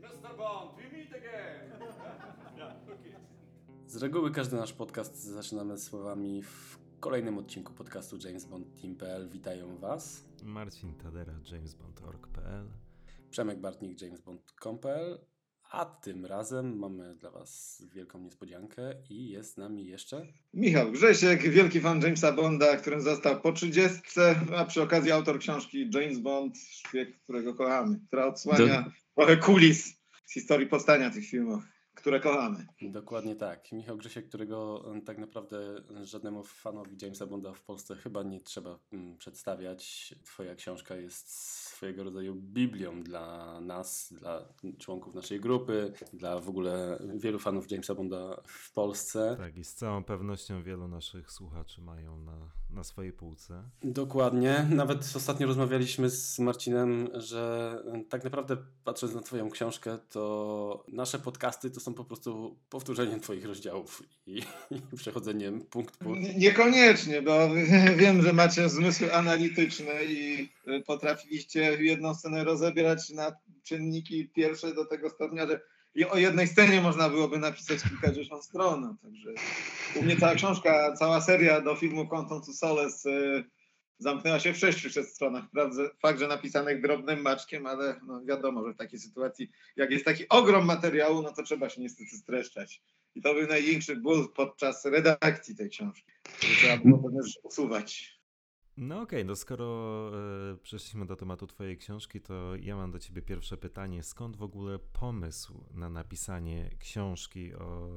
Mr. 0.00 0.36
Bond, 0.36 0.76
we 0.76 0.96
meet 0.96 1.12
again! 1.12 1.70
yeah, 2.56 2.72
okay. 2.84 3.20
Z 3.86 3.96
reguły 3.96 4.30
każdy 4.30 4.56
nasz 4.56 4.72
podcast 4.72 5.22
zaczynamy 5.22 5.78
słowami 5.78 6.42
w 6.42 6.78
kolejnym 7.00 7.38
odcinku 7.38 7.72
podcastu 7.72 8.16
James 8.24 8.44
Bond 8.44 8.80
Team.pl. 8.82 9.28
Witają 9.28 9.78
Was 9.78 10.24
Marcin 10.42 10.94
Tadera, 10.94 11.32
jamesbond.org.pl 11.52 12.66
Przemek 13.30 13.60
Bartnik, 13.60 14.02
jamesbond.com.pl 14.02 15.18
a 15.70 15.84
tym 15.84 16.26
razem 16.26 16.78
mamy 16.78 17.14
dla 17.14 17.30
Was 17.30 17.82
wielką 17.92 18.18
niespodziankę 18.18 18.94
i 19.10 19.28
jest 19.28 19.54
z 19.54 19.56
nami 19.56 19.86
jeszcze 19.86 20.26
Michał 20.54 20.92
Grzesiek, 20.92 21.42
wielki 21.42 21.80
fan 21.80 22.00
Jamesa 22.02 22.32
Bonda, 22.32 22.76
którym 22.76 23.00
został 23.00 23.40
po 23.40 23.52
30, 23.52 24.00
a 24.56 24.64
przy 24.64 24.82
okazji 24.82 25.12
autor 25.12 25.38
książki 25.38 25.90
James 25.94 26.18
Bond, 26.18 26.58
szpieg, 26.58 27.18
którego 27.22 27.54
kochamy, 27.54 28.00
która 28.06 28.26
odsłania 28.26 28.84
trochę 29.20 29.36
kulis 29.36 30.00
z 30.26 30.32
historii 30.32 30.66
powstania 30.66 31.10
tych 31.10 31.26
filmów, 31.26 31.64
które 31.94 32.20
kochamy. 32.20 32.66
Dokładnie 32.82 33.36
tak. 33.36 33.72
Michał 33.72 33.96
Grzesiek, 33.96 34.28
którego 34.28 34.84
mm, 34.86 35.02
tak 35.02 35.18
naprawdę 35.18 35.82
żadnemu 36.02 36.44
fanowi 36.44 36.96
Jamesa 37.02 37.26
Bonda 37.26 37.52
w 37.52 37.62
Polsce 37.62 37.96
chyba 37.96 38.22
nie 38.22 38.40
trzeba 38.40 38.78
mm, 38.92 39.16
przedstawiać. 39.16 40.14
Twoja 40.24 40.54
książka 40.54 40.96
jest 40.96 41.30
swojego 41.68 42.04
rodzaju 42.04 42.34
Biblią 42.34 43.02
dla 43.02 43.60
nas, 43.60 44.14
dla 44.18 44.48
członków 44.78 45.14
naszej 45.14 45.40
grupy, 45.40 45.92
dla 46.12 46.40
w 46.40 46.48
ogóle 46.48 46.98
wielu 47.14 47.38
fanów 47.38 47.70
Jamesa 47.70 47.94
Bonda 47.94 48.42
w 48.46 48.72
Polsce. 48.72 49.36
Tak, 49.38 49.56
i 49.56 49.64
z 49.64 49.74
całą 49.74 50.04
pewnością 50.04 50.62
wielu 50.62 50.88
naszych 50.88 51.32
słuchaczy 51.32 51.82
mają 51.82 52.18
na, 52.20 52.50
na 52.72 52.84
swojej 52.84 53.12
półce. 53.12 53.62
Dokładnie. 53.82 54.66
Nawet 54.70 55.12
ostatnio 55.16 55.46
rozmawialiśmy 55.46 56.10
z 56.10 56.38
Marcinem, 56.38 57.08
że 57.14 57.74
tak 58.08 58.24
naprawdę 58.24 58.56
patrząc 58.84 59.14
na 59.14 59.20
Twoją 59.20 59.50
książkę, 59.50 59.98
to 60.10 60.84
nasze 60.88 61.18
podcasty 61.18 61.70
to 61.70 61.80
są 61.80 61.94
po 61.94 62.04
prostu 62.04 62.56
powtórzeniem 62.70 63.20
Twoich 63.20 63.44
rozdziałów 63.44 64.02
i, 64.26 64.42
i 64.70 64.96
przechodzeniem 64.96 65.60
punkt 65.60 65.96
po 65.96 66.16
Niekoniecznie, 66.36 67.22
bo 67.22 67.48
wiem, 68.00 68.22
że 68.22 68.32
macie 68.32 68.68
zmysły 68.68 69.14
analityczne 69.14 70.04
i 70.04 70.48
y, 70.68 70.82
potrafiliście 70.86 71.60
jedną 71.60 72.14
scenę 72.14 72.44
rozebierać 72.44 73.10
na 73.10 73.32
czynniki 73.62 74.28
pierwsze 74.28 74.74
do 74.74 74.84
tego 74.84 75.10
stopnia, 75.10 75.46
że 75.46 75.60
i 75.94 76.04
o 76.04 76.16
jednej 76.16 76.48
scenie 76.48 76.80
można 76.80 77.08
byłoby 77.08 77.38
napisać 77.38 77.82
kilkadziesiąt 77.82 78.44
stron. 78.44 78.80
no, 78.80 78.96
Także 79.02 79.30
u 79.96 80.02
mnie 80.02 80.16
cała 80.16 80.34
książka, 80.34 80.92
cała 80.92 81.20
seria 81.20 81.60
do 81.60 81.76
filmu 81.76 82.08
Quantum 82.08 82.42
to 82.42 82.52
Solace 82.52 83.10
y, 83.10 83.44
zamknęła 83.98 84.40
się 84.40 84.52
w 84.52 84.58
sześciu 84.58 85.04
stronach. 85.04 85.44
Fakt, 86.02 86.18
że 86.18 86.28
napisanych 86.28 86.82
drobnym 86.82 87.22
maczkiem, 87.22 87.66
ale 87.66 88.00
no 88.06 88.24
wiadomo, 88.24 88.66
że 88.66 88.74
w 88.74 88.76
takiej 88.76 88.98
sytuacji, 88.98 89.50
jak 89.76 89.90
jest 89.90 90.04
taki 90.04 90.28
ogrom 90.28 90.66
materiału, 90.66 91.22
no 91.22 91.32
to 91.32 91.42
trzeba 91.42 91.68
się 91.68 91.80
niestety 91.80 92.16
streszczać. 92.16 92.82
I 93.14 93.22
to 93.22 93.34
był 93.34 93.46
największy 93.46 93.96
ból 93.96 94.32
podczas 94.32 94.84
redakcji 94.84 95.56
tej 95.56 95.70
książki. 95.70 96.12
Trzeba 96.40 96.76
było 96.76 97.10
rzeczy 97.22 97.40
usuwać. 97.42 98.19
No 98.82 99.00
okej, 99.00 99.24
no 99.24 99.36
skoro 99.36 100.10
e, 100.52 100.56
przeszliśmy 100.56 101.06
do 101.06 101.16
tematu 101.16 101.46
Twojej 101.46 101.78
książki, 101.78 102.20
to 102.20 102.56
ja 102.56 102.76
mam 102.76 102.90
do 102.90 102.98
Ciebie 102.98 103.22
pierwsze 103.22 103.56
pytanie. 103.56 104.02
Skąd 104.02 104.36
w 104.36 104.42
ogóle 104.42 104.78
pomysł 104.78 105.64
na 105.74 105.90
napisanie 105.90 106.70
książki 106.78 107.54
o, 107.54 107.88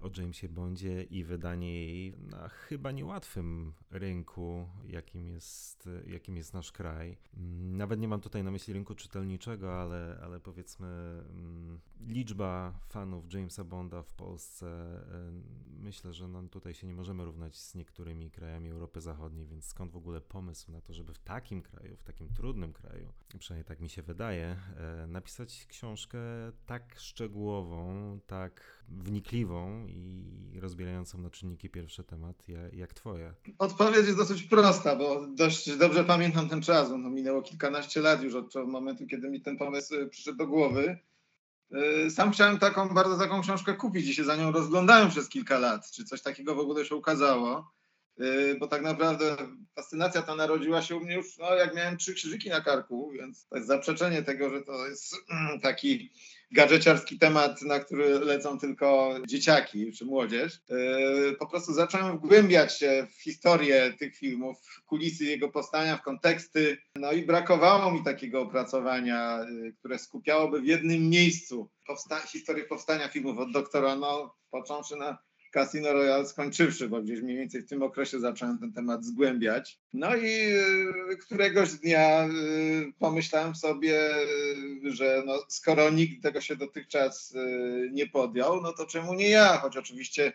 o 0.00 0.10
Jamesie 0.20 0.48
Bondzie 0.48 1.02
i 1.02 1.24
wydanie 1.24 1.74
jej 1.74 2.16
na 2.18 2.48
chyba 2.48 2.92
niełatwym 2.92 3.72
rynku, 3.90 4.68
jakim 4.84 5.28
jest, 5.28 5.88
jakim 6.06 6.36
jest 6.36 6.54
nasz 6.54 6.72
kraj? 6.72 7.16
Mm, 7.36 7.76
Nawet 7.76 8.00
nie 8.00 8.08
mam 8.08 8.20
tutaj 8.20 8.44
na 8.44 8.50
myśli 8.50 8.74
rynku 8.74 8.94
czytelniczego, 8.94 9.80
ale, 9.80 10.18
ale 10.22 10.40
powiedzmy 10.40 10.86
mm, 11.30 11.80
liczba 12.00 12.80
fanów 12.88 13.32
Jamesa 13.32 13.64
Bonda 13.64 14.02
w 14.02 14.12
Polsce, 14.12 14.66
e, 14.66 15.32
myślę, 15.68 16.12
że 16.12 16.28
no 16.28 16.48
tutaj 16.48 16.74
się 16.74 16.86
nie 16.86 16.94
możemy 16.94 17.24
równać 17.24 17.56
z 17.56 17.74
niektórymi 17.74 18.30
krajami 18.30 18.70
Europy 18.70 19.00
Zachodniej, 19.00 19.46
więc 19.46 19.64
skąd 19.64 19.92
w 19.92 19.96
ogóle 19.96 20.20
pomysł 20.20 20.72
na 20.72 20.80
to, 20.80 20.92
żeby 20.92 21.14
w 21.14 21.18
takim 21.18 21.62
kraju, 21.62 21.96
w 21.96 22.02
takim 22.02 22.28
trudnym 22.28 22.72
kraju, 22.72 23.12
przynajmniej 23.38 23.64
tak 23.64 23.80
mi 23.80 23.88
się 23.88 24.02
wydaje, 24.02 24.56
e, 24.76 25.06
napisać 25.06 25.66
książkę 25.66 26.18
tak 26.66 26.98
szczegółową, 26.98 28.20
tak 28.26 28.83
wnikliwą 28.88 29.86
i 29.88 30.60
rozbierającą 30.60 31.18
na 31.18 31.30
czynniki 31.30 31.70
pierwszy 31.70 32.04
temat, 32.04 32.48
ja- 32.48 32.68
jak 32.72 32.94
twoja. 32.94 33.34
Odpowiedź 33.58 34.06
jest 34.06 34.18
dosyć 34.18 34.42
prosta, 34.42 34.96
bo 34.96 35.26
dość 35.26 35.76
dobrze 35.76 36.04
pamiętam 36.04 36.48
ten 36.48 36.62
czas. 36.62 36.90
minęło 36.90 37.42
kilkanaście 37.42 38.00
lat 38.00 38.22
już 38.22 38.34
od 38.34 38.54
momentu, 38.66 39.06
kiedy 39.06 39.30
mi 39.30 39.40
ten 39.40 39.56
pomysł 39.56 39.94
przyszedł 40.10 40.38
do 40.38 40.46
głowy. 40.46 40.98
Y, 42.06 42.10
Sam 42.10 42.30
chciałem 42.32 42.58
taką, 42.58 42.88
bardzo 42.88 43.18
taką 43.18 43.42
książkę 43.42 43.74
kupić 43.74 44.08
i 44.08 44.14
się 44.14 44.24
za 44.24 44.36
nią 44.36 44.52
rozglądałem 44.52 45.10
przez 45.10 45.28
kilka 45.28 45.58
lat, 45.58 45.90
czy 45.90 46.04
coś 46.04 46.22
takiego 46.22 46.54
w 46.54 46.58
ogóle 46.58 46.84
się 46.84 46.94
ukazało. 46.94 47.72
Y, 48.20 48.56
Bo 48.60 48.66
tak 48.66 48.82
naprawdę 48.82 49.36
fascynacja 49.74 50.22
ta 50.22 50.34
narodziła 50.36 50.82
się 50.82 50.96
u 50.96 51.00
mnie 51.00 51.14
już, 51.14 51.38
no, 51.38 51.54
jak 51.54 51.74
miałem 51.76 51.96
trzy 51.96 52.14
krzyżyki 52.14 52.48
na 52.50 52.60
karku, 52.60 53.10
więc 53.10 53.46
to 53.46 53.56
jest 53.56 53.68
zaprzeczenie 53.68 54.22
tego, 54.22 54.50
że 54.50 54.62
to 54.62 54.86
jest 54.86 55.14
mm, 55.30 55.60
taki 55.60 56.10
gadżeciarski 56.54 57.18
temat, 57.18 57.62
na 57.62 57.80
który 57.80 58.08
lecą 58.18 58.58
tylko 58.58 59.14
dzieciaki 59.28 59.92
czy 59.92 60.04
młodzież. 60.04 60.60
Yy, 60.68 61.36
Po 61.38 61.46
prostu 61.46 61.72
zacząłem 61.72 62.16
wgłębiać 62.18 62.78
się 62.78 63.06
w 63.18 63.22
historię 63.22 63.92
tych 63.98 64.16
filmów, 64.16 64.56
w 64.60 64.84
kulisy 64.84 65.24
jego 65.24 65.48
powstania, 65.48 65.96
w 65.96 66.02
konteksty. 66.02 66.76
No 66.96 67.12
i 67.12 67.22
brakowało 67.26 67.92
mi 67.92 68.04
takiego 68.04 68.40
opracowania, 68.42 69.46
yy, 69.50 69.72
które 69.72 69.98
skupiałoby 69.98 70.60
w 70.60 70.66
jednym 70.66 71.08
miejscu 71.08 71.70
powsta- 71.86 72.26
historię 72.26 72.64
powstania 72.64 73.08
filmów 73.08 73.38
od 73.38 73.52
doktora 73.52 73.96
No, 73.96 74.34
począwszy 74.50 74.96
na 74.96 75.18
Casino 75.54 75.92
Royale, 75.92 76.26
skończywszy, 76.26 76.88
bo 76.88 77.02
gdzieś 77.02 77.20
mniej 77.20 77.36
więcej 77.36 77.62
w 77.62 77.68
tym 77.68 77.82
okresie 77.82 78.20
zacząłem 78.20 78.58
ten 78.58 78.72
temat 78.72 79.04
zgłębiać. 79.04 79.78
No 79.92 80.16
i 80.16 80.30
yy, 80.30 81.16
któregoś 81.20 81.72
dnia 81.72 82.24
yy, 82.24 82.92
pomyślałem 82.98 83.54
sobie, 83.54 84.10
yy, 84.82 84.92
że 84.92 85.22
no, 85.26 85.38
skoro 85.48 85.90
nikt 85.90 86.22
tego 86.22 86.40
się 86.40 86.56
dotychczas 86.56 87.34
nie 87.92 88.06
podjął, 88.06 88.60
no 88.62 88.72
to 88.72 88.86
czemu 88.86 89.14
nie 89.14 89.28
ja? 89.28 89.56
Choć 89.58 89.76
oczywiście 89.76 90.32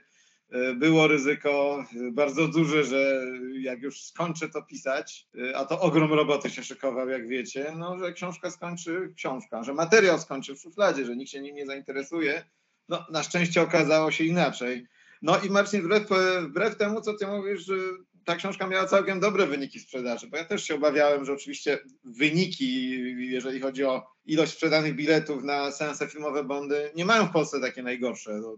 było 0.76 1.08
ryzyko 1.08 1.86
bardzo 2.12 2.48
duże, 2.48 2.84
że 2.84 3.26
jak 3.60 3.82
już 3.82 4.04
skończę 4.04 4.50
to 4.50 4.62
pisać, 4.62 5.28
a 5.56 5.66
to 5.66 5.80
ogrom 5.80 6.14
roboty 6.14 6.50
się 6.50 6.64
szykował, 6.64 7.10
jak 7.10 7.28
wiecie, 7.28 7.74
no, 7.78 8.00
że 8.00 8.14
książka 8.14 8.52
skończy 8.52 9.14
książka, 9.16 9.64
że 9.64 9.74
materiał 9.74 10.20
skończy 10.20 10.56
w 10.56 10.60
szufladzie, 10.60 11.06
że 11.06 11.16
nikt 11.16 11.32
się 11.32 11.42
nim 11.42 11.56
nie 11.56 11.66
zainteresuje. 11.66 12.44
No, 12.90 13.06
na 13.12 13.24
szczęście 13.24 13.62
okazało 13.62 14.12
się 14.12 14.24
inaczej. 14.24 14.88
No 15.22 15.40
i 15.40 15.50
Marcin, 15.50 15.82
wbrew, 15.82 16.08
wbrew 16.42 16.76
temu, 16.76 17.02
co 17.02 17.14
ty 17.14 17.28
mówisz, 17.28 17.66
że 17.66 17.76
ta 18.26 18.36
książka 18.36 18.68
miała 18.68 18.86
całkiem 18.86 19.20
dobre 19.20 19.48
wyniki 19.48 19.80
sprzedaży, 19.80 20.28
bo 20.28 20.38
ja 20.38 20.46
też 20.46 20.64
się 20.64 20.76
obawiałem, 20.76 21.26
że 21.26 21.34
oczywiście 21.34 21.80
wyniki, 22.04 23.00
jeżeli 23.32 23.60
chodzi 23.60 23.84
o 23.84 24.08
ilość 24.26 24.54
sprzedanych 24.54 24.96
biletów 24.96 25.44
na 25.44 25.72
seanse 25.72 26.08
filmowe 26.08 26.44
Bondy, 26.44 26.92
nie 26.96 27.06
mają 27.06 27.26
w 27.26 27.32
Polsce 27.32 27.62
takie 27.62 27.84
najgorsze. 27.84 28.32
No, 28.34 28.56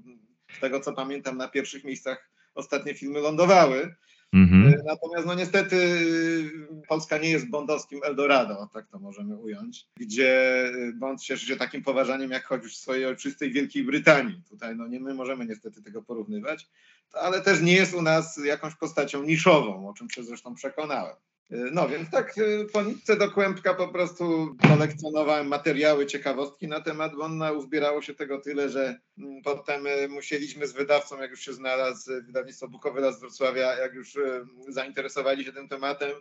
Z 0.58 0.60
tego, 0.60 0.80
co 0.80 0.94
pamiętam, 0.94 1.38
na 1.38 1.48
pierwszych 1.48 1.84
miejscach 1.84 2.32
ostatnie 2.56 2.94
filmy 2.96 3.20
lądowały. 3.20 3.96
E, 4.34 4.84
Natomiast 4.86 5.28
no 5.28 5.34
niestety 5.34 5.78
Polska 6.88 7.18
nie 7.18 7.30
jest 7.30 7.50
bondowskim 7.50 8.00
Eldorado, 8.03 8.69
tak 8.74 8.88
to 8.88 9.00
możemy 9.00 9.36
ująć, 9.36 9.88
gdzie 9.97 10.64
Bond 10.96 11.22
cieszy 11.22 11.46
się 11.46 11.56
takim 11.56 11.84
poważaniem 11.84 12.31
jak 12.31 12.46
choć 12.46 12.64
w 12.64 12.75
swojej 12.75 13.06
ojczystej 13.06 13.52
Wielkiej 13.52 13.84
Brytanii. 13.84 14.42
Tutaj 14.50 14.75
no 14.75 14.88
nie 14.88 15.00
my 15.00 15.14
możemy 15.14 15.46
niestety 15.46 15.81
tego 15.81 16.02
porównywać, 16.02 16.68
ale 17.14 17.42
też 17.42 17.62
nie 17.62 17.74
jest 17.74 17.94
u 17.94 18.02
nas 18.02 18.40
jakąś 18.46 18.75
postacią 18.75 19.24
niszową, 19.24 19.90
o 19.90 19.94
czym 19.94 20.09
się 20.09 20.24
zresztą 20.24 20.56
przekonałem. 20.56 21.16
Y, 21.51 21.71
No 21.71 21.89
więc 21.89 22.09
tak 22.09 22.38
y, 22.38 22.68
po 22.74 22.81
nitce 22.81 23.18
do 23.18 23.31
kłębka 23.31 23.74
po 23.74 23.88
prostu 23.88 24.56
kolekcjonowałem 24.69 25.48
materiały, 25.48 26.06
ciekawostki 26.06 26.68
na 26.68 26.81
temat 26.81 27.15
Bonda. 27.15 27.51
Uzbierało 27.51 28.01
się 28.01 28.13
tego 28.13 28.42
tyle, 28.42 28.69
że 28.69 29.00
mm, 29.18 29.42
potem 29.42 29.88
y, 29.88 30.07
musieliśmy 30.07 30.68
z 30.68 30.74
wydawcą, 30.74 31.21
jak 31.21 31.31
już 31.31 31.39
się 31.39 31.53
znalazł, 31.53 32.12
wydawnictwo 32.25 32.68
Bukowy 32.68 33.01
Las 33.01 33.18
z 33.18 33.19
Wrocławia, 33.19 33.75
jak 33.75 33.94
już 33.94 34.18
zainteresowali 34.68 35.45
się 35.45 35.53
tym 35.53 35.68
tematem, 35.68 36.12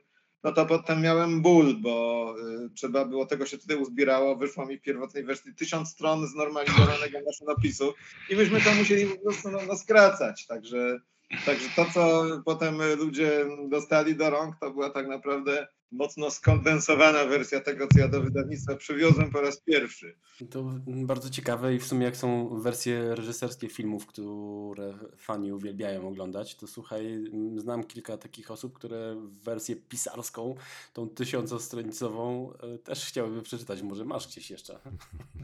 no 0.45 0.53
to 0.53 0.67
potem 0.67 1.03
miałem 1.03 1.43
ból, 1.43 1.75
bo 1.81 2.35
trzeba 2.75 3.05
było, 3.05 3.27
tego 3.27 3.47
się 3.47 3.59
tutaj 3.59 3.77
uzbierało, 3.77 4.37
wyszło 4.37 4.67
mi 4.67 4.79
w 4.79 4.83
pierwotnej 4.83 5.25
wersji 5.25 5.55
tysiąc 5.55 5.89
stron 5.89 6.27
znormalizowanego 6.27 7.19
maszynopisu 7.27 7.95
i 8.31 8.37
myśmy 8.37 8.61
to 8.61 8.75
musieli 8.75 9.07
po 9.07 9.23
prostu 9.23 9.51
no, 9.51 9.59
no, 9.69 9.77
skracać, 9.77 10.47
także 10.47 11.01
Także 11.47 11.69
to, 11.77 11.87
co 11.95 12.25
potem 12.45 12.79
ludzie 12.99 13.47
dostali 13.69 14.17
do 14.17 14.31
rąk, 14.31 14.57
to 14.61 14.71
była 14.71 14.91
tak 14.91 15.09
naprawdę 15.09 15.67
mocno 15.93 16.31
skondensowana 16.31 17.25
wersja 17.25 17.61
tego, 17.61 17.87
co 17.93 17.99
ja 17.99 18.09
do 18.09 18.23
wydawnictwa 18.23 18.77
przywiozłem 18.77 19.31
po 19.31 19.41
raz 19.41 19.61
pierwszy. 19.61 20.17
To 20.51 20.65
bardzo 20.87 21.31
ciekawe 21.31 21.75
i 21.75 21.79
w 21.79 21.87
sumie 21.87 22.05
jak 22.05 22.17
są 22.17 22.61
wersje 22.61 23.15
reżyserskie 23.15 23.69
filmów, 23.69 24.07
które 24.07 24.99
fani 25.19 25.53
uwielbiają 25.53 26.09
oglądać, 26.09 26.57
to 26.57 26.67
słuchaj, 26.67 27.25
znam 27.57 27.85
kilka 27.85 28.17
takich 28.17 28.51
osób, 28.51 28.75
które 28.75 29.17
wersję 29.45 29.77
pisarską, 29.77 30.55
tą 30.93 31.09
tysiącostronicową 31.09 32.53
e, 32.53 32.79
też 32.79 33.07
chciałyby 33.07 33.43
przeczytać. 33.43 33.83
Może 33.83 34.05
masz 34.05 34.29
gdzieś 34.29 34.51
jeszcze. 34.51 34.79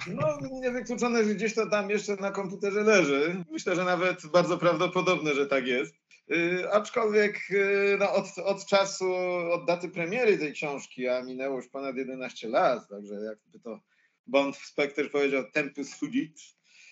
No, 0.06 0.38
niewykluczone, 0.52 1.24
że 1.24 1.34
gdzieś 1.34 1.54
to 1.54 1.70
tam 1.70 1.90
jeszcze 1.90 2.16
na 2.16 2.30
komputerze 2.30 2.82
leży. 2.82 3.44
Myślę, 3.50 3.76
że 3.76 3.84
nawet 3.84 4.26
bardzo 4.26 4.58
prawdopodobne, 4.58 5.34
że 5.34 5.46
tak 5.46 5.66
jest. 5.66 6.05
Yy, 6.28 6.72
aczkolwiek 6.72 7.50
yy, 7.50 7.96
no, 7.98 8.12
od, 8.12 8.38
od 8.44 8.66
czasu, 8.66 9.14
od 9.52 9.66
daty 9.66 9.88
premiery 9.88 10.38
tej 10.38 10.52
książki, 10.52 11.08
a 11.08 11.22
minęło 11.22 11.56
już 11.56 11.68
ponad 11.68 11.96
11 11.96 12.48
lat, 12.48 12.88
także 12.88 13.14
jakby 13.14 13.60
to 13.60 13.80
Bond 14.26 14.56
w 14.56 14.66
Spectre 14.66 15.10
powiedział 15.10 15.50
tempus 15.52 15.94
fugit. 15.94 16.40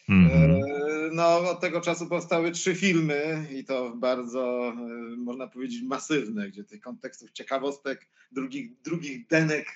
Mhm. 0.09 0.51
Yy, 0.51 0.65
No, 1.13 1.51
od 1.51 1.61
tego 1.61 1.81
czasu 1.81 2.07
powstały 2.07 2.51
trzy 2.51 2.75
filmy 2.75 3.47
i 3.53 3.65
to 3.65 3.97
bardzo, 3.97 4.73
yy, 4.89 5.17
można 5.17 5.47
powiedzieć, 5.49 5.83
masywne, 5.83 6.49
gdzie 6.49 6.65
tych 6.65 6.81
kontekstów, 6.81 7.33
ciekawostek, 7.33 8.07
drugich, 8.33 8.81
drugich 8.83 9.27
denek 9.27 9.67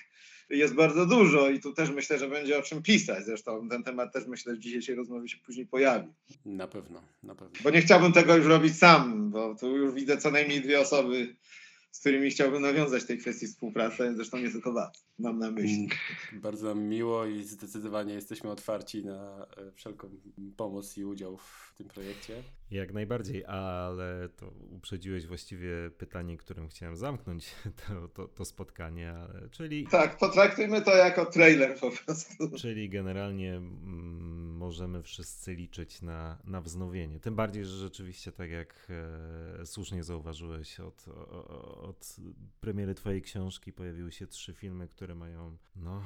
jest 0.49 0.75
bardzo 0.75 1.05
dużo 1.05 1.49
i 1.49 1.59
tu 1.59 1.73
też 1.73 1.89
myślę, 1.89 2.19
że 2.19 2.27
będzie 2.27 2.59
o 2.59 2.61
czym 2.61 2.83
pisać. 2.83 3.25
Zresztą 3.25 3.69
ten 3.69 3.83
temat 3.83 4.13
też 4.13 4.27
myślę, 4.27 4.53
że 4.53 4.59
w 4.59 4.61
dzisiejszej 4.61 4.95
rozmowie 4.95 5.29
się 5.29 5.37
później 5.37 5.65
pojawi. 5.65 6.07
Na 6.45 6.67
pewno, 6.67 7.03
na 7.23 7.35
pewno. 7.35 7.55
Bo 7.63 7.69
nie 7.69 7.81
chciałbym 7.81 8.13
tego 8.13 8.35
już 8.35 8.45
robić 8.45 8.77
sam, 8.77 9.31
bo 9.31 9.55
tu 9.55 9.77
już 9.77 9.93
widzę 9.93 10.17
co 10.17 10.31
najmniej 10.31 10.61
dwie 10.61 10.79
osoby, 10.79 11.35
z 11.91 11.99
którymi 11.99 12.29
chciałbym 12.29 12.61
nawiązać 12.61 13.03
w 13.03 13.07
tej 13.07 13.17
kwestii 13.17 13.47
współpracę, 13.47 14.15
zresztą 14.15 14.37
nie 14.37 14.51
tylko 14.51 14.73
was, 14.73 15.05
mam 15.19 15.39
na 15.39 15.51
myśli. 15.51 15.89
Bardzo 16.33 16.75
miło 16.75 17.25
i 17.25 17.43
zdecydowanie 17.43 18.13
jesteśmy 18.13 18.49
otwarci 18.49 19.05
na 19.05 19.47
e, 19.57 19.71
wszelką 19.71 20.09
pomoc 20.57 20.97
i 20.97 21.05
udział 21.05 21.37
w 21.37 21.73
tym 21.77 21.87
projekcie. 21.87 22.43
Jak 22.71 22.93
najbardziej, 22.93 23.45
ale 23.45 24.29
to 24.29 24.49
uprzedziłeś 24.49 25.27
właściwie 25.27 25.91
pytanie, 25.97 26.37
którym 26.37 26.67
chciałem 26.67 26.95
zamknąć 26.95 27.55
to, 27.87 28.07
to, 28.07 28.27
to 28.27 28.45
spotkanie, 28.45 29.11
ale, 29.11 29.49
czyli, 29.49 29.87
Tak, 29.87 30.17
potraktujmy 30.17 30.81
to 30.81 30.95
jako 30.95 31.25
trailer 31.25 31.79
po 31.79 31.91
prostu. 31.91 32.57
czyli 32.57 32.89
generalnie 32.89 33.55
mm, 33.55 34.57
możemy 34.57 35.03
wszyscy 35.03 35.53
liczyć 35.53 36.01
na, 36.01 36.37
na 36.43 36.61
wznowienie. 36.61 37.19
Tym 37.19 37.35
bardziej, 37.35 37.65
że 37.65 37.77
rzeczywiście, 37.77 38.31
tak 38.31 38.49
jak 38.49 38.87
e, 39.59 39.65
słusznie 39.65 40.03
zauważyłeś, 40.03 40.79
od, 40.79 41.05
od 41.79 42.15
premiery 42.61 42.95
twojej 42.95 43.21
książki 43.21 43.73
pojawiły 43.73 44.11
się 44.11 44.27
trzy 44.27 44.53
filmy, 44.53 44.87
które 44.87 45.15
mają, 45.15 45.57
no, 45.75 46.01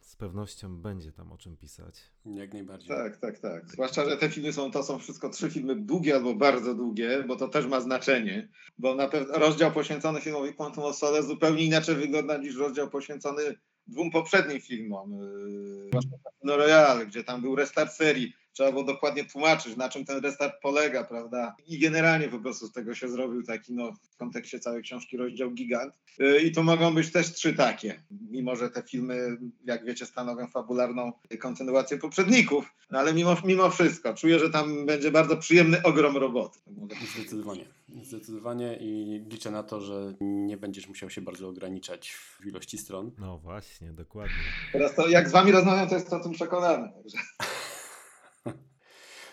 z 0.00 0.16
pewnością 0.16 0.76
będzie 0.76 1.12
tam 1.12 1.32
o 1.32 1.38
czym 1.38 1.56
pisać. 1.56 2.00
Jak 2.26 2.52
najbardziej. 2.52 2.88
Tak, 2.88 3.16
tak, 3.16 3.38
tak. 3.38 3.70
Zwłaszcza, 3.70 4.10
że 4.10 4.16
te 4.16 4.30
filmy 4.30 4.52
są, 4.52 4.70
to 4.70 4.82
są 4.82 4.98
wszystko 4.98 5.30
trzy 5.30 5.50
filmy 5.50 5.76
długie 5.76 6.14
albo 6.14 6.34
bardzo 6.34 6.74
długie, 6.74 7.24
bo 7.28 7.36
to 7.36 7.48
też 7.48 7.66
ma 7.66 7.80
znaczenie, 7.80 8.48
bo 8.78 8.94
na 8.94 9.08
pewno 9.08 9.38
rozdział 9.38 9.72
poświęcony 9.72 10.20
filmowi 10.20 10.54
Quantum 10.54 10.84
of 10.84 10.96
Solace 10.96 11.26
zupełnie 11.26 11.64
inaczej 11.64 11.96
wygląda 11.96 12.36
niż 12.36 12.56
rozdział 12.56 12.90
poświęcony 12.90 13.42
dwóm 13.86 14.10
poprzednim 14.10 14.60
filmom. 14.60 15.12
Yy, 15.12 15.88
Zwłaszcza 15.88 16.16
Casino 16.24 16.56
Royale, 16.56 17.06
gdzie 17.06 17.24
tam 17.24 17.42
był 17.42 17.56
restart 17.56 17.92
serii. 17.92 18.32
Trzeba 18.52 18.72
było 18.72 18.84
dokładnie 18.84 19.24
tłumaczyć, 19.24 19.76
na 19.76 19.88
czym 19.88 20.04
ten 20.04 20.22
restart 20.22 20.54
polega, 20.62 21.04
prawda? 21.04 21.54
I 21.66 21.78
generalnie 21.78 22.28
po 22.28 22.38
prostu 22.38 22.66
z 22.66 22.72
tego 22.72 22.94
się 22.94 23.08
zrobił 23.08 23.42
taki, 23.42 23.74
no, 23.74 23.92
w 24.10 24.16
kontekście 24.16 24.60
całej 24.60 24.82
książki 24.82 25.16
rozdział 25.16 25.50
gigant. 25.50 25.98
Yy, 26.18 26.40
I 26.40 26.52
tu 26.52 26.62
mogą 26.62 26.94
być 26.94 27.12
też 27.12 27.32
trzy 27.32 27.54
takie, 27.54 28.02
mimo 28.30 28.56
że 28.56 28.70
te 28.70 28.82
filmy, 28.82 29.36
jak 29.64 29.84
wiecie, 29.84 30.06
stanowią 30.06 30.46
fabularną 30.46 31.12
kontynuację 31.40 31.98
poprzedników, 31.98 32.74
no 32.90 32.98
ale 32.98 33.14
mimo, 33.14 33.36
mimo 33.44 33.70
wszystko 33.70 34.14
czuję, 34.14 34.38
że 34.38 34.50
tam 34.50 34.86
będzie 34.86 35.10
bardzo 35.10 35.36
przyjemny 35.36 35.82
ogrom 35.82 36.16
roboty. 36.16 36.58
Mogę 36.66 36.96
Zdecydowanie. 37.14 37.64
Zdecydowanie 38.02 38.76
i 38.80 39.22
liczę 39.30 39.50
na 39.50 39.62
to, 39.62 39.80
że 39.80 40.14
nie 40.20 40.56
będziesz 40.56 40.88
musiał 40.88 41.10
się 41.10 41.20
bardzo 41.20 41.48
ograniczać 41.48 42.10
w 42.10 42.46
ilości 42.46 42.78
stron. 42.78 43.10
No 43.18 43.38
właśnie, 43.38 43.92
dokładnie. 43.92 44.36
Teraz 44.72 44.94
to 44.94 45.08
jak 45.08 45.28
z 45.28 45.32
wami 45.32 45.52
rozmawiam, 45.52 45.88
to 45.88 45.94
jest 45.94 46.12
o 46.12 46.20
tym 46.20 46.32
przekonany. 46.32 46.92
Także. 46.92 47.18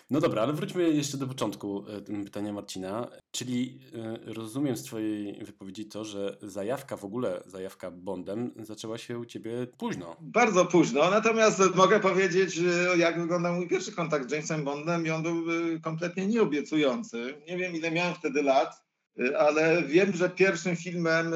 No 0.09 0.19
dobra, 0.19 0.41
ale 0.41 0.53
wróćmy 0.53 0.93
jeszcze 0.93 1.17
do 1.17 1.27
początku 1.27 1.85
e, 2.19 2.23
pytania 2.23 2.53
Marcina. 2.53 3.07
Czyli 3.31 3.79
e, 4.27 4.33
rozumiem 4.33 4.77
z 4.77 4.83
Twojej 4.83 5.45
wypowiedzi 5.45 5.85
to, 5.85 6.05
że 6.05 6.37
zajawka 6.41 6.97
w 6.97 7.05
ogóle, 7.05 7.43
zajawka 7.45 7.91
Bondem 7.91 8.51
zaczęła 8.57 8.97
się 8.97 9.19
u 9.19 9.25
Ciebie 9.25 9.67
późno. 9.77 10.15
Bardzo 10.21 10.65
późno, 10.65 11.11
natomiast 11.11 11.75
mogę 11.75 11.99
powiedzieć, 11.99 12.59
jak 12.97 13.21
wyglądał 13.21 13.55
mój 13.55 13.67
pierwszy 13.67 13.91
kontakt 13.91 14.29
z 14.29 14.31
Jamesem 14.31 14.63
Bondem 14.63 15.05
i 15.05 15.09
on 15.09 15.23
był 15.23 15.51
y, 15.51 15.79
kompletnie 15.79 16.27
nieobiecujący. 16.27 17.35
Nie 17.47 17.57
wiem 17.57 17.75
ile 17.75 17.91
miałem 17.91 18.15
wtedy 18.15 18.43
lat, 18.43 18.83
ale 19.37 19.83
wiem, 19.83 20.15
że 20.15 20.29
pierwszym 20.29 20.75
filmem 20.75 21.33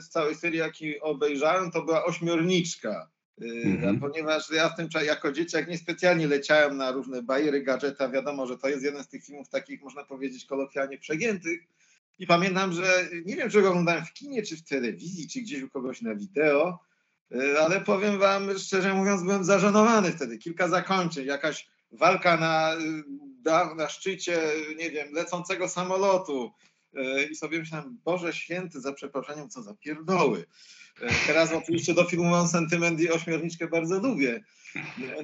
z 0.00 0.08
całej 0.08 0.34
serii, 0.34 0.58
jaki 0.58 1.00
obejrzałem, 1.00 1.70
to 1.70 1.82
była 1.82 2.04
Ośmiorniczka. 2.04 3.15
Y, 3.42 3.62
Mhm. 3.66 4.00
Ponieważ 4.00 4.50
ja 4.50 4.68
w 4.68 4.76
tym 4.76 4.88
czasie 4.88 5.06
jako 5.06 5.32
dzieciak 5.32 5.68
niespecjalnie 5.68 6.26
leciałem 6.26 6.76
na 6.76 6.90
różne 6.92 7.22
bajery, 7.22 7.62
gadżeta, 7.62 8.08
wiadomo, 8.08 8.46
że 8.46 8.58
to 8.58 8.68
jest 8.68 8.84
jeden 8.84 9.04
z 9.04 9.08
tych 9.08 9.24
filmów 9.24 9.48
takich, 9.48 9.82
można 9.82 10.04
powiedzieć, 10.04 10.44
kolokwialnie 10.46 10.98
przegiętych. 10.98 11.60
I 12.18 12.26
pamiętam, 12.26 12.72
że 12.72 13.08
nie 13.24 13.36
wiem, 13.36 13.50
czy 13.50 13.62
go 13.62 13.68
oglądałem 13.68 14.04
w 14.04 14.12
kinie, 14.12 14.42
czy 14.42 14.56
w 14.56 14.64
telewizji, 14.64 15.28
czy 15.28 15.40
gdzieś 15.40 15.62
u 15.62 15.70
kogoś 15.70 16.02
na 16.02 16.14
wideo, 16.14 16.78
y, 17.34 17.60
ale 17.60 17.80
powiem 17.80 18.18
wam, 18.18 18.58
szczerze 18.58 18.94
mówiąc, 18.94 19.22
byłem 19.22 19.44
zażenowany 19.44 20.12
wtedy. 20.12 20.38
Kilka 20.38 20.68
zakończeń, 20.68 21.26
jakaś 21.26 21.68
walka 21.92 22.36
na, 22.36 22.74
y, 22.74 23.04
da- 23.42 23.74
na 23.74 23.88
szczycie, 23.88 24.40
nie 24.76 24.90
wiem, 24.90 25.12
lecącego 25.12 25.68
samolotu. 25.68 26.52
I 27.30 27.34
sobie 27.36 27.58
myślałem, 27.58 27.98
Boże 28.04 28.32
Święty, 28.32 28.80
za 28.80 28.92
przeproszeniem, 28.92 29.48
co 29.48 29.62
za 29.62 29.74
pierdoły. 29.74 30.44
Y, 31.02 31.26
Teraz 31.26 31.52
oczywiście 31.52 31.94
do 31.94 32.04
filmu 32.04 32.30
mam 32.30 32.48
sentyment 32.48 33.00
i 33.00 33.10
ośmiorniczkę 33.10 33.68
bardzo 33.68 33.98
lubię. 33.98 34.44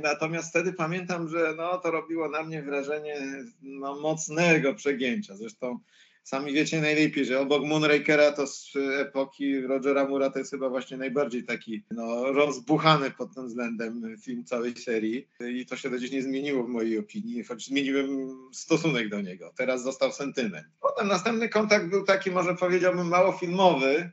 Natomiast 0.02 0.50
wtedy 0.50 0.72
pamiętam, 0.72 1.28
że 1.28 1.54
no, 1.56 1.78
to 1.78 1.90
robiło 1.90 2.28
na 2.28 2.42
mnie 2.42 2.62
wrażenie 2.62 3.16
no, 3.62 4.00
mocnego 4.00 4.74
przegięcia. 4.74 5.36
Zresztą 5.36 5.78
sami 6.24 6.52
wiecie 6.52 6.80
najlepiej, 6.80 7.24
że 7.24 7.40
obok 7.40 7.64
Moonrakera 7.64 8.32
to 8.32 8.46
z 8.46 8.72
epoki 8.76 9.60
Rogera 9.60 10.08
Mura 10.08 10.30
to 10.30 10.38
jest 10.38 10.50
chyba 10.50 10.68
właśnie 10.68 10.96
najbardziej 10.96 11.44
taki 11.44 11.82
no, 11.90 12.32
rozbuchany 12.32 13.10
pod 13.10 13.34
tym 13.34 13.46
względem 13.46 14.16
film 14.22 14.44
całej 14.44 14.76
serii. 14.76 15.28
I 15.40 15.66
to 15.66 15.76
się 15.76 15.90
do 15.90 15.98
dziś 15.98 16.10
nie 16.10 16.22
zmieniło 16.22 16.64
w 16.64 16.68
mojej 16.68 16.98
opinii, 16.98 17.44
choć 17.44 17.66
zmieniłem 17.66 18.08
stosunek 18.52 19.08
do 19.08 19.20
niego. 19.20 19.52
Teraz 19.56 19.82
został 19.82 20.12
sentyment. 20.12 20.66
Potem 20.80 21.08
następny 21.08 21.48
kontakt 21.48 21.86
był 21.86 22.04
taki, 22.04 22.30
może 22.30 22.54
powiedziałbym, 22.54 23.08
mało 23.08 23.32
filmowy. 23.32 24.10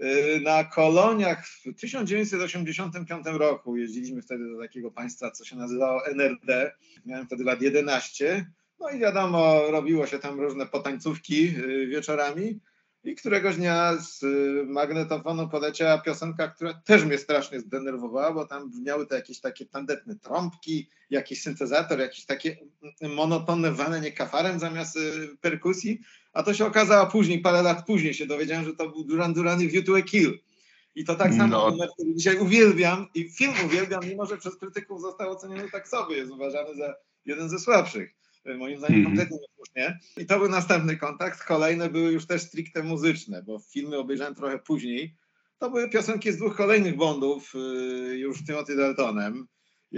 Yy, 0.00 0.40
Na 0.40 0.64
koloniach 0.64 1.46
w 1.46 1.74
1985 1.80 3.26
roku 3.26 3.76
jeździliśmy 3.76 4.22
wtedy 4.22 4.52
do 4.52 4.60
takiego 4.60 4.90
państwa, 4.90 5.30
co 5.30 5.44
się 5.44 5.56
nazywało 5.56 6.06
NRD. 6.06 6.72
Miałem 7.06 7.26
wtedy 7.26 7.44
lat 7.44 7.62
11. 7.62 8.46
No 8.80 8.90
i 8.90 8.98
wiadomo, 8.98 9.70
robiło 9.70 10.06
się 10.06 10.18
tam 10.18 10.40
różne 10.40 10.66
potańcówki 10.66 11.52
yy, 11.52 11.86
wieczorami. 11.86 12.60
I 13.04 13.14
któregoś 13.14 13.56
dnia 13.56 13.96
z 13.96 14.22
yy, 14.22 14.64
magnetofonu 14.66 15.48
poleciała 15.48 15.98
piosenka, 15.98 16.48
która 16.48 16.74
też 16.74 17.04
mnie 17.04 17.18
strasznie 17.18 17.60
zdenerwowała, 17.60 18.32
bo 18.32 18.46
tam 18.46 18.70
brzmiały 18.70 19.06
te 19.06 19.14
jakieś 19.16 19.40
takie 19.40 19.66
tandetne 19.66 20.16
trąbki, 20.16 20.88
jakiś 21.10 21.42
syntezator, 21.42 21.98
jakieś 21.98 22.26
takie 22.26 22.56
monotonne 23.02 23.72
walenie 23.72 24.12
kafarem 24.12 24.58
zamiast 24.58 24.96
yy, 24.96 25.36
perkusji. 25.40 26.00
A 26.32 26.42
to 26.42 26.54
się 26.54 26.66
okazało 26.66 27.06
później, 27.06 27.40
parę 27.40 27.62
lat 27.62 27.86
później 27.86 28.14
się 28.14 28.26
dowiedziałem, 28.26 28.64
że 28.64 28.76
to 28.76 28.88
był 28.88 29.04
Duran 29.04 29.34
Duran 29.34 29.62
i 29.62 29.68
View 29.68 29.86
to 29.86 29.96
a 29.96 30.02
Kill. 30.02 30.38
I 30.94 31.04
to 31.04 31.14
tak 31.14 31.34
samo 31.34 31.46
No. 31.46 31.70
numer, 31.70 31.88
który 31.94 32.14
dzisiaj 32.14 32.38
uwielbiam 32.38 33.06
i 33.14 33.28
film 33.28 33.54
uwielbiam, 33.66 34.00
mimo 34.08 34.26
że 34.26 34.36
przez 34.36 34.56
krytyków 34.56 35.00
został 35.00 35.30
oceniony 35.30 35.70
tak 35.70 35.88
sobie, 35.88 36.16
jest 36.16 36.30
uważany 36.30 36.74
za 36.74 36.94
jeden 37.24 37.48
ze 37.48 37.58
słabszych. 37.58 38.14
Moim 38.44 38.78
zdaniem 38.78 38.98
Mhm. 38.98 39.04
kompletnie 39.04 39.38
niesłusznie. 39.48 39.98
I 40.16 40.26
to 40.26 40.38
był 40.38 40.48
następny 40.48 40.96
kontakt. 40.96 41.44
Kolejne 41.44 41.90
były 41.90 42.12
już 42.12 42.26
też 42.26 42.42
stricte 42.42 42.82
muzyczne, 42.82 43.42
bo 43.42 43.58
filmy 43.58 43.98
obejrzałem 43.98 44.34
trochę 44.34 44.58
później. 44.58 45.14
To 45.58 45.70
były 45.70 45.90
piosenki 45.90 46.32
z 46.32 46.36
dwóch 46.36 46.56
kolejnych 46.56 46.96
Bondów, 46.96 47.52
y, 47.54 48.18
już 48.18 48.38
z 48.38 48.46
Timothy 48.46 48.76
Daltonem. 48.76 49.46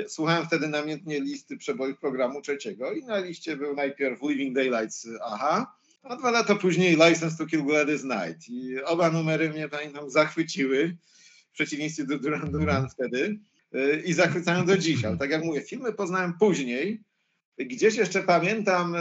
Słuchałem 0.09 0.47
wtedy 0.47 0.69
namiętnie 0.69 1.21
listy 1.21 1.57
przebojów 1.57 1.99
programu 1.99 2.43
trzeciego 2.43 2.93
i 2.93 3.05
na 3.05 3.19
liście 3.19 3.57
był 3.57 3.75
najpierw 3.75 4.23
Living 4.23 4.55
Daylights 4.57 5.09
Aha, 5.25 5.75
a 6.03 6.17
dwa 6.17 6.31
lata 6.31 6.55
później 6.55 6.91
License 6.93 7.37
to 7.39 7.47
Kill 7.47 7.65
Gladys 7.65 8.03
Knight. 8.03 8.49
I 8.49 8.83
oba 8.85 9.11
numery 9.11 9.51
mnie, 9.51 9.69
pamiętam, 9.69 10.11
zachwyciły, 10.11 10.97
w 11.51 11.53
przeciwieństwie 11.53 12.05
do 12.05 12.19
Duran 12.19 12.53
Duran 12.53 12.89
wtedy, 12.89 13.39
y, 13.75 14.03
i 14.07 14.13
zachwycają 14.13 14.67
do 14.67 14.77
dziś. 14.79 15.05
Ale 15.05 15.17
tak 15.17 15.31
jak 15.31 15.45
mówię, 15.45 15.61
filmy 15.61 15.93
poznałem 15.93 16.33
później. 16.39 17.01
Gdzieś 17.59 17.95
jeszcze 17.95 18.23
pamiętam, 18.23 18.95
y, 18.95 18.99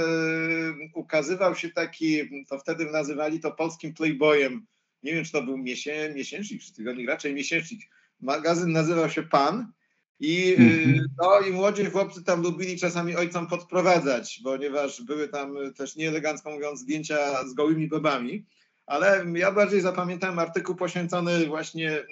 ukazywał 0.93 1.55
się 1.55 1.70
taki, 1.70 2.20
to 2.50 2.60
wtedy 2.60 2.86
nazywali 2.86 3.39
to 3.39 3.51
polskim 3.51 3.93
playboyem, 3.93 4.65
nie 5.03 5.13
wiem 5.13 5.25
czy 5.25 5.31
to 5.31 5.43
był 5.43 5.58
miesię, 5.58 6.12
miesięcznik 6.15 6.62
czy 6.62 6.74
tygodnik, 6.74 7.08
raczej 7.08 7.34
miesięcznik. 7.34 7.81
Magazyn 8.20 8.72
nazywał 8.72 9.10
się 9.10 9.24
Pan 9.24 9.72
i, 10.20 10.55
Mhm. 10.58 10.70
y, 10.96 11.05
no, 11.22 11.39
i 11.39 11.51
młodzi 11.51 11.86
chłopcy 11.86 12.24
tam 12.24 12.41
lubili 12.41 12.77
czasami 12.79 13.15
ojcom 13.15 13.48
podprowadzać, 13.48 14.41
ponieważ 14.43 15.01
były 15.01 15.27
tam 15.27 15.55
też 15.75 15.96
nieelegancko 15.96 16.51
mówiąc 16.51 16.79
zdjęcia 16.79 17.48
z 17.48 17.53
gołymi 17.53 17.88
babami. 17.88 18.46
Ale 18.86 19.25
ja 19.36 19.51
bardziej 19.51 19.81
zapamiętałem 19.81 20.39
artykuł 20.39 20.75
poświęcony 20.75 21.46
właśnie 21.46 21.91
y, 21.91 22.05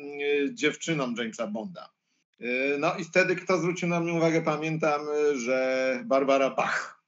dziewczynom 0.53 1.15
Jamesa 1.17 1.47
Bonda. 1.47 1.89
Y, 2.41 2.77
No 2.79 2.95
i 2.95 3.03
wtedy 3.03 3.35
kto 3.35 3.57
zwrócił 3.57 3.87
na 3.87 3.99
mnie 3.99 4.13
uwagę, 4.13 4.41
pamiętam, 4.41 5.01
y, 5.09 5.39
że 5.39 5.99
Barbara 6.05 6.49
Bach. 6.49 7.03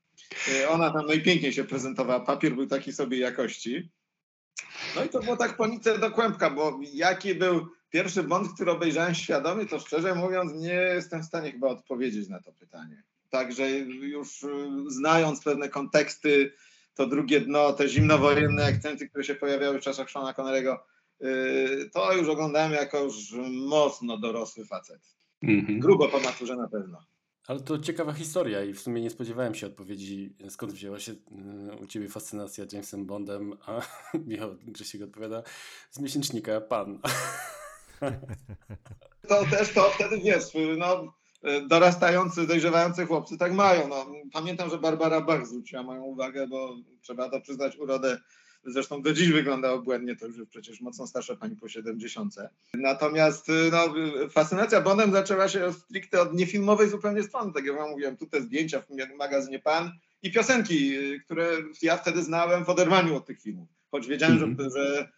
Y, 0.48 0.70
Ona 0.70 0.92
tam 0.92 1.06
najpiękniej 1.06 1.54
się 1.54 1.64
prezentowała, 1.64 2.20
papier 2.20 2.56
był 2.56 2.68
taki 2.68 2.94
sobie 2.94 3.18
jakości. 3.18 3.90
No 4.96 5.04
i 5.04 5.10
to 5.10 5.20
było 5.20 5.38
tak 5.38 5.58
po 5.58 5.68
nicę 5.68 6.00
do 6.00 6.12
kłębka, 6.12 6.50
bo 6.50 6.80
jaki 6.94 7.36
był 7.36 7.68
pierwszy 7.90 8.24
Bond, 8.24 8.54
który 8.54 8.72
obejrzałem 8.72 9.16
świadomie, 9.16 9.66
to 9.66 9.80
szczerze 9.80 10.16
mówiąc 10.16 10.54
nie 10.54 10.74
jestem 10.74 11.22
w 11.22 11.26
stanie 11.26 11.52
chyba 11.52 11.68
odpowiedzieć 11.68 12.30
na 12.30 12.42
to 12.42 12.52
pytanie. 12.52 13.04
Także 13.30 13.70
już 13.70 14.44
y, 14.44 14.48
znając 14.88 15.44
pewne 15.44 15.70
konteksty, 15.70 16.54
to 16.94 17.08
drugie 17.08 17.42
dno, 17.42 17.74
te 17.74 17.90
zimnowojenne 17.90 18.66
akcenty, 18.66 19.10
które 19.10 19.24
się 19.24 19.36
pojawiały 19.36 19.80
w 19.80 19.84
czasach 19.84 20.12
Seana 20.12 20.34
Connery'ego, 20.34 20.78
y, 21.22 21.90
to 21.94 22.14
już 22.14 22.28
oglądałem 22.30 22.72
jako 22.72 23.00
już 23.04 23.16
mocno 23.52 24.18
dorosły 24.18 24.66
facet. 24.66 25.21
Mhm. 25.42 25.80
Grubo 25.80 26.10
po 26.10 26.20
maturze 26.20 26.56
na 26.56 26.68
pewno. 26.68 26.98
Ale 27.48 27.60
to 27.60 27.80
ciekawa 27.80 28.14
historia 28.14 28.64
i 28.64 28.74
w 28.74 28.80
sumie 28.80 29.02
nie 29.02 29.10
spodziewałem 29.10 29.56
się 29.56 29.68
odpowiedzi, 29.68 30.36
skąd 30.50 30.74
wzięła 30.74 31.00
się 31.00 31.12
y, 31.12 31.18
u 31.82 31.88
Ciebie 31.88 32.10
fascynacja 32.10 32.66
Jamesem 32.72 33.06
Bondem, 33.06 33.54
a 33.66 33.82
Michał 34.28 34.56
Grzesiek 34.64 35.02
odpowiada 35.02 35.44
z 35.92 36.00
miesięcznika 36.00 36.62
Pan. 36.62 37.00
To 39.28 39.46
też 39.46 39.74
to 39.74 39.84
wtedy 39.84 40.18
wiesz, 40.18 40.44
no, 40.78 41.14
dorastający, 41.68 42.48
dojrzewający 42.48 43.06
chłopcy 43.06 43.38
tak 43.38 43.54
mają. 43.54 43.88
No. 43.88 44.06
Pamiętam, 44.34 44.70
że 44.70 44.78
Barbara 44.78 45.22
Bach 45.22 45.48
zwróciła 45.48 45.84
moją 45.84 46.04
uwagę, 46.04 46.48
bo 46.48 46.76
trzeba 47.02 47.30
to 47.30 47.42
przyznać 47.42 47.78
urodę. 47.78 48.18
Zresztą 48.64 49.02
do 49.02 49.14
dziś 49.14 49.32
wygląda 49.32 49.72
obłędnie, 49.72 50.16
to 50.16 50.28
już 50.28 50.36
przecież 50.50 50.82
mocno 50.82 51.08
starsza 51.08 51.36
pani 51.36 51.56
po 51.56 51.70
70. 51.70 52.36
Natomiast 52.74 53.48
no, 53.72 53.94
fascynacja 54.30 54.82
Bondem 54.82 55.12
zaczęła 55.12 55.48
się 55.48 55.74
stricte 55.74 56.22
od 56.22 56.34
niefilmowej 56.34 56.90
zupełnie 56.90 57.24
strony. 57.24 57.54
Tak 57.54 57.66
jak 57.66 57.76
wam 57.76 57.90
mówiłem, 57.90 58.18
tu 58.18 58.28
te 58.28 58.42
zdjęcia 58.42 58.82
w 58.82 58.88
magazynie 59.18 59.60
Pan 59.60 59.92
i 60.24 60.32
piosenki, 60.32 60.94
które 61.26 61.48
ja 61.82 61.98
wtedy 61.98 62.24
znałem 62.24 62.66
w 62.66 62.70
oderwaniu 62.70 63.16
od 63.16 63.26
tych 63.26 63.42
filmów. 63.42 63.70
Choć 63.92 64.08
wiedziałem, 64.08 64.58
że, 64.58 64.70
że 64.70 65.12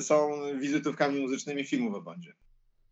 są 0.00 0.40
wizytówkami 0.60 1.20
muzycznymi 1.20 1.64
filmów 1.64 1.94
o 1.94 2.00
Bondzie. 2.00 2.32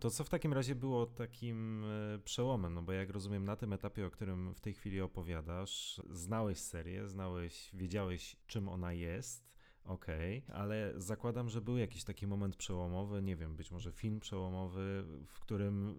To 0.01 0.11
co 0.11 0.25
w 0.25 0.29
takim 0.29 0.53
razie 0.53 0.75
było 0.75 1.07
takim 1.07 1.85
przełomem? 2.25 2.75
No 2.75 2.83
bo 2.83 2.93
jak 2.93 3.11
rozumiem, 3.11 3.45
na 3.45 3.57
tym 3.57 3.73
etapie, 3.73 4.07
o 4.07 4.11
którym 4.11 4.55
w 4.55 4.61
tej 4.61 4.75
chwili 4.75 5.01
opowiadasz, 5.01 6.01
znałeś 6.11 6.59
serię, 6.59 7.09
znałeś, 7.09 7.71
wiedziałeś, 7.75 8.37
czym 8.47 8.69
ona 8.69 8.93
jest, 8.93 9.45
okej, 9.85 10.43
okay, 10.45 10.57
ale 10.57 10.93
zakładam, 10.97 11.49
że 11.49 11.61
był 11.61 11.79
jakiś 11.79 12.05
taki 12.05 12.27
moment 12.27 12.57
przełomowy, 12.57 13.23
nie 13.23 13.37
wiem, 13.37 13.57
być 13.57 13.71
może 13.71 13.93
film 13.93 14.21
przełomowy, 14.21 15.05
w 15.27 15.41
którym 15.41 15.97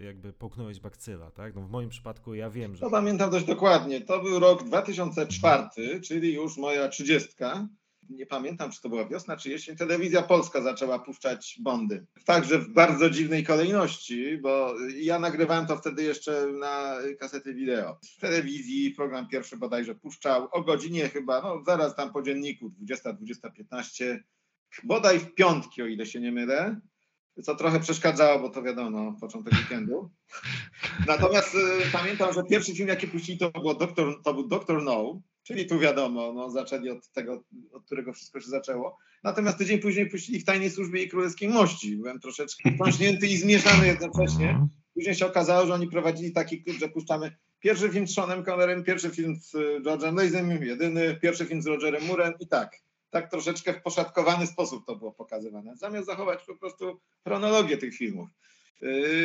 jakby 0.00 0.32
połknąłeś 0.32 0.80
bakcyla, 0.80 1.30
tak? 1.30 1.54
No 1.54 1.62
w 1.62 1.70
moim 1.70 1.88
przypadku 1.88 2.34
ja 2.34 2.50
wiem, 2.50 2.76
że... 2.76 2.80
To 2.80 2.90
pamiętam 2.90 3.30
dość 3.30 3.44
dokładnie. 3.44 4.00
To 4.00 4.22
był 4.22 4.38
rok 4.38 4.64
2004, 4.64 6.00
czyli 6.00 6.34
już 6.34 6.56
moja 6.56 6.88
trzydziestka 6.88 7.68
nie 8.10 8.26
pamiętam, 8.26 8.70
czy 8.70 8.82
to 8.82 8.88
była 8.88 9.08
wiosna, 9.08 9.36
czy 9.36 9.50
jesień, 9.50 9.76
telewizja 9.76 10.22
polska 10.22 10.62
zaczęła 10.62 10.98
puszczać 10.98 11.58
Bondy. 11.60 12.06
Także 12.24 12.58
w 12.58 12.68
bardzo 12.68 13.10
dziwnej 13.10 13.44
kolejności, 13.44 14.38
bo 14.38 14.74
ja 14.96 15.18
nagrywałem 15.18 15.66
to 15.66 15.76
wtedy 15.76 16.02
jeszcze 16.02 16.46
na 16.46 16.96
kasety 17.20 17.54
wideo. 17.54 17.98
W 18.16 18.20
telewizji 18.20 18.90
program 18.90 19.28
pierwszy 19.28 19.56
bodajże 19.56 19.94
puszczał 19.94 20.48
o 20.52 20.62
godzinie 20.62 21.08
chyba, 21.08 21.40
no 21.42 21.62
zaraz 21.66 21.96
tam 21.96 22.12
po 22.12 22.22
dzienniku, 22.22 22.72
20-20-15, 22.88 24.18
bodaj 24.84 25.18
w 25.18 25.34
piątki, 25.34 25.82
o 25.82 25.86
ile 25.86 26.06
się 26.06 26.20
nie 26.20 26.32
mylę 26.32 26.80
co 27.42 27.54
trochę 27.54 27.80
przeszkadzało, 27.80 28.40
bo 28.40 28.48
to 28.48 28.62
wiadomo, 28.62 29.14
początek 29.20 29.54
weekendu. 29.54 30.10
Natomiast 31.06 31.54
y, 31.54 31.58
pamiętam, 31.92 32.32
że 32.32 32.44
pierwszy 32.44 32.74
film, 32.74 32.88
jaki 32.88 33.08
puścili, 33.08 33.38
to, 33.38 33.50
było 33.50 33.74
Doktor, 33.74 34.22
to 34.22 34.34
był 34.34 34.48
Doktor 34.48 34.82
No, 34.82 35.20
czyli 35.48 35.66
tu 35.66 35.78
wiadomo, 35.78 36.32
no, 36.32 36.50
zaczęli 36.50 36.90
od 36.90 37.08
tego, 37.08 37.42
od 37.72 37.84
którego 37.84 38.12
wszystko 38.12 38.40
się 38.40 38.48
zaczęło. 38.48 38.98
Natomiast 39.24 39.58
tydzień 39.58 39.78
później 39.78 40.10
puścili 40.10 40.40
w 40.40 40.44
Tajnej 40.44 40.70
Służbie 40.70 41.02
i 41.02 41.08
Królewskiej 41.08 41.48
Mości. 41.48 41.96
Byłem 41.96 42.20
troszeczkę 42.20 42.70
pąśnięty 42.78 43.26
i 43.26 43.36
zmieszany 43.36 43.86
jednocześnie. 43.86 44.68
Później 44.94 45.14
się 45.14 45.26
okazało, 45.26 45.66
że 45.66 45.74
oni 45.74 45.88
prowadzili 45.88 46.32
taki 46.32 46.62
klub, 46.62 46.76
że 46.76 46.88
puszczamy 46.88 47.36
pierwszy 47.60 47.88
film 47.88 48.08
z 48.08 48.14
Seanem 48.14 48.44
Connerem, 48.44 48.84
pierwszy 48.84 49.10
film 49.10 49.36
z 49.40 49.52
George'em 49.84 50.16
Lazem, 50.16 50.50
jedyny, 50.62 51.18
pierwszy 51.22 51.46
film 51.46 51.62
z 51.62 51.66
Rogerem 51.66 52.04
Murem 52.04 52.32
i 52.40 52.48
tak 52.48 52.70
tak 53.10 53.30
troszeczkę 53.30 53.74
w 53.74 53.82
poszatkowany 53.82 54.46
sposób 54.46 54.86
to 54.86 54.96
było 54.96 55.12
pokazywane, 55.12 55.76
zamiast 55.76 56.06
zachować 56.06 56.44
po 56.44 56.56
prostu 56.56 57.00
chronologię 57.24 57.78
tych 57.78 57.96
filmów. 57.96 58.28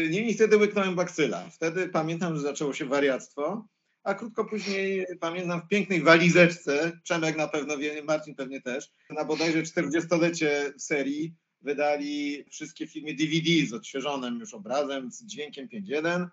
Niemniej 0.10 0.34
wtedy 0.34 0.58
łyknąłem 0.58 0.96
bakcyla. 0.96 1.50
Wtedy 1.50 1.90
pamiętam, 1.90 2.36
że 2.36 2.42
zaczęło 2.42 2.74
się 2.74 2.86
wariactwo, 2.86 3.68
a 4.04 4.14
krótko 4.14 4.46
później 4.46 5.06
pamiętam 5.20 5.62
w 5.62 5.68
pięknej 5.68 6.02
walizeczce, 6.02 7.00
Przemek 7.04 7.38
na 7.38 7.48
pewno 7.48 7.78
wie, 7.78 8.04
Marcin 8.04 8.36
pewnie 8.36 8.62
też, 8.62 8.92
na 9.10 9.26
bodajże 9.26 9.64
40-lecie 9.64 10.74
serii 10.78 11.34
wydali 11.62 12.46
wszystkie 12.50 12.88
filmy 12.88 13.14
DVD 13.14 13.50
z 13.68 13.74
odświeżonym 13.74 14.40
już 14.40 14.54
obrazem, 14.54 15.12
z 15.12 15.26
dźwiękiem 15.26 15.68
5.1, 15.68 16.28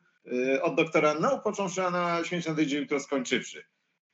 od 0.62 0.74
doktora 0.74 1.14
No, 1.20 1.38
począwszy 1.38 1.80
na 1.80 2.24
Śmierć 2.24 2.46
nadejdzie 2.46 2.78
jutro 2.78 3.00
skończywszy. 3.00 3.64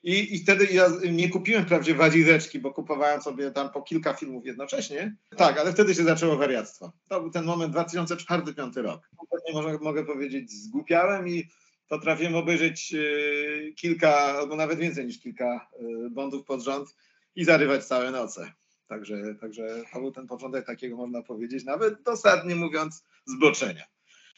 I, 0.03 0.35
I 0.35 0.39
wtedy 0.39 0.67
ja 0.67 0.89
nie 1.13 1.29
kupiłem 1.29 1.65
wprawdzie 1.65 1.95
walizeczki, 1.95 2.59
bo 2.59 2.71
kupowałem 2.71 3.23
sobie 3.23 3.51
tam 3.51 3.71
po 3.71 3.83
kilka 3.83 4.15
filmów 4.15 4.47
jednocześnie. 4.47 5.17
Tak, 5.37 5.59
ale 5.59 5.73
wtedy 5.73 5.95
się 5.95 6.05
zaczęło 6.05 6.37
wariactwo. 6.37 6.93
To 7.09 7.21
był 7.21 7.31
ten 7.31 7.45
moment 7.45 7.75
2004-2005 7.75 8.83
rok. 8.83 9.11
Może, 9.55 9.79
mogę 9.79 10.05
powiedzieć, 10.05 10.51
zgłupiałem 10.53 11.29
i 11.29 11.49
potrafiłem 11.89 12.35
obejrzeć 12.35 12.95
y, 12.95 13.73
kilka, 13.77 14.17
albo 14.17 14.57
nawet 14.57 14.79
więcej 14.79 15.07
niż 15.07 15.19
kilka 15.19 15.69
y, 16.07 16.11
bondów 16.11 16.45
pod 16.45 16.63
rząd 16.63 16.97
i 17.37 17.45
zarywać 17.45 17.85
całe 17.85 18.11
noce. 18.11 18.53
Także, 18.87 19.35
także 19.41 19.85
to 19.93 20.01
był 20.01 20.13
ten 20.13 20.27
początek 20.27 20.67
takiego, 20.67 20.97
można 20.97 21.23
powiedzieć, 21.23 21.65
nawet 21.65 22.03
dosadnie 22.03 22.55
mówiąc, 22.55 23.05
zboczenia. 23.27 23.85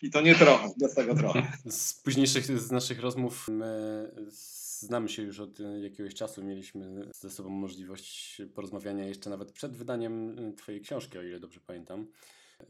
I 0.02 0.10
to 0.10 0.20
nie 0.20 0.34
trochę, 0.34 0.68
bez 0.80 0.94
tego 0.94 1.14
trochę. 1.14 1.52
Z 1.70 1.94
późniejszych 1.94 2.44
z 2.44 2.70
naszych 2.70 3.00
rozmów 3.00 3.48
my 3.48 4.10
znamy 4.80 5.08
się 5.08 5.22
już 5.22 5.40
od 5.40 5.58
jakiegoś 5.82 6.14
czasu. 6.14 6.44
Mieliśmy 6.44 7.10
ze 7.14 7.30
sobą 7.30 7.48
możliwość 7.48 8.42
porozmawiania 8.54 9.06
jeszcze 9.06 9.30
nawet 9.30 9.52
przed 9.52 9.76
wydaniem 9.76 10.36
Twojej 10.56 10.80
książki, 10.80 11.18
o 11.18 11.22
ile 11.22 11.40
dobrze 11.40 11.60
pamiętam. 11.66 12.06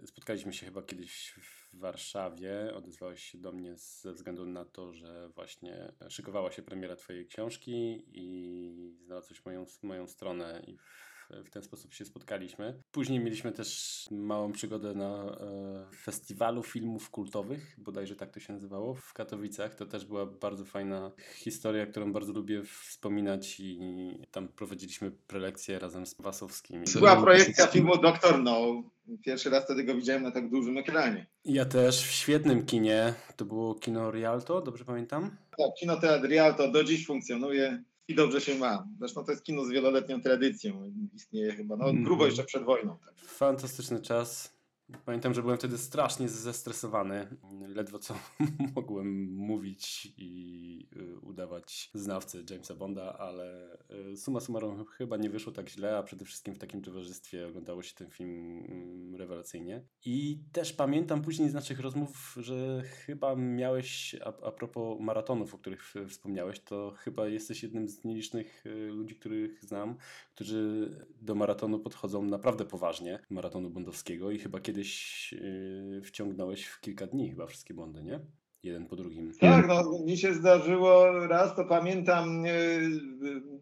Spotkaliśmy 0.07 0.53
się 0.53 0.67
chyba 0.67 0.83
kiedyś 0.83 1.35
w 1.43 1.58
Warszawie. 1.73 2.75
Odezwałeś 2.75 3.23
się 3.23 3.39
do 3.39 3.53
mnie 3.53 3.77
ze 3.77 4.13
względu 4.13 4.47
na 4.47 4.65
to, 4.65 4.93
że 4.93 5.29
właśnie 5.29 5.93
szykowała 6.09 6.53
się 6.53 6.63
premiera 6.63 6.97
Twojej 6.97 7.27
książki 7.27 8.05
i 8.13 8.97
znalazłeś 9.05 9.45
moją, 9.45 9.67
moją 9.83 10.07
stronę 10.07 10.63
i 10.67 10.77
w 10.77 11.18
ten 11.51 11.63
sposób 11.63 11.95
się 11.95 12.05
spotkaliśmy. 12.05 12.83
Później 12.93 13.21
mieliśmy 13.21 13.53
też 13.53 14.05
małą 14.11 14.53
przygodę 14.53 14.95
na 14.95 15.25
e, 15.25 15.97
festiwalu 15.97 16.63
filmów 16.63 17.11
kultowych, 17.11 17.75
bodajże 17.79 18.17
tak 18.17 18.31
to 18.31 18.41
się 18.41 18.53
nazywało, 18.53 18.95
w 18.95 19.13
Katowicach. 19.13 19.75
To 19.75 19.87
też 19.87 20.05
była 20.05 20.27
bardzo 20.27 20.65
fajna 20.65 21.11
historia, 21.35 21.87
którą 21.87 22.13
bardzo 22.13 22.33
lubię 22.33 22.63
wspominać 22.65 23.61
i 23.61 24.21
tam 24.31 24.49
prowadziliśmy 24.49 25.11
prelekcje 25.11 25.79
razem 25.79 26.07
z 26.07 26.15
Wasowskimi. 26.21 26.85
Była 26.95 27.23
projekcja 27.23 27.67
filmu 27.67 27.99
Doktor 27.99 28.43
No. 28.43 28.83
Pierwszy 29.25 29.51
raz 29.51 29.65
wtedy 29.65 29.85
go 29.85 29.95
widziałem 29.95 30.23
na 30.23 30.31
tak 30.31 30.51
dużym 30.51 30.79
ekranie. 30.79 31.27
Ja 31.45 31.65
też 31.65 32.03
w 32.03 32.11
świetnym 32.11 32.67
kinie. 32.67 33.15
To 33.37 33.45
było 33.45 33.75
kino 33.75 34.11
Rialto, 34.11 34.61
dobrze 34.61 34.85
pamiętam? 34.85 35.37
Tak, 35.59 35.71
kino 35.81 36.01
Teatr 36.01 36.29
Rialto 36.29 36.71
do 36.71 36.85
dziś 36.85 37.07
funkcjonuje 37.07 37.83
i 38.09 38.15
dobrze 38.15 38.41
się 38.41 38.55
ma. 38.55 38.89
Zresztą 38.99 39.25
to 39.25 39.31
jest 39.31 39.45
kino 39.45 39.65
z 39.65 39.71
wieloletnią 39.71 40.21
tradycją. 40.21 40.93
Istnieje 41.15 41.53
chyba, 41.53 41.77
no 41.77 41.93
grubo 41.93 42.27
jeszcze 42.27 42.45
przed 42.45 42.65
wojną. 42.65 42.99
Tak. 43.05 43.15
Fantastyczny 43.19 44.01
czas. 44.01 44.58
Pamiętam, 45.05 45.35
że 45.35 45.43
byłem 45.43 45.59
wtedy 45.59 45.79
strasznie 45.79 46.29
zestresowany. 46.29 47.27
Ledwo 47.69 47.99
co 47.99 48.15
mogłem 48.77 49.33
mówić 49.33 50.13
i 50.17 50.89
y, 50.97 51.19
udawać 51.19 51.91
znawcę 51.95 52.39
Jamesa 52.51 52.75
Bonda, 52.75 53.19
ale 53.19 53.79
y, 54.13 54.17
suma 54.17 54.41
summarum 54.41 54.85
chyba 54.87 55.17
nie 55.17 55.31
wyszło 55.31 55.53
tak 55.53 55.69
źle, 55.69 55.97
a 55.97 56.03
przede 56.03 56.25
wszystkim 56.25 56.55
w 56.55 56.59
takim 56.59 56.83
towarzystwie 56.83 57.47
oglądało 57.47 57.83
się 57.83 57.95
ten 57.95 58.11
film 58.11 58.65
mm, 58.69 59.15
rewelacyjnie. 59.15 59.85
I 60.05 60.39
też 60.53 60.73
pamiętam 60.73 61.23
później 61.23 61.51
z 61.51 61.55
naszych 61.55 61.81
rozmów, 61.81 62.37
że 62.41 62.83
chyba 62.83 63.37
miałeś, 63.37 64.17
a, 64.25 64.47
a 64.47 64.53
propos 64.53 65.01
maratonów, 65.01 65.55
o 65.55 65.59
których 65.59 65.95
wspomniałeś, 66.09 66.61
to 66.61 66.95
chyba 66.99 67.29
jesteś 67.29 67.63
jednym 67.63 67.89
z 67.89 68.05
nielicznych 68.05 68.67
y, 68.67 68.89
ludzi, 68.89 69.15
których 69.15 69.65
znam, 69.65 69.97
którzy 70.35 70.91
do 71.21 71.35
maratonu 71.35 71.79
podchodzą 71.79 72.23
naprawdę 72.23 72.65
poważnie, 72.65 73.19
maratonu 73.31 73.71
bondowskiego 73.71 74.31
i 74.31 74.39
chyba 74.39 74.61
kiedyś 74.79 75.33
yy, 75.33 76.03
wciągnąłeś 76.05 76.67
w 76.67 76.81
kilka 76.81 77.07
dni 77.07 77.31
chyba 77.31 77.47
wszystkie 77.47 77.75
bondy, 77.75 78.03
nie? 78.03 78.21
Jeden 78.63 78.87
po 78.87 78.97
drugim. 78.97 79.33
Tak, 79.41 79.69
no 79.69 79.99
mi 80.07 80.19
się 80.19 80.35
zdarzyło 80.35 81.27
raz, 81.27 81.57
to 81.57 81.65
pamiętam, 81.65 82.45
yy, 82.45 82.91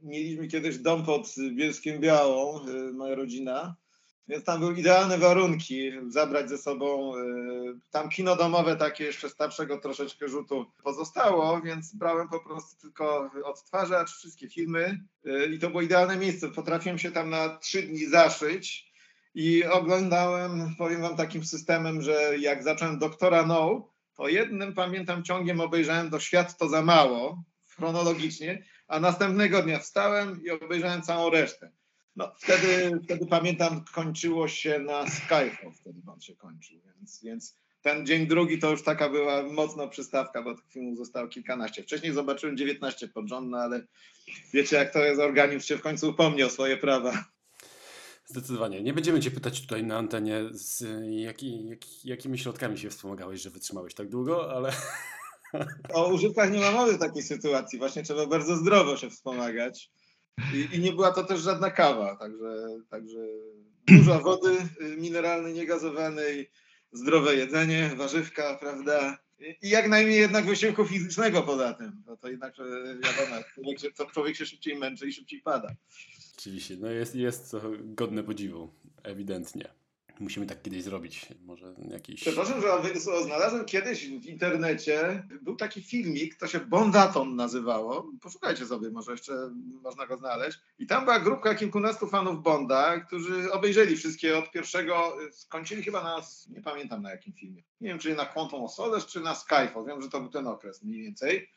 mieliśmy 0.03 0.49
kiedyś 0.49 0.79
dom 0.79 1.05
pod 1.05 1.35
Bielskiem 1.55 2.01
Białą, 2.01 2.67
yy, 2.67 2.93
moja 2.93 3.15
rodzina, 3.15 3.77
więc 4.29 4.45
tam 4.45 4.61
były 4.61 4.75
idealne 4.75 5.19
warunki 5.19 5.91
zabrać 6.09 6.49
ze 6.49 6.59
sobą. 6.59 7.17
yy, 7.17 7.79
Tam 7.91 8.09
kino 8.09 8.37
domowe 8.37 8.77
takie 8.77 9.05
jeszcze 9.05 9.29
starszego 9.29 9.79
troszeczkę 9.81 10.29
rzutu 10.29 10.67
pozostało, 10.85 11.61
więc 11.61 11.95
brałem 11.95 12.29
po 12.29 12.41
prostu 12.41 12.81
tylko 12.81 13.31
odtwarzacz, 13.45 14.11
wszystkie 14.11 14.49
filmy 14.49 15.01
yy, 15.25 15.47
i 15.47 15.59
to 15.59 15.71
było 15.71 15.83
idealne 15.83 16.17
miejsce. 16.17 16.49
Potrafiłem 16.49 16.99
się 16.99 17.11
tam 17.13 17.31
na 17.31 17.59
trzy 17.59 17.83
dni 17.83 18.07
zaszyć 18.07 18.87
i 19.37 19.65
oglądałem, 19.65 20.75
powiem 20.79 21.01
wam 21.01 21.17
takim 21.17 21.45
systemem, 21.45 22.03
że 22.03 22.39
jak 22.39 22.63
zacząłem 22.63 22.99
Doktora 22.99 23.47
No, 23.47 23.93
to 24.15 24.29
jednym 24.29 24.75
pamiętam 24.75 25.23
ciągiem 25.25 25.61
obejrzałem 25.61 26.11
to 26.11 26.21
Świat 26.21 26.59
to 26.59 26.69
za 26.69 26.83
mało, 26.83 27.45
chronologicznie, 27.69 28.65
a 28.89 29.01
następnego 29.01 29.63
dnia 29.63 29.79
wstałem 29.79 30.43
i 30.43 30.51
obejrzałem 30.51 31.03
całą 31.03 31.31
resztę. 31.31 31.71
No, 32.17 32.33
wtedy, 32.39 33.01
wtedy 33.05 33.27
pamiętam, 33.27 33.85
kończyło 33.95 34.49
się 34.49 34.79
na 34.79 35.11
Skyfall, 35.11 35.73
wtedy 35.81 36.01
on 36.07 36.21
się 36.21 36.37
kończył, 36.37 36.81
więc, 36.97 37.23
więc 37.23 37.57
ten 37.83 38.07
dzień 38.07 38.27
drugi 38.27 38.59
to 38.59 38.71
już 38.71 38.83
taka 38.83 39.11
była 39.11 39.43
mocna 39.43 39.87
przystawka, 39.87 40.43
bo 40.43 40.55
tych 40.55 40.73
filmów 40.73 40.97
zostało 40.97 41.29
kilkanaście. 41.29 41.83
Wcześniej 41.83 42.13
zobaczyłem 42.13 42.57
19 42.57 43.09
pod 43.09 43.27
no 43.29 43.59
ale 43.59 43.87
wiecie 44.53 44.77
jak 44.77 44.93
to 44.93 45.05
jest, 45.05 45.21
organizm 45.21 45.67
się 45.67 45.77
w 45.77 45.83
końcu 45.83 46.11
upomni 46.11 46.43
o 46.43 46.51
swoje 46.51 46.77
prawa. 46.77 47.36
Zdecydowanie. 48.27 48.83
Nie 48.83 48.93
będziemy 48.93 49.21
Cię 49.21 49.31
pytać 49.31 49.61
tutaj 49.61 49.85
na 49.85 49.97
antenie, 49.97 50.45
z 50.51 50.85
jaki, 51.11 51.69
jak, 51.69 52.05
jakimi 52.05 52.39
środkami 52.39 52.79
się 52.79 52.91
wspomagałeś, 52.91 53.43
że 53.43 53.51
wytrzymałeś 53.51 53.95
tak 53.95 54.09
długo, 54.09 54.57
ale 54.57 54.73
O 55.93 56.09
używkach 56.13 56.53
nie 56.53 56.61
ma 56.61 56.71
mowy 56.71 56.93
w 56.93 56.99
takiej 56.99 57.23
sytuacji. 57.23 57.79
Właśnie 57.79 58.03
trzeba 58.03 58.27
bardzo 58.27 58.57
zdrowo 58.57 58.97
się 58.97 59.11
wspomagać. 59.11 59.91
I, 60.55 60.77
i 60.77 60.81
nie 60.81 60.93
była 60.93 61.13
to 61.13 61.25
też 61.25 61.41
żadna 61.41 61.71
kawa, 61.71 62.17
także, 62.17 62.67
także 62.91 63.19
dużo 63.87 64.21
wody 64.25 64.57
y, 64.81 64.97
mineralnej, 64.97 65.55
niegazowanej, 65.55 66.51
zdrowe 66.93 67.35
jedzenie, 67.35 67.91
warzywka, 67.97 68.59
prawda? 68.61 69.19
I, 69.39 69.69
jak 69.69 69.89
najmniej 69.89 70.21
jednak 70.21 70.47
wysiłku 70.47 70.85
fizycznego 70.85 71.43
poza 71.43 71.75
tym. 71.75 72.03
No 72.07 72.17
to 72.17 72.29
jednak 72.29 72.55
wiadomo, 72.95 73.43
człowiek 73.55 73.81
się, 73.81 73.89
człowiek 74.13 74.37
się 74.37 74.47
szybciej 74.47 74.79
męczy 74.79 75.09
i 75.09 75.13
szybciej 75.13 75.43
pada. 75.43 75.75
Rzeczywiście, 76.37 76.77
no 76.81 76.91
jest, 76.91 77.15
jest 77.15 77.51
to 77.51 77.61
godne 77.79 78.23
podziwu, 78.23 78.69
ewidentnie. 79.03 79.69
Musimy 80.21 80.47
tak 80.47 80.63
kiedyś 80.63 80.83
zrobić, 80.83 81.27
może 81.45 81.75
jakiś... 81.91 82.21
Przepraszam, 82.21 82.63
że 82.63 83.01
znalazłem 83.25 83.65
kiedyś 83.65 84.09
w 84.09 84.27
internecie, 84.27 85.23
był 85.43 85.57
taki 85.57 85.83
filmik, 85.83 86.35
to 86.35 86.47
się 86.47 86.61
Bondaton 86.61 87.37
nazywało. 87.37 88.13
Poszukajcie 88.21 88.67
sobie, 88.67 88.91
może 88.91 89.13
jeszcze 89.13 89.51
można 89.83 90.07
go 90.07 90.17
znaleźć. 90.17 90.59
I 90.79 90.87
tam 90.87 91.05
była 91.05 91.21
grupka 91.21 91.55
kilkunastu 91.55 92.07
fanów 92.07 92.43
Bonda, 92.43 93.01
którzy 93.01 93.53
obejrzeli 93.53 93.97
wszystkie 93.97 94.39
od 94.39 94.51
pierwszego, 94.51 95.17
skończyli 95.33 95.83
chyba 95.83 96.03
na, 96.03 96.23
nie 96.49 96.63
pamiętam 96.63 97.03
na 97.03 97.11
jakim 97.11 97.33
filmie. 97.33 97.63
Nie 97.81 97.89
wiem, 97.89 97.99
czy 97.99 98.15
na 98.15 98.27
Quantum 98.27 98.65
of 98.65 98.75
Solace, 98.75 99.07
czy 99.07 99.21
na 99.21 99.35
Skyfall. 99.35 99.87
Wiem, 99.87 100.03
że 100.03 100.09
to 100.09 100.21
był 100.21 100.31
ten 100.31 100.47
okres 100.47 100.83
mniej 100.83 101.03
więcej. 101.03 101.49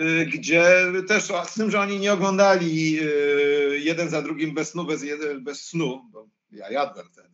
Y, 0.00 0.26
Gdzie 0.26 0.64
też 1.08 1.24
z 1.46 1.54
tym, 1.54 1.70
że 1.70 1.80
oni 1.80 1.98
nie 2.00 2.12
oglądali 2.12 2.98
y, 3.02 3.80
jeden 3.80 4.10
za 4.10 4.22
drugim 4.22 4.54
bez 4.54 4.70
snu, 4.70 4.84
bez, 4.84 5.04
bez 5.40 5.64
snu, 5.64 6.02
bo 6.12 6.28
ja 6.50 6.70
jadłem 6.70 7.06
wtedy, 7.12 7.28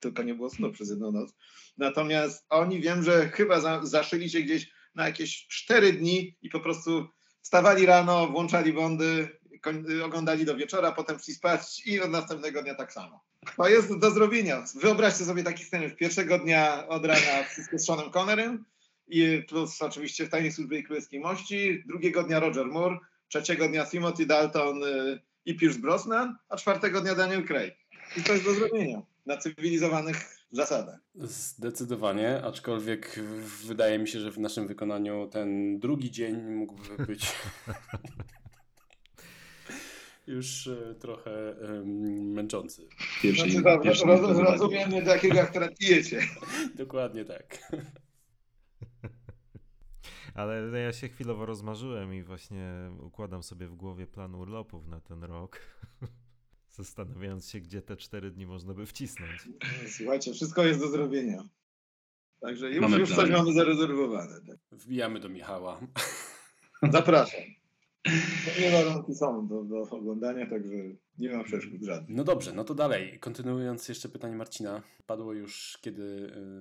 tylko 0.00 0.22
nie 0.22 0.34
było 0.34 0.50
snu 0.50 0.72
przez 0.72 0.90
jedną 0.90 1.12
noc. 1.12 1.34
Natomiast 1.78 2.46
oni 2.48 2.80
wiem, 2.80 3.02
że 3.02 3.28
chyba 3.28 3.60
za, 3.60 3.80
zaszyli 3.86 4.30
się 4.30 4.40
gdzieś 4.40 4.70
na 4.94 5.06
jakieś 5.06 5.46
cztery 5.46 5.92
dni 5.92 6.36
i 6.42 6.48
po 6.48 6.60
prostu 6.60 7.08
wstawali 7.42 7.86
rano, 7.86 8.26
włączali 8.26 8.72
bondy, 8.72 9.28
koń, 9.62 9.84
oglądali 10.02 10.44
do 10.44 10.56
wieczora, 10.56 10.92
potem 10.92 11.18
szli 11.18 11.34
spać 11.34 11.86
i 11.86 12.00
od 12.00 12.10
następnego 12.10 12.62
dnia 12.62 12.74
tak 12.74 12.92
samo. 12.92 13.24
To 13.56 13.68
jest 13.68 13.98
do 13.98 14.10
zrobienia. 14.10 14.64
Wyobraźcie 14.74 15.24
sobie 15.24 15.42
taki 15.42 15.64
scenariusz. 15.64 15.96
Pierwszego 15.96 16.38
dnia 16.38 16.88
od 16.88 17.04
rana 17.04 17.44
wszystko 17.50 17.78
z 17.78 17.86
Seanem 17.86 18.10
Connerem 18.10 18.64
i 19.10 19.42
plus 19.42 19.82
oczywiście 19.82 20.26
w 20.26 20.28
Tajnej 20.28 20.52
Służbie 20.52 20.78
i 20.78 20.84
Królewskiej 20.84 21.20
Mości. 21.20 21.82
Drugiego 21.86 22.22
dnia 22.22 22.40
Roger 22.40 22.66
Moore, 22.66 22.98
trzeciego 23.28 23.68
dnia 23.68 23.86
Timothy 23.86 24.26
Dalton 24.26 24.84
y, 24.84 25.20
i 25.44 25.54
Pierce 25.54 25.78
Brosnan, 25.78 26.36
a 26.48 26.56
czwartego 26.56 27.00
dnia 27.00 27.14
Daniel 27.14 27.46
Craig. 27.46 27.74
I 28.16 28.22
to 28.22 28.32
jest 28.32 28.44
do 28.44 28.54
zrobienia 28.54 29.02
na 29.26 29.36
cywilizowanych 29.36 30.16
zasadach. 30.52 30.98
Zdecydowanie, 31.14 32.42
aczkolwiek 32.44 33.20
wydaje 33.66 33.98
mi 33.98 34.08
się, 34.08 34.20
że 34.20 34.30
w 34.30 34.38
naszym 34.38 34.66
wykonaniu 34.66 35.28
ten 35.32 35.78
drugi 35.78 36.10
dzień 36.10 36.42
mógłby 36.42 37.06
być 37.06 37.26
już 40.26 40.66
e, 40.66 40.94
trochę 40.94 41.54
męczący. 42.16 42.88
Pierwszej, 43.22 43.50
Znaczy, 43.50 43.64
dobra, 43.64 43.78
pierwszym 43.78 44.08
roz, 44.08 44.20
imprezowaniu. 44.20 44.50
rozumiem 44.52 44.90
nie 44.90 45.02
takiego, 45.02 45.34
jak 45.34 45.50
teraz 45.52 45.70
pijecie. 45.78 46.20
Dokładnie 46.74 47.24
tak. 47.24 47.58
Ale 50.34 50.80
ja 50.80 50.92
się 50.92 51.08
chwilowo 51.08 51.46
rozmarzyłem 51.46 52.14
i 52.14 52.22
właśnie 52.22 52.90
układam 53.00 53.42
sobie 53.42 53.66
w 53.66 53.74
głowie 53.74 54.06
plan 54.06 54.34
urlopów 54.34 54.86
na 54.86 55.00
ten 55.00 55.24
rok. 55.24 55.60
Zastanawiając 56.70 57.48
się, 57.48 57.60
gdzie 57.60 57.82
te 57.82 57.96
cztery 57.96 58.30
dni 58.30 58.46
można 58.46 58.74
by 58.74 58.86
wcisnąć. 58.86 59.48
Słuchajcie, 59.88 60.32
wszystko 60.32 60.64
jest 60.64 60.80
do 60.80 60.88
zrobienia. 60.88 61.42
Także 62.40 62.70
już, 62.70 62.80
Mamy 62.80 62.98
już 62.98 63.14
coś 63.14 63.30
mamy 63.30 63.52
zarezerwowane. 63.52 64.40
Tak. 64.46 64.58
Wbijamy 64.72 65.20
do 65.20 65.28
Michała. 65.28 65.80
Zapraszam. 66.90 67.40
Nie 68.60 68.70
warunki 68.70 69.14
są 69.14 69.48
do, 69.48 69.64
do 69.64 69.80
oglądania, 69.80 70.50
także 70.50 70.74
nie 71.18 71.36
ma 71.36 71.44
przeszkód 71.44 71.82
żadnych. 71.82 72.16
No 72.16 72.24
dobrze, 72.24 72.52
no 72.52 72.64
to 72.64 72.74
dalej. 72.74 73.18
Kontynuując 73.18 73.88
jeszcze 73.88 74.08
pytanie 74.08 74.36
Marcina. 74.36 74.82
Padło 75.06 75.32
już, 75.32 75.78
kiedy 75.82 76.02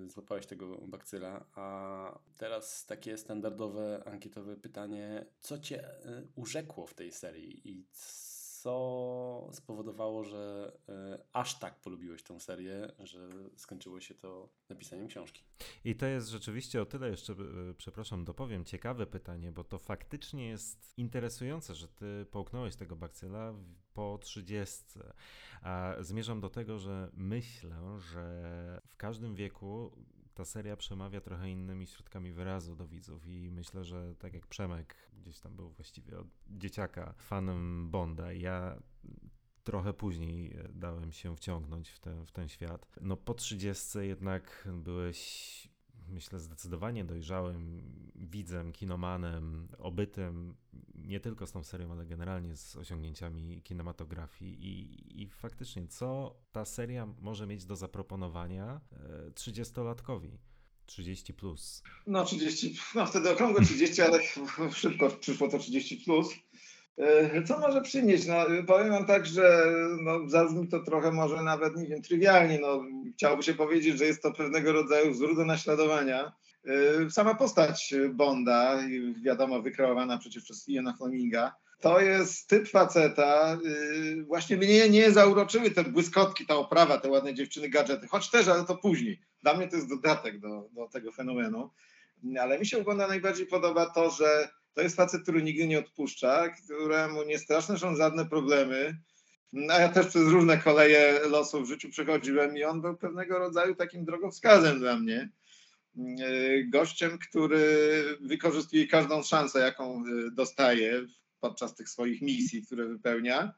y, 0.05 0.09
złapałeś 0.09 0.45
tego 0.45 0.77
bakcyla, 0.87 1.45
a 1.55 2.19
teraz 2.37 2.85
takie 2.85 3.17
standardowe, 3.17 4.03
ankietowe 4.05 4.55
pytanie. 4.55 5.25
Co 5.39 5.59
cię 5.59 5.89
y, 5.89 6.27
urzekło 6.35 6.87
w 6.87 6.93
tej 6.93 7.11
serii 7.11 7.69
i 7.69 7.85
co 8.61 9.49
spowodowało, 9.51 10.23
że 10.23 10.71
y, 10.89 10.91
aż 11.33 11.59
tak 11.59 11.79
polubiłeś 11.79 12.23
tą 12.23 12.39
serię, 12.39 12.91
że 12.99 13.29
skończyło 13.55 13.99
się 13.99 14.15
to 14.15 14.49
napisaniem 14.69 15.07
książki? 15.07 15.43
I 15.85 15.95
to 15.95 16.05
jest 16.05 16.27
rzeczywiście 16.27 16.81
o 16.81 16.85
tyle 16.85 17.09
jeszcze, 17.09 17.33
e, 17.33 17.37
przepraszam, 17.77 18.25
dopowiem, 18.25 18.65
ciekawe 18.65 19.07
pytanie, 19.07 19.51
bo 19.51 19.63
to 19.63 19.79
faktycznie 19.79 20.47
jest 20.47 20.93
interesujące, 20.97 21.75
że 21.75 21.87
ty 21.87 22.25
połknąłeś 22.31 22.75
tego 22.75 22.95
bakcyla 22.95 23.53
po 23.93 24.17
30. 24.21 24.83
A 25.61 25.95
zmierzam 25.99 26.41
do 26.41 26.49
tego, 26.49 26.79
że 26.79 27.09
myślę, 27.13 27.99
że 27.99 28.81
w 28.87 28.95
każdym 28.95 29.35
wieku 29.35 29.91
ta 30.39 30.45
seria 30.45 30.77
przemawia 30.77 31.21
trochę 31.21 31.51
innymi 31.51 31.87
środkami 31.87 32.31
wyrazu 32.31 32.75
do 32.75 32.87
widzów 32.87 33.27
i 33.27 33.51
myślę, 33.51 33.83
że 33.83 34.15
tak 34.15 34.33
jak 34.33 34.47
Przemek 34.47 34.95
gdzieś 35.13 35.39
tam 35.39 35.55
był 35.55 35.69
właściwie 35.69 36.19
od 36.19 36.27
dzieciaka 36.47 37.13
fanem 37.17 37.89
Bonda, 37.91 38.33
ja 38.33 38.81
trochę 39.63 39.93
później 39.93 40.53
e, 40.57 40.69
dałem 40.73 41.11
się 41.11 41.35
wciągnąć 41.35 41.89
w 41.89 41.99
ten, 41.99 42.25
w 42.25 42.31
ten 42.31 42.49
świat. 42.49 42.85
No 43.01 43.17
po 43.17 43.33
30 43.33 43.99
jednak 43.99 44.67
byłeś, 44.73 45.68
myślę, 46.11 46.39
zdecydowanie 46.39 47.05
dojrzałym 47.05 47.81
widzem, 48.15 48.71
kinomanem, 48.71 49.67
obytym 49.77 50.55
nie 50.95 51.19
tylko 51.19 51.47
z 51.47 51.51
tą 51.51 51.63
serią, 51.63 51.91
ale 51.91 52.05
generalnie 52.05 52.55
z 52.55 52.75
osiągnięciami 52.75 53.61
kinematografii 53.61 54.65
i, 54.67 55.21
i 55.21 55.27
faktycznie 55.27 55.87
co 55.87 56.35
ta 56.51 56.65
seria 56.65 57.07
może 57.21 57.47
mieć 57.47 57.65
do 57.65 57.75
zaproponowania 57.75 58.81
e, 59.27 59.31
30-latkowi? 59.31 60.37
30 60.85 61.33
plus. 61.33 61.83
No 62.07 62.25
30, 62.25 62.75
no 62.95 63.05
wtedy 63.05 63.29
okrągłe 63.29 63.65
30, 63.65 64.01
ale 64.01 64.19
szybko 64.73 65.09
przyszło 65.09 65.49
to 65.49 65.59
30 65.59 65.97
plus. 65.97 66.29
E, 66.99 67.43
Co 67.43 67.59
może 67.59 67.81
przynieść? 67.81 68.27
No, 68.27 68.35
powiem 68.67 68.89
wam 68.89 69.05
tak, 69.05 69.25
że 69.25 69.65
no, 70.01 70.29
zabrzmi 70.29 70.67
to 70.67 70.79
trochę 70.79 71.11
może 71.11 71.43
nawet, 71.43 71.75
nie 71.75 71.87
wiem, 71.87 72.01
trywialnie. 72.01 72.59
No, 72.59 72.83
chciałoby 73.13 73.43
się 73.43 73.53
powiedzieć, 73.53 73.97
że 73.97 74.05
jest 74.05 74.21
to 74.23 74.31
pewnego 74.31 74.71
rodzaju 74.73 75.11
wzór 75.11 75.35
do 75.35 75.45
naśladowania. 75.45 76.31
E, 77.05 77.09
Sama 77.09 77.35
postać 77.35 77.93
Bonda, 78.13 78.77
wiadomo, 79.23 79.61
wykreowana 79.61 80.17
przecież 80.17 80.43
przez 80.43 80.69
Iana 80.69 80.93
Fleminga, 80.97 81.55
to 81.81 81.99
jest 81.99 82.47
typ 82.49 82.67
faceta. 82.69 83.57
e, 84.19 84.23
Właśnie 84.23 84.57
mnie 84.57 84.89
nie 84.89 85.11
zauroczyły 85.11 85.71
te 85.71 85.83
błyskotki, 85.83 86.45
ta 86.45 86.55
oprawa, 86.55 86.97
te 86.97 87.09
ładne 87.09 87.33
dziewczyny, 87.33 87.69
gadżety, 87.69 88.07
choć 88.07 88.29
też, 88.29 88.47
ale 88.47 88.65
to 88.65 88.75
później. 88.77 89.19
Dla 89.43 89.53
mnie 89.53 89.67
to 89.67 89.75
jest 89.75 89.89
dodatek 89.89 90.39
do, 90.39 90.69
do 90.71 90.87
tego 90.87 91.11
fenomenu. 91.11 91.69
Ale 92.39 92.59
mi 92.59 92.65
się 92.65 92.83
Bonda 92.83 93.07
najbardziej 93.07 93.45
podoba 93.47 93.85
to, 93.85 94.09
że 94.11 94.49
to 94.73 94.81
jest 94.81 94.95
facet, 94.95 95.23
który 95.23 95.43
nigdy 95.43 95.67
nie 95.67 95.79
odpuszcza, 95.79 96.49
któremu 96.49 97.23
nie 97.23 97.39
straszne 97.39 97.79
są 97.79 97.95
żadne 97.95 98.25
problemy. 98.25 98.97
A 99.69 99.79
ja 99.79 99.89
też 99.89 100.07
przez 100.07 100.27
różne 100.27 100.57
koleje 100.57 101.19
losu 101.29 101.61
w 101.61 101.67
życiu 101.67 101.89
przechodziłem 101.89 102.57
i 102.57 102.63
on 102.63 102.81
był 102.81 102.97
pewnego 102.97 103.39
rodzaju 103.39 103.75
takim 103.75 104.05
drogowskazem 104.05 104.79
dla 104.79 104.99
mnie. 104.99 105.29
Yy, 105.95 106.67
Gościem, 106.69 107.17
który 107.17 108.03
wykorzystuje 108.21 108.87
każdą 108.87 109.23
szansę, 109.23 109.59
jaką 109.59 110.05
yy, 110.05 110.31
dostaje 110.31 111.01
podczas 111.39 111.75
tych 111.75 111.89
swoich 111.89 112.21
misji, 112.21 112.65
które 112.65 112.85
wypełnia. 112.85 113.53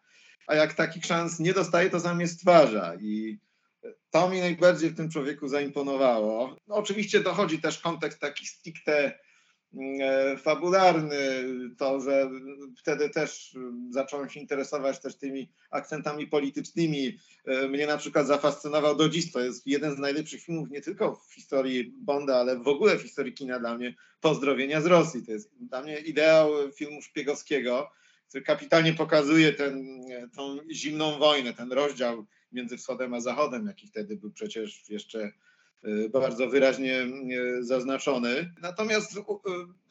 A 0.47 0.56
jak 0.56 0.74
takich 0.74 1.06
szans 1.06 1.39
nie 1.39 1.54
dostaje, 1.54 1.89
to 1.89 2.00
sam 2.00 2.21
je 2.21 2.28
stwarza. 2.28 2.95
I 3.02 3.39
to 4.10 4.30
mi 4.30 4.39
najbardziej 4.39 4.89
w 4.89 4.97
tym 4.97 5.10
człowieku 5.10 5.47
zaimponowało. 5.47 6.56
No, 6.67 6.76
oczywiście 6.76 7.19
dochodzi 7.19 7.60
też 7.60 7.80
kontekst 7.80 8.19
taki 8.19 8.45
stricte 8.45 9.19
fabularny, 10.38 11.19
to, 11.77 11.99
że 11.99 12.29
wtedy 12.77 13.10
też 13.10 13.57
zacząłem 13.89 14.29
się 14.29 14.39
interesować 14.39 14.99
też 14.99 15.15
tymi 15.15 15.49
akcentami 15.69 16.27
politycznymi. 16.27 17.17
E, 17.45 17.67
Mnie 17.67 17.88
na 17.88 17.97
przykład 17.97 18.27
zafascynował 18.27 18.95
do 18.95 19.10
dziś, 19.10 19.31
to 19.31 19.39
jest 19.39 19.67
jeden 19.67 19.95
z 19.95 19.99
najlepszych 19.99 20.41
filmów 20.41 20.69
nie 20.69 20.81
tylko 20.81 21.15
w 21.15 21.34
historii 21.34 21.93
Bonda, 21.97 22.36
ale 22.36 22.60
w 22.60 22.67
ogóle 22.67 22.97
w 22.97 23.01
historii 23.01 23.34
kina 23.34 23.60
dla 23.60 23.77
mnie, 23.77 23.95
Pozdrowienia 24.21 24.81
z 24.81 24.86
Rosji. 24.86 25.25
To 25.25 25.31
jest 25.31 25.51
dla 25.60 25.81
mnie 25.81 25.99
ideał 25.99 26.51
filmu 26.75 27.01
szpiegowskiego, 27.01 27.91
który 28.29 28.43
kapitalnie 28.43 28.93
pokazuje 28.93 29.53
ten, 29.53 30.01
tą 30.36 30.57
zimną 30.71 31.19
wojnę, 31.19 31.53
ten 31.53 31.71
rozdział 31.71 32.25
między 32.51 32.77
wschodem 32.77 33.13
a 33.13 33.21
zachodem, 33.21 33.67
jaki 33.67 33.88
wtedy 33.88 34.15
był 34.15 34.31
przecież 34.31 34.89
jeszcze 34.89 35.31
bardzo 36.09 36.49
wyraźnie 36.49 37.01
y, 37.01 37.63
zaznaczony. 37.65 38.53
Natomiast 38.61 39.17
y, 39.17 39.19
y, 39.19 39.23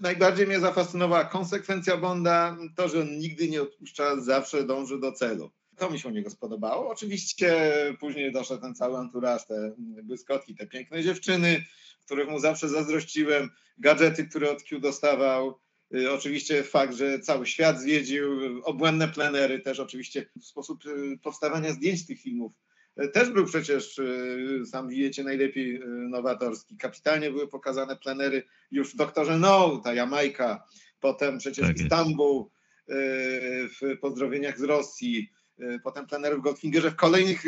najbardziej 0.00 0.46
mnie 0.46 0.61
zafascynowała 0.61 1.24
konsekwencja 1.24 1.96
Bonda, 1.96 2.57
to, 2.76 2.88
że 2.88 3.00
on 3.00 3.18
nigdy 3.18 3.48
nie 3.48 3.62
odpuszcza, 3.62 4.20
zawsze 4.20 4.64
dąży 4.64 4.98
do 4.98 5.12
celu. 5.12 5.50
To 5.76 5.90
mi 5.90 5.98
się 5.98 6.09
u 6.09 6.12
niego 6.12 6.31
spodobało. 6.31 6.90
Oczywiście 6.90 7.72
później 8.00 8.33
doszedł 8.33 8.62
ten 8.62 8.74
cały 8.74 8.98
anturaż, 8.98 9.46
te 9.46 9.74
błyskotki, 10.03 10.55
te 10.55 10.66
piękne 10.66 11.03
dziewczyny, 11.03 11.64
których 12.05 12.29
mu 12.29 12.38
zawsze 12.38 12.68
zazdrościłem, 12.68 13.50
gadżety, 13.79 14.29
które 14.29 14.50
od 14.50 14.62
Q 14.62 14.81
dostawał. 14.81 15.59
Y, 15.94 16.12
Oczywiście 16.12 16.62
fakt, 16.62 16.94
że 16.94 17.18
cały 17.18 17.46
świat 17.46 17.81
zwiedził, 17.81 18.44
y, 18.59 18.64
obłędne 18.64 19.09
plenery 19.09 19.61
też 19.61 19.81
oczywiście 19.81 20.31
sposób 20.40 20.87
y, 20.87 21.18
powstawania 21.22 21.72
zdjęć 21.72 22.07
tych 22.07 22.20
filmów 22.20 22.53
y, 22.53 22.70
też 23.09 23.31
był 23.31 23.45
przecież, 23.45 23.99
y, 23.99 24.63
sam 24.67 24.89
wiecie 24.89 25.25
najlepiej, 25.25 25.83
y, 25.83 25.87
nowatorski. 25.87 26.77
Kapitalnie 26.77 27.31
były 27.31 27.49
pokazane 27.49 27.97
plenery 27.97 28.43
już 28.71 28.93
w 28.93 28.97
Doktorze 28.97 29.39
No, 29.39 29.81
ta 29.85 29.95
Jamajka, 29.95 30.67
potem 31.01 31.39
przecież 31.39 31.67
Tak. 31.67 31.77
Istanbul 31.81 32.45
y, 32.45 32.45
w 33.69 33.99
Pozdrowieniach 34.01 34.59
z 34.59 34.63
Rosji, 34.63 35.31
potem 35.85 36.07
plenery 36.07 36.37
w 36.37 36.41
Goldfingerze, 36.41 36.91
w 36.91 36.97
kolejnych 36.97 37.43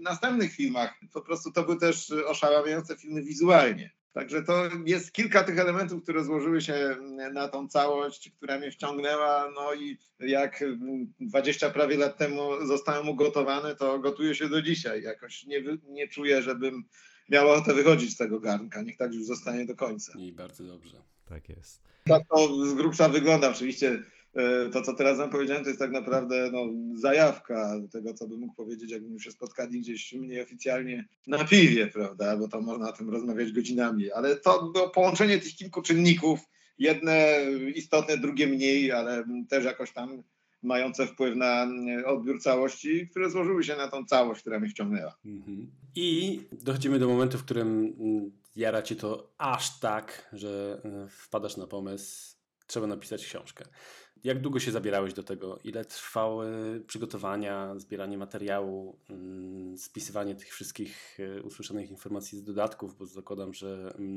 następnych 0.00 0.52
filmach. 0.52 0.94
Po 1.12 1.22
prostu 1.22 1.52
to 1.52 1.62
były 1.62 1.78
też 1.78 2.10
oszałamiające 2.26 2.96
filmy 2.96 3.22
wizualnie. 3.22 3.90
Także 4.14 4.42
to 4.42 4.62
jest 4.86 5.12
kilka 5.12 5.44
tych 5.44 5.58
elementów, 5.58 6.02
które 6.02 6.24
złożyły 6.24 6.60
się 6.60 6.96
na 7.32 7.48
tą 7.48 7.68
całość, 7.68 8.30
która 8.30 8.58
mnie 8.58 8.70
wciągnęła. 8.70 9.50
No 9.54 9.74
i 9.74 9.98
jak 10.20 10.62
mm, 10.62 11.12
20 11.20 11.70
prawie 11.70 11.96
lat 11.96 12.18
temu 12.18 12.66
zostałem 12.66 13.08
ugotowany, 13.08 13.76
to 13.76 13.98
gotuję 13.98 14.34
się 14.34 14.48
do 14.48 14.62
dzisiaj. 14.62 15.02
Jakoś 15.02 15.46
nie, 15.46 15.62
nie 15.88 16.08
czuję, 16.08 16.42
żebym 16.42 16.84
miał 17.28 17.50
ochotę 17.50 17.74
wychodzić 17.74 18.12
z 18.12 18.16
tego 18.16 18.40
garnka. 18.40 18.82
Niech 18.82 18.96
tak 18.96 19.14
już 19.14 19.26
zostanie 19.26 19.66
do 19.66 19.76
końca. 19.76 20.12
I 20.18 20.32
bardzo 20.32 20.64
dobrze. 20.64 21.02
Tak 21.28 21.48
jest. 21.48 21.82
Tak 22.04 22.22
to 22.28 22.66
z 22.66 22.74
grubsza 22.74 23.08
wygląda. 23.08 23.50
Oczywiście 23.50 24.02
to, 24.72 24.82
co 24.82 24.94
teraz 24.94 25.18
wam 25.18 25.30
powiedziałem, 25.30 25.62
to 25.62 25.68
jest 25.68 25.80
tak 25.80 25.90
naprawdę 25.90 26.50
no, 26.52 26.60
zajawka 26.94 27.80
tego, 27.92 28.14
co 28.14 28.28
bym 28.28 28.40
mógł 28.40 28.54
powiedzieć, 28.54 28.90
jakbyśmy 28.90 29.20
się 29.20 29.30
spotkali 29.30 29.80
gdzieś 29.80 30.12
mniej 30.12 30.42
oficjalnie 30.42 31.08
na 31.26 31.44
piwie, 31.44 31.86
prawda? 31.86 32.36
Bo 32.36 32.48
to 32.48 32.60
można 32.60 32.88
o 32.88 32.92
tym 32.92 33.10
rozmawiać 33.10 33.52
godzinami. 33.52 34.12
Ale 34.12 34.36
to 34.36 34.70
było 34.72 34.90
połączenie 34.90 35.38
tych 35.38 35.56
kilku 35.56 35.82
czynników. 35.82 36.40
Jedne 36.78 37.38
istotne, 37.74 38.18
drugie 38.18 38.46
mniej, 38.46 38.92
ale 38.92 39.24
też 39.48 39.64
jakoś 39.64 39.92
tam 39.92 40.22
mające 40.64 41.06
wpływ 41.06 41.36
na 41.36 41.62
mm, 41.62 42.04
odbiór 42.04 42.40
całości, 42.40 43.08
które 43.08 43.30
złożyły 43.30 43.64
się 43.64 43.76
na 43.76 43.88
tą 43.88 44.04
całość, 44.04 44.40
która 44.40 44.60
mnie 44.60 44.68
wciągnęła. 44.68 45.16
Mhm. 45.24 45.70
I 45.94 46.40
dochodzimy 46.52 46.98
do 46.98 47.08
momentu, 47.08 47.38
w 47.38 47.44
którym 47.44 47.94
mm, 48.00 48.30
jara 48.56 48.82
cię 48.82 48.96
to 48.96 49.34
aż 49.38 49.80
tak, 49.80 50.30
że 50.32 50.80
e, 50.84 51.08
wpadasz 51.08 51.56
na 51.56 51.66
pomysł, 51.66 52.36
trzeba 52.66 52.86
napisać 52.86 53.26
książkę. 53.26 53.64
Jak 54.24 54.40
długo 54.40 54.60
się 54.60 54.70
zabierałeś 54.70 55.14
do 55.14 55.22
tego? 55.22 55.58
Ile 55.64 55.84
trwały 55.84 56.48
przygotowania, 56.86 57.74
zbieranie 57.78 58.18
materiału, 58.18 58.96
mm, 59.10 59.78
spisywanie 59.78 60.34
tych 60.34 60.48
wszystkich 60.48 61.18
e, 61.20 61.42
usłyszanych 61.42 61.90
informacji 61.90 62.38
z 62.38 62.42
dodatków, 62.42 62.98
bo 62.98 63.06
zakładam, 63.06 63.54
że 63.54 63.94
mm, 63.98 64.10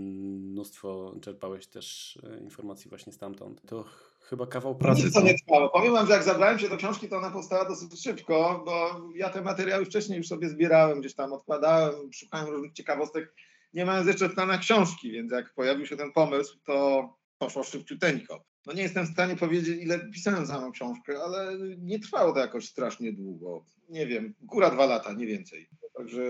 mnóstwo 0.51 1.15
czerpałeś 1.21 1.67
też 1.67 2.19
e, 2.23 2.39
informacji 2.39 2.89
właśnie 2.89 3.13
stamtąd. 3.13 3.61
To 3.67 3.83
ch- 3.83 4.17
chyba 4.29 4.47
kawał 4.47 4.75
pracy. 4.75 5.03
Nic 5.03 5.13
to 5.13 5.21
nie 5.21 5.35
trwało. 5.37 5.69
Powiem 5.69 5.93
wam, 5.93 6.07
że 6.07 6.13
jak 6.13 6.23
zabrałem 6.23 6.59
się 6.59 6.69
do 6.69 6.77
książki, 6.77 7.09
to 7.09 7.17
ona 7.17 7.31
powstała 7.31 7.65
dosyć 7.65 8.03
szybko, 8.03 8.63
bo 8.65 9.01
ja 9.15 9.29
te 9.29 9.41
materiały 9.41 9.85
wcześniej 9.85 10.17
już 10.17 10.27
sobie 10.27 10.49
zbierałem, 10.49 10.99
gdzieś 10.99 11.15
tam 11.15 11.33
odkładałem, 11.33 12.13
szukałem 12.13 12.47
różnych 12.47 12.73
ciekawostek, 12.73 13.33
nie 13.73 13.85
mając 13.85 14.07
jeszcze 14.07 14.29
w 14.29 14.33
planach 14.33 14.59
książki, 14.59 15.11
więc 15.11 15.31
jak 15.31 15.53
pojawił 15.53 15.85
się 15.85 15.97
ten 15.97 16.11
pomysł, 16.11 16.57
to 16.65 17.09
poszło 17.37 17.63
szybciuteńko. 17.63 18.45
No 18.65 18.73
nie 18.73 18.81
jestem 18.81 19.05
w 19.05 19.09
stanie 19.09 19.35
powiedzieć, 19.35 19.83
ile 19.83 19.99
pisałem 19.99 20.47
samą 20.47 20.71
książkę, 20.71 21.23
ale 21.23 21.57
nie 21.77 21.99
trwało 21.99 22.33
to 22.33 22.39
jakoś 22.39 22.65
strasznie 22.65 23.13
długo. 23.13 23.65
Nie 23.89 24.07
wiem, 24.07 24.33
góra 24.41 24.69
dwa 24.69 24.85
lata, 24.85 25.13
nie 25.13 25.27
więcej. 25.27 25.69
Także 25.97 26.21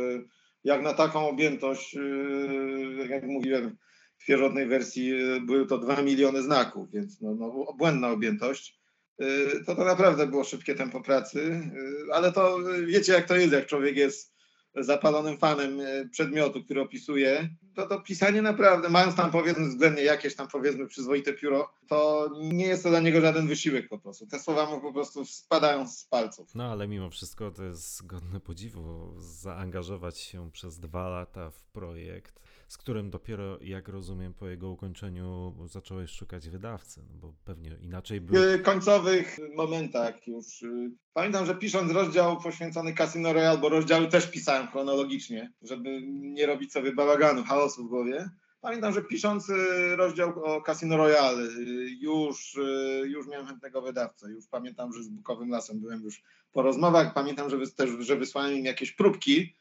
jak 0.64 0.82
na 0.82 0.94
taką 0.94 1.30
objętość, 1.30 1.94
yy, 1.94 3.08
jak 3.10 3.24
mówiłem, 3.24 3.78
w 4.18 4.26
pierwotnej 4.26 4.68
wersji 4.68 5.08
yy, 5.08 5.42
były 5.42 5.68
to 5.68 5.78
2 5.78 6.02
miliony 6.02 6.44
znaków, 6.44 6.92
więc 6.92 7.22
no, 7.22 7.36
no, 7.36 7.46
obłędna 7.46 8.10
objętość. 8.10 8.80
Yy, 9.20 9.64
To 9.66 9.76
to 9.76 9.86
naprawdę 9.86 10.28
było 10.28 10.44
szybkie 10.44 10.76
tempo 10.76 11.02
pracy, 11.02 11.72
ale 12.14 12.32
to 12.32 12.58
wiecie 12.86 13.14
jak 13.14 13.28
to 13.28 13.36
jest, 13.36 13.54
jak 13.54 13.66
człowiek 13.66 13.98
jest 13.98 14.37
zapalonym 14.84 15.38
fanem 15.38 15.78
yy, 15.78 16.10
przedmiotu, 16.10 16.64
który 16.64 16.82
opisuje, 16.82 17.50
to 17.76 17.88
to 17.88 18.02
pisanie 18.02 18.42
naprawdę, 18.42 18.90
mając 18.90 19.16
tam 19.16 19.32
powiedzmy 19.32 19.68
względnie 19.68 20.04
jakieś 20.04 20.36
tam 20.36 20.48
powiedzmy 20.48 20.88
przyzwoite 20.88 21.34
pióro, 21.34 21.74
to 21.88 22.30
nie 22.42 22.66
jest 22.66 22.84
to 22.84 22.90
dla 22.90 23.00
niego 23.00 23.22
żaden 23.22 23.48
wysiłek 23.48 23.90
po 23.90 24.00
prostu. 24.00 24.28
Te 24.28 24.40
słowa 24.40 24.66
mu 24.70 24.82
po 24.82 24.94
prostu 24.94 25.26
spadają 25.26 25.88
z 25.88 26.06
palców. 26.06 26.56
No 26.56 26.72
ale 26.72 26.88
mimo 26.88 27.10
wszystko 27.10 27.52
to 27.52 27.64
jest 27.64 28.06
godne 28.06 28.40
podziwu 28.40 29.14
zaangażować 29.20 30.18
się 30.18 30.52
przez 30.52 30.80
dwa 30.80 31.10
lata 31.10 31.50
w 31.50 31.66
projekt, 31.66 32.40
z 32.68 32.78
którym 32.78 33.10
dopiero, 33.10 33.58
jak 33.62 33.88
rozumiem, 33.88 34.34
po 34.34 34.48
jego 34.48 34.70
ukończeniu 34.70 35.56
zacząłeś 35.66 36.12
szukać 36.12 36.50
wydawcy, 36.50 37.02
no 37.10 37.16
bo 37.16 37.34
pewnie 37.46 37.78
inaczej 37.82 38.22
by... 38.22 38.58
W 38.58 38.62
końcowych 38.62 39.38
momentach 39.56 40.28
już. 40.28 40.62
y, 40.62 40.92
Pamiętam, 41.14 41.46
że 41.46 41.56
pisząc 41.56 41.92
rozdział 41.92 42.42
poświęcony 42.42 42.94
Casino 42.94 43.34
Royale, 43.34 43.58
bo 43.58 43.70
rozdziały 43.70 44.08
też 44.08 44.32
pisałem 44.32 44.68
chronologicznie, 44.68 45.54
żeby 45.62 46.02
nie 46.08 46.46
robić 46.46 46.72
sobie 46.72 46.92
bałaganu, 46.92 47.44
chaosu 47.44 47.86
w 47.86 47.90
głowie. 47.90 48.30
Pamiętam, 48.62 48.94
że 48.94 49.02
pisząc 49.02 49.50
y, 49.50 49.56
rozdział 49.96 50.44
o 50.44 50.62
Casino 50.62 50.98
Royale 50.98 51.44
y, 51.44 51.90
już, 52.00 52.58
już 53.06 53.28
miałem 53.28 53.48
chętnego 53.48 53.82
wydawcę. 53.82 54.32
Już 54.32 54.48
pamiętam, 54.48 54.94
że 54.94 55.04
z 55.04 55.10
Bukowym 55.10 55.50
Lasem 55.50 55.80
byłem 55.80 56.02
już 56.02 56.24
po 56.52 56.62
rozmowach. 56.62 57.14
Pamiętam, 57.14 57.50
że, 57.50 57.58
też, 57.76 57.90
że 58.00 58.16
wysłałem 58.16 58.54
im 58.56 58.66
jakieś 58.66 58.92
próbki. 58.92 59.56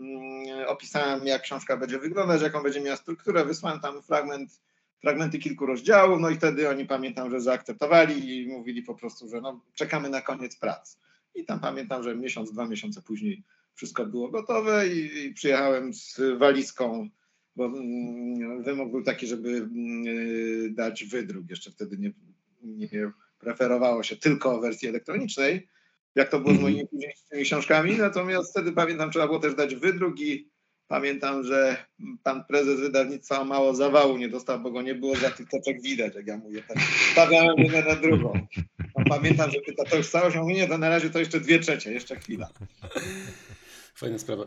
Mm, 0.00 0.68
Opisałem, 0.68 1.26
jak 1.26 1.42
książka 1.42 1.76
będzie 1.76 1.98
wyglądać, 1.98 2.42
jaką 2.42 2.62
będzie 2.62 2.80
miała 2.80 2.96
strukturę. 2.96 3.44
Wysłałem 3.44 3.80
tam 3.80 4.02
fragment 4.02 4.60
fragmenty 5.00 5.38
kilku 5.38 5.66
rozdziałów, 5.66 6.20
no 6.20 6.30
i 6.30 6.36
wtedy 6.36 6.68
oni 6.68 6.86
pamiętam, 6.86 7.30
że 7.30 7.40
zaakceptowali 7.40 8.42
i 8.42 8.48
mówili 8.48 8.82
po 8.82 8.94
prostu, 8.94 9.28
że 9.28 9.40
no, 9.40 9.60
czekamy 9.74 10.08
na 10.08 10.20
koniec 10.20 10.56
prac. 10.56 10.98
I 11.34 11.44
tam 11.44 11.60
pamiętam, 11.60 12.02
że 12.02 12.16
miesiąc, 12.16 12.52
dwa 12.52 12.68
miesiące 12.68 13.02
później 13.02 13.44
wszystko 13.74 14.06
było 14.06 14.30
gotowe 14.30 14.88
i, 14.88 15.24
i 15.26 15.34
przyjechałem 15.34 15.94
z 15.94 16.20
walizką, 16.38 17.08
bo 17.56 17.66
mm, 17.66 18.62
wymóg 18.62 18.90
był 18.90 19.02
taki, 19.02 19.26
żeby 19.26 19.48
mm, 19.48 20.74
dać 20.74 21.04
wydruk. 21.04 21.50
Jeszcze 21.50 21.70
wtedy 21.70 21.98
nie, 21.98 22.12
nie 22.62 23.12
preferowało 23.38 24.02
się 24.02 24.16
tylko 24.16 24.60
wersji 24.60 24.88
elektronicznej, 24.88 25.68
jak 26.14 26.28
to 26.28 26.40
było 26.40 26.54
z 26.54 26.60
moimi 26.60 26.86
późniejszymi 26.86 27.44
książkami. 27.44 27.96
Natomiast 27.96 28.50
wtedy 28.50 28.72
pamiętam, 28.72 29.10
trzeba 29.10 29.26
było 29.26 29.38
też 29.38 29.54
dać 29.54 29.74
wydruk 29.74 30.20
i 30.20 30.48
pamiętam, 30.88 31.44
że 31.44 31.76
pan 32.22 32.44
prezes 32.44 32.80
wydawnictwa 32.80 33.44
mało 33.44 33.74
zawału 33.74 34.16
nie 34.16 34.28
dostał, 34.28 34.60
bo 34.60 34.70
go 34.70 34.82
nie 34.82 34.94
było 34.94 35.16
za 35.16 35.30
tych 35.30 35.48
toczek 35.48 35.82
widać, 35.82 36.14
jak 36.14 36.26
ja 36.26 36.36
mówię. 36.36 36.62
Tak 36.68 36.78
stawiałem 37.12 37.58
jedną 37.58 37.84
na 37.84 37.96
drugą. 37.96 38.46
A 38.94 39.04
pamiętam, 39.04 39.50
że 39.50 39.60
pyta, 39.60 39.84
to 39.84 39.96
już 39.96 40.08
całość, 40.08 40.36
mówię, 40.36 40.54
nie, 40.54 40.68
to 40.68 40.78
na 40.78 40.88
razie 40.88 41.10
to 41.10 41.18
jeszcze 41.18 41.40
dwie 41.40 41.58
trzecie, 41.58 41.92
jeszcze 41.92 42.16
chwila. 42.16 42.48
Fajna 43.94 44.18
sprawa. 44.18 44.44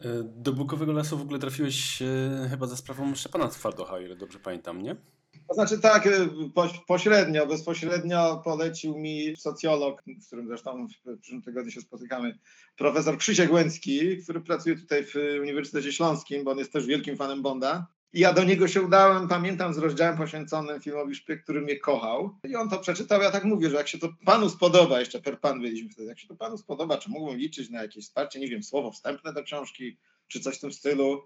E, 0.00 0.22
Do 0.22 0.52
Bukowego 0.52 0.92
Lasu 0.92 1.18
w 1.18 1.22
ogóle 1.22 1.38
trafiłeś 1.38 2.02
e, 2.02 2.46
chyba 2.50 2.66
za 2.66 2.76
sprawą 2.76 3.14
Szczepana 3.14 3.48
Twardocha, 3.48 3.94
o 3.94 4.00
ile 4.00 4.16
dobrze 4.16 4.38
pamiętam, 4.38 4.82
nie? 4.82 4.96
To 5.48 5.54
znaczy 5.54 5.78
tak, 5.80 6.06
y, 6.06 6.28
po, 6.54 6.68
pośrednio, 6.86 7.46
bezpośrednio 7.46 8.42
polecił 8.44 8.98
mi 8.98 9.36
socjolog, 9.36 10.02
z 10.20 10.26
którym 10.26 10.48
zresztą 10.48 10.86
w 10.86 11.18
przyszłym 11.20 11.42
tygodniu 11.42 11.70
się 11.70 11.80
spotykamy, 11.80 12.38
profesor 12.76 13.18
Krzysiek 13.18 13.52
Łęcki, 13.52 14.18
który 14.22 14.40
pracuje 14.40 14.76
tutaj 14.76 15.04
w 15.04 15.14
Uniwersytecie 15.40 15.92
Śląskim, 15.92 16.44
bo 16.44 16.50
on 16.50 16.58
jest 16.58 16.72
też 16.72 16.86
wielkim 16.86 17.16
fanem 17.16 17.42
Bonda. 17.42 17.86
I 18.12 18.20
ja 18.20 18.32
do 18.32 18.44
niego 18.44 18.68
się 18.68 18.82
udałem, 18.82 19.28
pamiętam, 19.28 19.74
z 19.74 19.78
rozdziałem 19.78 20.16
poświęconym 20.16 20.80
filmowi 20.80 21.14
Szpieg, 21.14 21.42
który 21.42 21.60
mnie 21.60 21.78
kochał. 21.78 22.38
I 22.48 22.56
on 22.56 22.68
to 22.68 22.78
przeczytał, 22.78 23.22
ja 23.22 23.30
tak 23.30 23.44
mówię, 23.44 23.70
że 23.70 23.76
jak 23.76 23.88
się 23.88 23.98
to 23.98 24.08
panu 24.24 24.50
spodoba, 24.50 25.00
jeszcze 25.00 25.20
per 25.20 25.40
pan 25.40 25.60
byliśmy 25.60 25.88
wtedy, 25.88 26.08
jak 26.08 26.18
się 26.18 26.28
to 26.28 26.36
panu 26.36 26.58
spodoba, 26.58 26.98
czy 26.98 27.10
mógłbym 27.10 27.38
liczyć 27.38 27.70
na 27.70 27.82
jakieś 27.82 28.04
wsparcie, 28.04 28.40
nie 28.40 28.48
wiem, 28.48 28.62
słowo 28.62 28.92
wstępne 28.92 29.32
do 29.32 29.42
książki, 29.42 29.98
czy 30.28 30.40
coś 30.40 30.56
w 30.56 30.60
tym 30.60 30.72
stylu. 30.72 31.22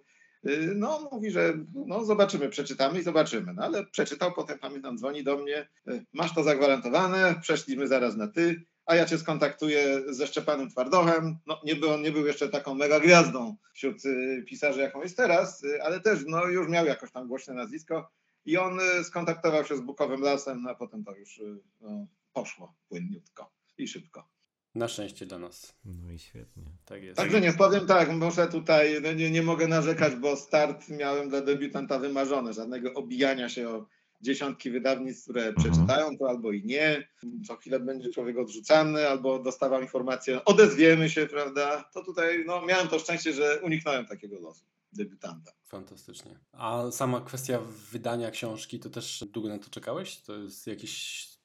Y, 0.46 0.72
No, 0.74 1.08
mówi, 1.12 1.30
że 1.30 1.54
no 1.74 2.04
zobaczymy, 2.04 2.48
przeczytamy 2.48 3.00
i 3.00 3.02
zobaczymy. 3.02 3.54
No 3.54 3.62
ale 3.62 3.86
przeczytał, 3.86 4.32
potem 4.32 4.58
pamiętam, 4.58 4.98
dzwoni 4.98 5.24
do 5.24 5.36
mnie, 5.36 5.68
y, 5.88 6.04
masz 6.12 6.34
to 6.34 6.42
zagwarantowane, 6.42 7.34
przeszliśmy 7.42 7.88
zaraz 7.88 8.16
na 8.16 8.28
ty, 8.28 8.62
a 8.86 8.94
ja 8.94 9.06
cię 9.06 9.18
skontaktuję 9.18 10.02
ze 10.08 10.26
Szczepanem 10.26 10.70
Twardochem. 10.70 11.38
No 11.46 11.60
nie 11.64 11.76
był, 11.76 11.90
on 11.90 12.02
nie 12.02 12.12
był 12.12 12.26
jeszcze 12.26 12.48
taką 12.48 12.74
mega 12.74 13.00
gwiazdą 13.00 13.56
wśród 13.74 14.04
y, 14.04 14.44
pisarzy, 14.46 14.80
jaką 14.80 15.02
jest 15.02 15.16
teraz, 15.16 15.62
ale 15.82 16.00
też 16.00 16.18
no, 16.26 16.46
już 16.46 16.68
miał 16.68 16.86
jakoś 16.86 17.12
tam 17.12 17.28
głośne 17.28 17.54
nazwisko 17.54 18.10
i 18.44 18.56
on 18.56 18.78
skontaktował 19.02 19.64
się 19.64 19.76
z 19.76 19.80
Bukowym 19.80 20.20
Lasem, 20.20 20.62
no, 20.62 20.70
a 20.70 20.74
potem 20.74 21.04
to 21.04 21.16
już 21.16 21.40
no, 21.80 22.06
poszło 22.32 22.74
płynniutko 22.88 23.50
i 23.78 23.88
szybko. 23.88 24.37
Na 24.74 24.88
szczęście 24.88 25.26
dla 25.26 25.38
nas. 25.38 25.74
No 25.84 26.12
i 26.12 26.18
świetnie. 26.18 26.62
Tak 26.84 27.02
jest. 27.02 27.16
Także 27.16 27.40
nie 27.40 27.52
powiem 27.52 27.86
tak, 27.86 28.12
muszę 28.12 28.48
tutaj, 28.48 29.00
no 29.02 29.12
nie, 29.12 29.30
nie 29.30 29.42
mogę 29.42 29.68
narzekać, 29.68 30.14
bo 30.16 30.36
start 30.36 30.88
miałem 30.88 31.28
dla 31.28 31.40
debiutanta 31.40 31.98
wymarzony, 31.98 32.52
żadnego 32.52 32.94
obijania 32.94 33.48
się 33.48 33.68
o 33.68 33.86
dziesiątki 34.20 34.70
wydawnictw, 34.70 35.22
które 35.22 35.52
przeczytają 35.52 36.18
to 36.18 36.28
albo 36.28 36.52
i 36.52 36.64
nie. 36.64 37.08
Co 37.46 37.56
chwilę 37.56 37.80
będzie 37.80 38.10
człowiek 38.10 38.38
odrzucany 38.38 39.08
albo 39.08 39.38
dostawał 39.38 39.82
informację, 39.82 40.44
odezwiemy 40.44 41.10
się, 41.10 41.26
prawda? 41.26 41.90
To 41.94 42.04
tutaj 42.04 42.44
no, 42.46 42.66
miałem 42.66 42.88
to 42.88 42.98
szczęście, 42.98 43.32
że 43.32 43.60
uniknąłem 43.62 44.06
takiego 44.06 44.38
losu 44.38 44.64
debiutanta. 44.92 45.52
Fantastycznie. 45.66 46.38
A 46.52 46.90
sama 46.90 47.20
kwestia 47.20 47.58
wydania 47.92 48.30
książki, 48.30 48.80
to 48.80 48.90
też 48.90 49.24
długo 49.32 49.48
na 49.48 49.58
to 49.58 49.70
czekałeś? 49.70 50.22
To 50.22 50.36
jest 50.36 50.66
jakieś 50.66 51.26
mm, 51.26 51.37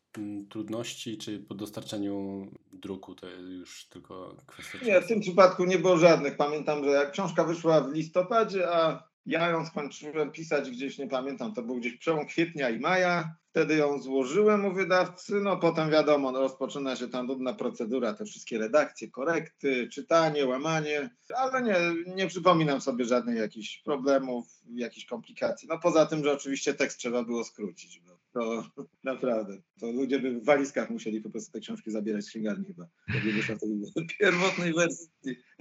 trudności, 0.49 1.17
czy 1.17 1.39
po 1.39 1.55
dostarczeniu 1.55 2.47
druku 2.73 3.15
to 3.15 3.29
już 3.29 3.85
tylko 3.85 4.35
kwestia 4.47 4.77
Nie, 4.85 5.01
w 5.01 5.07
tym 5.07 5.19
przypadku 5.19 5.65
nie 5.65 5.79
było 5.79 5.97
żadnych. 5.97 6.37
Pamiętam, 6.37 6.83
że 6.83 6.89
jak 6.89 7.11
książka 7.11 7.43
wyszła 7.43 7.81
w 7.81 7.93
listopadzie, 7.93 8.75
a 8.75 9.13
ja 9.25 9.49
ją 9.49 9.65
skończyłem 9.65 10.31
pisać 10.31 10.69
gdzieś, 10.69 10.97
nie 10.97 11.07
pamiętam, 11.07 11.53
to 11.53 11.61
był 11.61 11.75
gdzieś 11.75 11.97
przełom 11.97 12.25
kwietnia 12.25 12.69
i 12.69 12.79
maja. 12.79 13.35
Wtedy 13.49 13.75
ją 13.75 13.99
złożyłem 13.99 14.65
u 14.65 14.73
wydawcy, 14.73 15.33
no 15.33 15.57
potem 15.57 15.91
wiadomo, 15.91 16.31
no, 16.31 16.39
rozpoczyna 16.39 16.95
się 16.95 17.07
ta 17.07 17.23
nudna 17.23 17.53
procedura, 17.53 18.13
te 18.13 18.25
wszystkie 18.25 18.57
redakcje, 18.57 19.11
korekty, 19.11 19.87
czytanie, 19.87 20.45
łamanie, 20.45 21.09
ale 21.35 21.61
nie, 21.61 21.75
nie 22.15 22.27
przypominam 22.27 22.81
sobie 22.81 23.05
żadnych 23.05 23.37
jakichś 23.37 23.77
problemów, 23.77 24.45
jakichś 24.75 25.05
komplikacji. 25.05 25.67
No 25.67 25.79
poza 25.79 26.05
tym, 26.05 26.23
że 26.23 26.31
oczywiście 26.31 26.73
tekst 26.73 26.97
trzeba 26.97 27.23
było 27.23 27.43
skrócić, 27.43 27.99
bo 27.99 28.12
to 28.33 28.63
naprawdę, 29.03 29.57
to 29.79 29.91
ludzie 29.91 30.19
by 30.19 30.39
w 30.39 30.45
walizkach 30.45 30.89
musieli 30.89 31.21
po 31.21 31.29
prostu 31.29 31.51
te 31.51 31.59
książki 31.59 31.91
zabierać 31.91 32.25
z 32.25 32.29
księgarni 32.29 32.65
chyba, 32.65 32.87
pierwotnej 34.19 34.73
wersji, 34.73 35.09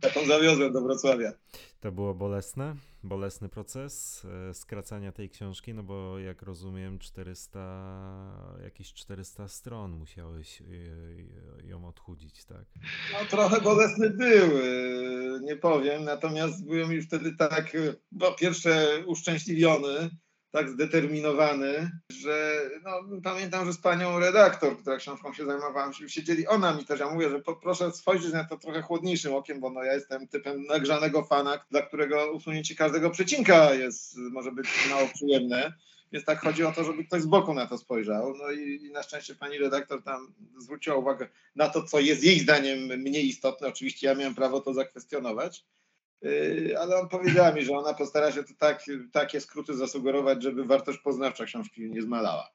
taką 0.01 0.27
zawiozłem 0.27 0.73
do 0.73 0.83
Wrocławia. 0.83 1.33
To 1.81 1.93
było 1.93 2.15
bolesne, 2.15 2.77
bolesny 3.03 3.49
proces 3.49 4.23
e, 4.51 4.55
skracania 4.55 5.13
tej 5.13 5.31
książki, 5.31 5.75
no 5.75 5.83
bo 5.83 6.19
jak 6.19 6.43
rozumiem 6.43 6.99
400, 6.99 8.59
jakieś 8.65 8.93
400 8.93 9.49
stron 9.49 9.91
musiałeś 9.93 10.63
e, 10.63 10.65
e, 10.65 11.67
ją 11.67 11.89
odchudzić, 11.89 12.45
tak? 12.45 12.65
No 13.13 13.19
trochę 13.31 13.61
bolesny 13.61 14.11
był, 14.11 14.49
nie 15.41 15.57
powiem, 15.57 16.05
natomiast 16.05 16.67
byłem 16.67 16.93
już 16.93 17.07
wtedy 17.07 17.37
tak, 17.37 17.77
po 18.21 18.33
pierwsze 18.33 19.03
uszczęśliwiony, 19.07 20.11
tak 20.53 20.71
zdeterminowany, 20.71 21.91
że 22.11 22.61
no, 22.85 22.91
pamiętam, 23.23 23.67
że 23.67 23.73
z 23.73 23.79
panią 23.79 24.19
redaktor, 24.19 24.79
która 24.79 24.97
książką 24.97 25.35
się 25.35 25.47
zajmowała, 25.47 25.93
siedzieli, 25.93 26.47
ona 26.47 26.75
mi 26.75 26.85
też, 26.85 27.01
ja 27.01 27.11
mówię, 27.11 27.31
że 27.31 27.41
po, 27.41 27.57
proszę 27.57 27.93
spojrzeć 27.93 28.33
na 28.33 28.45
to 28.45 28.57
trochę 28.57 28.83
chłodniejszym 28.83 29.35
okiem, 29.35 29.61
bo 29.61 29.71
no, 29.71 29.85
ja 29.85 29.95
jestem 29.95 30.29
typem 30.29 30.65
nagrzanego 30.65 31.25
fana, 31.25 31.65
dla 31.71 31.83
którego 31.83 32.33
usunięcie 32.33 32.75
każdego 32.75 33.11
przecinka 33.11 33.75
jest, 33.75 34.17
może 34.17 34.53
być 34.53 34.69
mało 34.91 35.09
przyjemne. 35.15 35.73
Więc 36.13 36.25
tak 36.25 36.41
chodzi 36.41 36.65
o 36.65 36.73
to, 36.73 36.85
żeby 36.85 37.05
ktoś 37.05 37.23
z 37.23 37.27
boku 37.27 37.55
na 37.55 37.67
to 37.67 37.79
spojrzał. 37.79 38.35
No 38.39 38.51
i, 38.51 38.87
i 38.87 38.91
na 38.91 39.03
szczęście 39.03 39.35
pani 39.35 39.59
redaktor 39.59 40.03
tam 40.03 40.35
zwróciła 40.59 40.97
uwagę 40.97 41.29
na 41.57 41.69
to, 41.69 41.83
co 41.83 42.01
jest 42.01 42.25
jej 42.25 42.41
zdaniem 42.41 42.79
mniej 42.79 43.29
istotne. 43.29 43.69
Oczywiście 43.69 44.07
ja 44.07 44.15
miałem 44.15 44.35
prawo 44.35 44.61
to 44.61 44.75
zakwestionować, 44.75 45.65
ale 46.79 46.97
on 46.97 47.09
powiedziała 47.09 47.53
mi, 47.53 47.65
że 47.65 47.73
ona 47.73 47.95
postara 47.95 48.33
się 48.33 48.45
to 48.45 48.55
tak, 48.59 48.85
takie 49.13 49.41
skróty 49.41 49.75
zasugerować, 49.75 50.43
żeby 50.43 50.65
wartość 50.65 50.99
poznawcza 50.99 51.45
książki 51.45 51.91
nie 51.91 52.03
zmalała. 52.03 52.51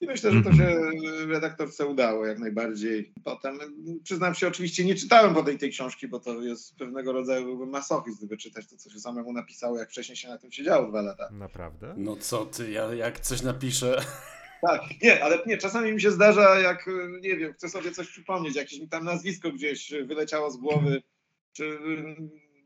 I 0.00 0.06
myślę, 0.06 0.32
że 0.32 0.42
to 0.42 0.52
się 0.52 0.80
redaktorce 1.26 1.86
udało 1.86 2.26
jak 2.26 2.38
najbardziej. 2.38 3.12
Potem, 3.24 3.58
przyznam 4.04 4.34
się, 4.34 4.48
oczywiście 4.48 4.84
nie 4.84 4.94
czytałem 4.94 5.34
po 5.34 5.42
tej, 5.42 5.58
tej 5.58 5.70
książki, 5.70 6.08
bo 6.08 6.20
to 6.20 6.42
jest 6.42 6.76
pewnego 6.76 7.12
rodzaju 7.12 7.44
byłby 7.44 7.66
masochizm, 7.66 8.18
gdyby 8.18 8.36
czytać 8.36 8.66
to, 8.66 8.76
co 8.76 8.90
się 8.90 8.98
samemu 8.98 9.32
napisało, 9.32 9.78
jak 9.78 9.90
wcześniej 9.90 10.16
się 10.16 10.28
na 10.28 10.38
tym 10.38 10.52
siedziało 10.52 10.88
dwa 10.88 11.02
lata. 11.02 11.28
Naprawdę? 11.32 11.94
No 11.96 12.16
co 12.16 12.46
ty, 12.46 12.70
ja 12.70 12.94
jak 12.94 13.20
coś 13.20 13.42
napiszę. 13.42 13.96
Tak, 14.62 14.80
nie, 15.02 15.24
ale 15.24 15.38
nie, 15.46 15.58
czasami 15.58 15.92
mi 15.92 16.00
się 16.00 16.10
zdarza, 16.10 16.60
jak, 16.60 16.88
y, 16.88 17.20
nie 17.20 17.36
wiem, 17.36 17.52
chcę 17.52 17.68
sobie 17.68 17.92
coś 17.92 18.08
przypomnieć, 18.08 18.56
jakieś 18.56 18.80
mi 18.80 18.88
tam 18.88 19.04
nazwisko 19.04 19.52
gdzieś 19.52 19.92
wyleciało 20.06 20.50
z 20.50 20.56
głowy, 20.56 21.02
czy, 21.52 21.78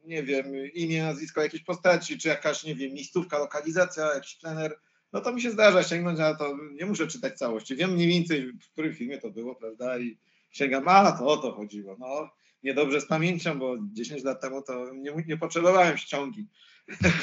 nie 0.07 0.23
wiem, 0.23 0.47
imię, 0.75 1.03
nazwisko 1.03 1.43
jakiejś 1.43 1.63
postaci, 1.63 2.19
czy 2.19 2.29
jakaś, 2.29 2.65
nie 2.65 2.75
wiem, 2.75 2.93
miejscówka, 2.93 3.39
lokalizacja, 3.39 4.15
jakiś 4.15 4.37
plener, 4.37 4.79
no 5.13 5.21
to 5.21 5.33
mi 5.33 5.43
się 5.43 5.51
zdarza 5.51 5.83
sięgnąć, 5.83 6.21
ale 6.21 6.37
to 6.37 6.57
nie 6.73 6.87
muszę 6.87 7.07
czytać 7.07 7.39
całości. 7.39 7.77
Wiem 7.77 7.93
mniej 7.93 8.09
więcej, 8.09 8.53
w 8.53 8.71
którym 8.73 8.95
filmie 8.95 9.19
to 9.19 9.31
było, 9.31 9.55
prawda, 9.55 9.99
i 9.99 10.19
sięgam, 10.51 10.89
a, 10.89 11.13
to 11.13 11.27
o 11.27 11.37
to 11.37 11.53
chodziło, 11.53 11.97
no, 11.99 12.31
niedobrze 12.63 13.01
z 13.01 13.07
pamięcią, 13.07 13.59
bo 13.59 13.77
10 13.93 14.25
lat 14.25 14.41
temu 14.41 14.63
to 14.63 14.95
nie, 14.95 15.15
nie 15.27 15.37
potrzebowałem 15.37 15.97
ściągi, 15.97 16.47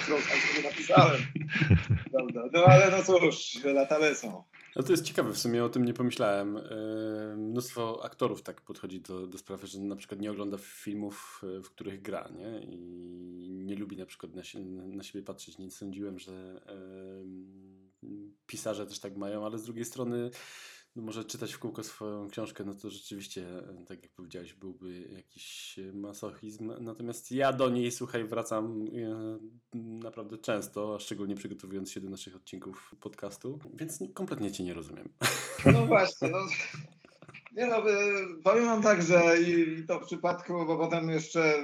którą 0.03 0.17
sobie 0.21 0.69
napisałem, 0.69 1.21
prawda, 2.11 2.41
no 2.53 2.63
ale 2.65 2.91
no 2.91 3.03
cóż, 3.03 3.63
lata 3.63 3.97
lecą. 3.97 4.43
No 4.75 4.83
to 4.83 4.91
jest 4.91 5.03
ciekawe, 5.03 5.33
w 5.33 5.37
sumie 5.37 5.63
o 5.63 5.69
tym 5.69 5.85
nie 5.85 5.93
pomyślałem. 5.93 6.55
Yy, 6.55 7.37
Mnóstwo 7.37 8.01
aktorów 8.03 8.41
tak 8.41 8.61
podchodzi 8.61 9.01
do, 9.01 9.27
do 9.27 9.37
sprawy, 9.37 9.67
że 9.67 9.79
na 9.79 9.95
przykład 9.95 10.21
nie 10.21 10.31
ogląda 10.31 10.57
filmów, 10.57 11.41
yy, 11.43 11.63
w 11.63 11.69
których 11.69 12.01
gra, 12.01 12.29
nie? 12.37 12.61
I 12.63 13.49
nie 13.49 13.75
lubi 13.75 13.97
na 13.97 14.05
przykład 14.05 14.35
na, 14.35 14.41
na 14.87 15.03
siebie 15.03 15.25
patrzeć. 15.25 15.57
Nie 15.57 15.71
sądziłem, 15.71 16.19
że 16.19 16.61
pisarze 18.47 18.85
też 18.85 18.99
tak 18.99 19.17
mają, 19.17 19.45
ale 19.45 19.57
z 19.57 19.63
drugiej 19.63 19.85
strony 19.85 20.31
no 20.95 21.03
może 21.03 21.25
czytać 21.25 21.53
w 21.53 21.59
kółko 21.59 21.83
swoją 21.83 22.29
książkę, 22.29 22.63
no 22.63 22.73
to 22.73 22.89
rzeczywiście, 22.89 23.41
yy, 23.41 23.85
tak 23.85 24.03
jak 24.03 24.11
powiedziałeś, 24.11 24.53
byłby 24.53 25.09
jakiś 25.15 25.79
masochizm. 25.93 26.73
Natomiast 26.79 27.31
ja 27.31 27.53
do 27.53 27.69
niej, 27.69 27.91
słuchaj, 27.91 28.23
wracam 28.23 28.85
yy, 28.85 29.39
naprawdę 29.73 30.37
często, 30.37 30.95
a 30.95 30.99
szczególnie 30.99 31.35
przygotowując 31.35 31.91
się 31.91 32.01
do 32.01 32.09
naszych 32.09 32.35
odcinków 32.35 32.95
podcastu, 32.99 33.59
więc 33.73 33.99
nie- 34.01 34.09
kompletnie 34.09 34.51
cię 34.51 34.63
nie 34.63 34.73
rozumiem. 34.73 35.09
No 35.73 35.85
właśnie, 35.85 36.27
no. 36.27 36.37
Nie 37.55 37.65
no, 37.65 37.83
powiem 38.43 38.65
wam 38.65 38.81
tak, 38.81 39.01
że 39.01 39.41
i 39.41 39.83
to 39.87 39.99
w 39.99 40.05
przypadku, 40.05 40.53
bo 40.53 40.77
potem 40.77 41.09
jeszcze, 41.09 41.63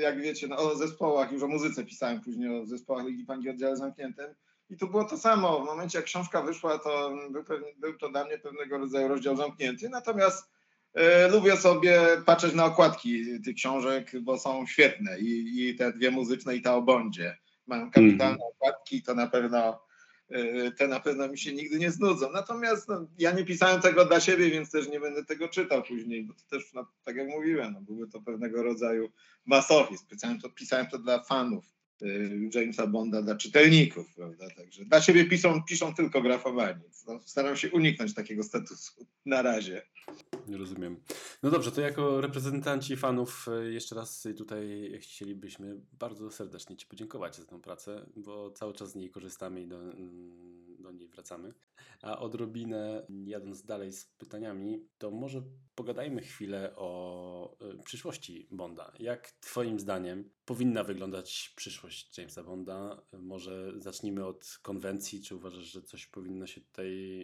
jak 0.00 0.20
wiecie, 0.20 0.48
no, 0.48 0.56
o 0.56 0.76
zespołach, 0.76 1.32
już 1.32 1.42
o 1.42 1.48
muzyce 1.48 1.84
pisałem 1.84 2.20
później, 2.20 2.60
o 2.60 2.66
zespołach 2.66 3.06
Ligi 3.06 3.24
Pangi 3.24 3.50
oddziale 3.50 3.76
zamkniętym. 3.76 4.26
I 4.70 4.76
tu 4.76 4.88
było 4.88 5.04
to 5.04 5.18
samo. 5.18 5.60
W 5.60 5.66
momencie, 5.66 5.98
jak 5.98 6.04
książka 6.04 6.42
wyszła, 6.42 6.78
to 6.78 7.12
był, 7.30 7.44
pewnie, 7.44 7.68
był 7.76 7.98
to 7.98 8.08
dla 8.08 8.24
mnie 8.24 8.38
pewnego 8.38 8.78
rodzaju 8.78 9.08
rozdział 9.08 9.36
zamknięty. 9.36 9.88
Natomiast 9.88 10.50
e, 10.94 11.28
lubię 11.28 11.56
sobie 11.56 12.00
patrzeć 12.26 12.54
na 12.54 12.64
okładki 12.64 13.40
tych 13.44 13.56
książek, 13.56 14.12
bo 14.20 14.38
są 14.38 14.66
świetne. 14.66 15.20
I, 15.20 15.68
i 15.68 15.74
te 15.76 15.92
dwie 15.92 16.10
muzyczne, 16.10 16.56
i 16.56 16.62
ta 16.62 16.74
o 16.74 16.82
Bondzie. 16.82 17.38
Mają 17.66 17.90
kapitalne 17.90 18.44
okładki, 18.44 19.02
to 19.02 19.14
na 19.14 19.26
pewno 19.26 19.80
e, 20.28 20.70
te 20.70 20.88
na 20.88 21.00
pewno 21.00 21.28
mi 21.28 21.38
się 21.38 21.52
nigdy 21.52 21.78
nie 21.78 21.90
znudzą. 21.90 22.32
Natomiast 22.32 22.88
no, 22.88 23.06
ja 23.18 23.32
nie 23.32 23.44
pisałem 23.44 23.80
tego 23.80 24.04
dla 24.04 24.20
siebie, 24.20 24.50
więc 24.50 24.70
też 24.70 24.88
nie 24.88 25.00
będę 25.00 25.24
tego 25.24 25.48
czytał 25.48 25.82
później, 25.82 26.24
bo 26.24 26.34
to 26.34 26.40
też, 26.50 26.72
no, 26.74 26.86
tak 27.04 27.16
jak 27.16 27.28
mówiłem, 27.28 27.72
no, 27.72 27.80
były 27.80 28.08
to 28.08 28.20
pewnego 28.20 28.62
rodzaju 28.62 29.10
masochizm. 29.46 30.06
Pisałem 30.06 30.40
to, 30.40 30.50
pisałem 30.50 30.86
to 30.86 30.98
dla 30.98 31.22
fanów 31.22 31.77
Jamesa 32.54 32.86
Bonda, 32.86 33.22
dla 33.22 33.36
czytelników, 33.36 34.14
prawda? 34.14 34.50
Także 34.56 34.84
dla 34.84 35.00
siebie 35.00 35.24
piszą, 35.24 35.62
piszą 35.62 35.94
tylko 35.94 36.22
grafowani. 36.22 36.82
No, 37.06 37.20
staram 37.24 37.56
się 37.56 37.70
uniknąć 37.70 38.14
takiego 38.14 38.42
statusu 38.42 39.06
na 39.26 39.42
razie. 39.42 39.82
Rozumiem. 40.48 41.00
No 41.42 41.50
dobrze, 41.50 41.72
to 41.72 41.80
jako 41.80 42.20
reprezentanci 42.20 42.96
fanów 42.96 43.46
e, 43.48 43.72
jeszcze 43.72 43.94
raz 43.94 44.28
tutaj 44.36 44.92
chcielibyśmy 45.00 45.80
bardzo 45.92 46.30
serdecznie 46.30 46.76
Ci 46.76 46.86
podziękować 46.86 47.36
za 47.36 47.44
tę 47.44 47.60
pracę, 47.60 48.06
bo 48.16 48.50
cały 48.50 48.72
czas 48.72 48.90
z 48.90 48.94
niej 48.94 49.10
korzystamy 49.10 49.62
i 49.62 49.66
do, 49.66 49.76
mm, 49.80 50.76
do 50.78 50.90
niej 50.90 51.08
wracamy. 51.08 51.54
A 52.02 52.18
odrobinę 52.18 53.06
jadąc 53.26 53.64
dalej 53.64 53.92
z 53.92 54.04
pytaniami, 54.04 54.88
to 54.98 55.10
może 55.10 55.42
pogadajmy 55.74 56.22
chwilę 56.22 56.72
o 56.76 57.56
e, 57.60 57.82
przyszłości 57.82 58.48
Bonda. 58.50 58.92
Jak 58.98 59.30
Twoim 59.30 59.80
zdaniem 59.80 60.30
powinna 60.48 60.84
wyglądać 60.84 61.52
przyszłość 61.56 62.18
Jamesa 62.18 62.42
Bonda? 62.42 63.02
Może 63.12 63.72
zacznijmy 63.78 64.26
od 64.26 64.58
konwencji. 64.62 65.22
Czy 65.22 65.36
uważasz, 65.36 65.64
że 65.64 65.82
coś 65.82 66.06
powinno 66.06 66.46
się 66.46 66.60
tutaj 66.60 67.20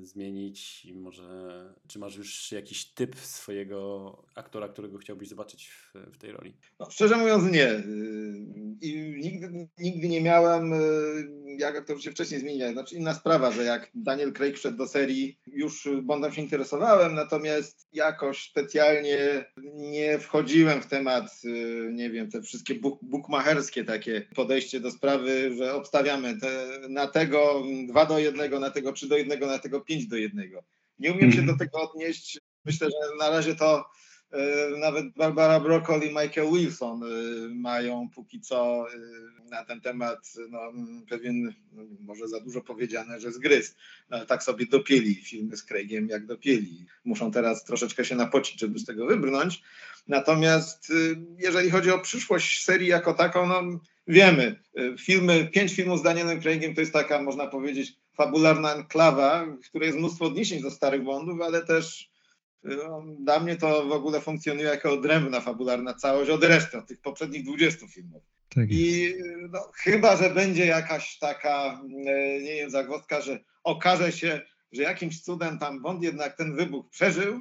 y, 0.00 0.06
zmienić? 0.06 0.84
I 0.84 0.94
może, 0.94 1.74
czy 1.88 1.98
masz 1.98 2.16
już 2.16 2.52
jakiś 2.52 2.84
typ 2.84 3.16
swojego 3.16 4.22
aktora, 4.34 4.68
którego 4.68 4.98
chciałbyś 4.98 5.28
zobaczyć 5.28 5.68
w, 5.68 5.94
w 6.12 6.18
tej 6.18 6.32
roli? 6.32 6.56
No, 6.80 6.90
szczerze 6.90 7.16
mówiąc 7.16 7.52
nie. 7.52 7.58
Yy, 7.58 7.82
I 8.80 9.14
nigdy, 9.20 9.68
nigdy 9.78 10.08
nie 10.08 10.20
miałem, 10.20 10.70
yy, 10.70 11.56
jak 11.58 11.86
to 11.86 11.98
się 11.98 12.10
wcześniej 12.10 12.40
zmienia. 12.40 12.72
Znaczy 12.72 12.96
inna 12.96 13.14
sprawa, 13.14 13.50
że 13.50 13.64
jak 13.64 13.90
Daniel 13.94 14.32
Craig 14.32 14.56
wszedł 14.56 14.76
do 14.76 14.86
serii, 14.86 15.40
już 15.46 15.88
Bondem 16.02 16.32
się 16.32 16.42
interesowałem, 16.42 17.14
natomiast 17.14 17.81
jakoś 17.92 18.42
specjalnie 18.42 19.44
nie 19.74 20.18
wchodziłem 20.18 20.82
w 20.82 20.86
temat, 20.86 21.44
yy, 21.44 21.90
nie 21.92 22.10
wiem, 22.10 22.30
te 22.30 22.42
wszystkie 22.42 22.74
buk 22.74 22.98
bukmacherskie 23.02 23.84
takie 23.84 24.26
podejście 24.34 24.80
do 24.80 24.90
sprawy, 24.90 25.54
że 25.56 25.74
obstawiamy 25.74 26.40
te, 26.40 26.68
na 26.88 27.06
tego 27.06 27.62
2 27.88 28.06
do 28.06 28.18
1, 28.18 28.60
na 28.60 28.70
tego 28.70 28.92
3 28.92 29.08
do 29.08 29.16
1, 29.16 29.40
na 29.40 29.58
tego 29.58 29.80
5 29.80 30.06
do 30.06 30.16
1. 30.16 30.50
Nie 30.98 31.12
umiem 31.12 31.32
się 31.32 31.42
do 31.42 31.56
tego 31.56 31.90
odnieść. 31.90 32.40
Myślę, 32.64 32.88
że 32.90 33.16
na 33.18 33.30
razie 33.30 33.54
to 33.54 33.84
nawet 34.78 35.14
Barbara 35.16 35.60
Broccoli 35.60 36.06
i 36.06 36.14
Michael 36.14 36.52
Wilson 36.52 37.02
e, 37.02 37.06
mają 37.54 38.08
póki 38.14 38.40
co 38.40 38.86
e, 38.90 39.50
na 39.50 39.64
ten 39.64 39.80
temat 39.80 40.32
no, 40.50 40.60
pewien, 41.08 41.54
no, 41.72 41.82
może 42.00 42.28
za 42.28 42.40
dużo 42.40 42.60
powiedziane, 42.60 43.20
że 43.20 43.32
zgryz. 43.32 43.76
Tak 44.28 44.42
sobie 44.42 44.66
dopieli 44.66 45.14
filmy 45.14 45.56
z 45.56 45.62
Craigiem, 45.64 46.08
jak 46.08 46.26
dopieli. 46.26 46.86
Muszą 47.04 47.30
teraz 47.30 47.64
troszeczkę 47.64 48.04
się 48.04 48.14
napocić, 48.14 48.60
żeby 48.60 48.78
z 48.78 48.84
tego 48.84 49.06
wybrnąć. 49.06 49.62
Natomiast 50.08 50.92
jeżeli 51.38 51.70
chodzi 51.70 51.90
o 51.90 51.98
przyszłość 51.98 52.64
serii 52.64 52.88
jako 52.88 53.14
taką, 53.14 53.46
no 53.46 53.80
wiemy, 54.06 54.62
filmy, 54.98 55.48
pięć 55.52 55.74
filmów 55.74 55.98
z 55.98 56.02
Danielem 56.02 56.42
Craigiem 56.42 56.74
to 56.74 56.80
jest 56.80 56.92
taka, 56.92 57.22
można 57.22 57.46
powiedzieć, 57.46 57.92
fabularna 58.16 58.74
enklawa, 58.74 59.46
w 59.46 59.68
której 59.68 59.86
jest 59.86 59.98
mnóstwo 59.98 60.24
odniesień 60.24 60.62
do 60.62 60.70
starych 60.70 61.02
Bondów, 61.02 61.40
ale 61.40 61.66
też 61.66 62.11
no, 62.64 63.02
dla 63.18 63.40
mnie 63.40 63.56
to 63.56 63.86
w 63.86 63.92
ogóle 63.92 64.20
funkcjonuje 64.20 64.66
jako 64.66 64.92
odrębna 64.92 65.40
fabularna 65.40 65.94
całość 65.94 66.30
od 66.30 66.44
reszty, 66.44 66.78
od 66.78 66.86
tych 66.86 67.00
poprzednich 67.00 67.44
20 67.44 67.86
filmów. 67.86 68.22
Tak 68.54 68.66
I 68.70 69.14
no, 69.50 69.70
chyba, 69.74 70.16
że 70.16 70.30
będzie 70.30 70.66
jakaś 70.66 71.18
taka, 71.18 71.80
e, 72.06 72.40
nie 72.40 72.54
wiem, 72.54 72.70
zagwozdka, 72.70 73.20
że 73.20 73.38
okaże 73.64 74.12
się, 74.12 74.40
że 74.72 74.82
jakimś 74.82 75.20
cudem 75.20 75.58
tam 75.58 75.82
Bond 75.82 76.02
jednak 76.02 76.36
ten 76.36 76.56
wybuch 76.56 76.90
przeżył, 76.90 77.40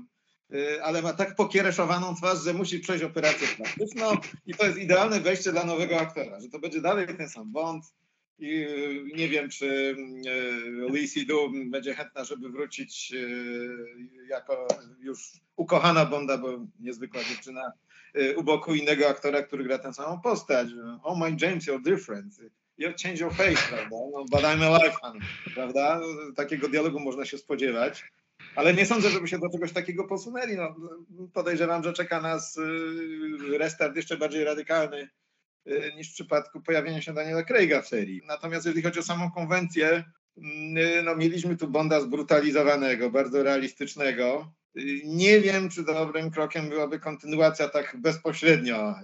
e, 0.54 0.84
ale 0.84 1.02
ma 1.02 1.14
tak 1.14 1.36
pokiereszowaną 1.36 2.16
twarz, 2.16 2.44
że 2.44 2.54
musi 2.54 2.80
przejść 2.80 3.04
operację 3.04 3.48
plastyczną 3.48 4.12
i 4.46 4.54
to 4.54 4.66
jest 4.66 4.78
idealne 4.78 5.20
wejście 5.20 5.52
dla 5.52 5.64
nowego 5.64 6.00
aktora, 6.00 6.40
że 6.40 6.50
to 6.50 6.60
będzie 6.60 6.82
dalej 6.82 7.08
ten 7.18 7.30
sam 7.30 7.52
Bond, 7.52 7.86
i 8.42 8.64
y, 8.64 9.18
nie 9.18 9.30
wiem, 9.30 9.50
czy 9.50 9.66
y, 9.66 10.92
Lee 10.92 11.08
Sidu 11.08 11.52
będzie 11.66 11.96
chętna, 11.96 12.24
żeby 12.24 12.50
wrócić 12.50 13.14
y, 13.14 13.70
jako 14.30 14.68
już 15.00 15.32
ukochana 15.56 16.06
Bonda, 16.06 16.38
bo 16.38 16.66
niezwykła 16.80 17.24
dziewczyna, 17.24 17.72
u 18.36 18.44
boku 18.44 18.76
innego 18.76 19.10
aktora, 19.10 19.44
który 19.44 19.64
gra 19.64 19.78
tę 19.78 19.94
samą 19.94 20.22
postać. 20.22 20.68
Oh 21.04 21.20
my 21.20 21.38
James, 21.42 21.68
you're 21.68 21.82
different. 21.82 22.40
You 22.78 22.90
change 23.04 23.20
your 23.22 23.34
face, 23.34 23.68
prawda? 23.70 23.90
No, 23.90 24.26
but 24.32 24.42
I'm 24.42 24.64
alive, 24.64 24.96
prawda? 25.54 26.00
Takiego 26.36 26.68
dialogu 26.68 27.00
można 27.00 27.26
się 27.26 27.38
spodziewać. 27.38 28.04
Ale 28.56 28.74
nie 28.74 28.86
sądzę, 28.86 29.10
żeby 29.10 29.28
się 29.28 29.40
do 29.40 29.50
czegoś 29.50 29.72
takiego 29.72 30.04
posunęli. 30.04 30.56
No, 30.56 30.76
podejrzewam, 31.34 31.84
że 31.84 31.94
czeka 31.94 32.22
nas 32.22 32.60
restart 33.60 33.96
jeszcze 33.96 34.18
bardziej 34.18 34.44
radykalny 34.44 35.10
niż 35.98 36.10
w 36.10 36.14
przypadku 36.14 36.62
pojawienia 36.62 37.02
się 37.02 37.14
Daniela 37.14 37.44
Craiga 37.44 37.82
w 37.82 37.88
serii. 37.88 38.22
Natomiast 38.28 38.66
jeżeli 38.66 38.84
chodzi 38.84 39.00
o 39.00 39.04
samą 39.04 39.32
konwencję, 39.32 40.04
mm, 40.38 40.78
y, 40.78 41.04
no 41.04 41.16
mieliśmy 41.16 41.58
tu 41.58 41.68
Bonda 41.68 42.02
zbrutalizowanego, 42.02 43.10
bardzo 43.10 43.44
realistycznego. 43.44 44.54
Y, 44.78 45.02
nie 45.06 45.40
wiem, 45.40 45.70
czy 45.70 45.84
dobrym 45.84 46.32
krokiem 46.32 46.70
byłaby 46.70 47.00
kontynuacja 47.00 47.70
tak 47.70 47.96
bezpośrednio 48.00 48.96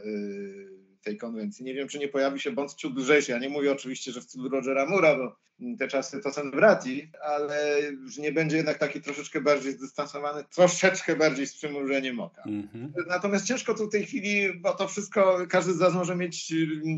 tej 1.02 1.18
konwencji. 1.18 1.66
Nie 1.66 1.74
wiem, 1.74 1.88
czy 1.88 2.00
nie 2.00 2.08
pojawi 2.08 2.40
się 2.40 2.52
Bond 2.52 2.76
ciut 2.76 2.98
lżejszy. 2.98 3.32
Ja 3.32 3.40
nie 3.40 3.50
mówię 3.50 3.72
oczywiście, 3.72 4.12
że 4.12 4.22
w 4.22 4.24
stylu 4.24 4.50
Rogera 4.50 4.86
Mura, 4.86 5.16
bo 5.16 5.36
te 5.80 5.88
czasy 5.88 6.22
to 6.22 6.34
są 6.34 6.52
wrati, 6.52 7.12
ale 7.22 7.82
już 7.92 8.18
nie 8.18 8.32
będzie 8.32 8.58
jednak 8.58 8.78
taki 8.78 9.02
troszeczkę 9.02 9.42
bardziej 9.42 9.72
zdystansowany, 9.72 10.44
troszeczkę 10.44 11.16
bardziej 11.16 11.48
z 11.48 11.54
przymrużeniem 11.54 12.20
oka. 12.20 12.44
Mm-hmm. 12.44 12.90
Natomiast 13.08 13.46
ciężko 13.46 13.74
tu 13.74 13.88
w 13.88 13.92
tej 13.92 14.06
chwili, 14.06 14.54
bo 14.54 14.74
to 14.74 14.88
wszystko, 14.88 15.38
każdy 15.50 15.74
z 15.74 15.80
nas 15.80 15.94
może 15.94 16.16
mieć 16.16 16.54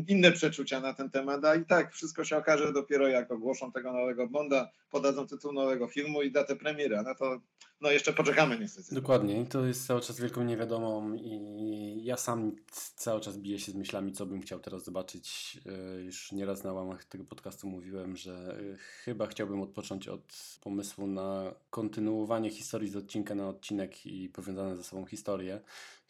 inne 0.08 0.32
przeczucia 0.32 0.80
na 0.80 0.94
ten 0.94 1.10
temat, 1.10 1.44
a 1.44 1.54
i 1.54 1.64
tak 1.64 1.92
wszystko 1.92 2.24
się 2.24 2.36
okaże 2.36 2.72
dopiero 2.72 3.08
jak 3.08 3.30
ogłoszą 3.30 3.72
tego 3.72 3.92
nowego 3.92 4.28
Bonda, 4.28 4.70
podadzą 4.90 5.26
tytuł 5.26 5.52
nowego 5.52 5.88
filmu 5.88 6.22
i 6.22 6.32
datę 6.32 6.56
premiery, 6.56 7.02
no 7.04 7.14
to 7.14 7.40
no 7.80 7.90
jeszcze 7.90 8.12
poczekamy 8.12 8.58
niestety. 8.58 8.94
Dokładnie, 8.94 9.46
to 9.46 9.66
jest 9.66 9.86
cały 9.86 10.00
czas 10.00 10.20
wielką 10.20 10.44
niewiadomą 10.44 11.14
i 11.14 12.04
ja 12.04 12.16
sam 12.16 12.56
cały 12.96 13.20
czas 13.20 13.38
biję 13.38 13.58
się 13.58 13.72
z 13.72 13.74
myślami, 13.74 14.12
co 14.12 14.26
bym 14.26 14.40
chciał 14.40 14.60
teraz 14.60 14.84
zobaczyć. 14.84 15.58
E, 15.66 16.00
już 16.00 16.32
nieraz 16.32 16.64
na 16.64 16.72
łamach 16.72 17.04
tego 17.04 17.24
podcastu 17.24 17.68
mówiłem, 17.68 18.16
że 18.16 18.58
e, 18.74 18.76
chyba 18.76 19.26
chciałbym 19.26 19.60
odpocząć 19.60 20.08
od 20.08 20.58
pomysłu 20.60 21.06
na 21.06 21.54
kontynuowanie 21.70 22.50
historii 22.50 22.88
z 22.88 22.96
odcinka 22.96 23.34
na 23.34 23.48
odcinek 23.48 24.06
i 24.06 24.28
powiązane 24.28 24.76
ze 24.76 24.84
sobą 24.84 25.06
historie. 25.06 25.60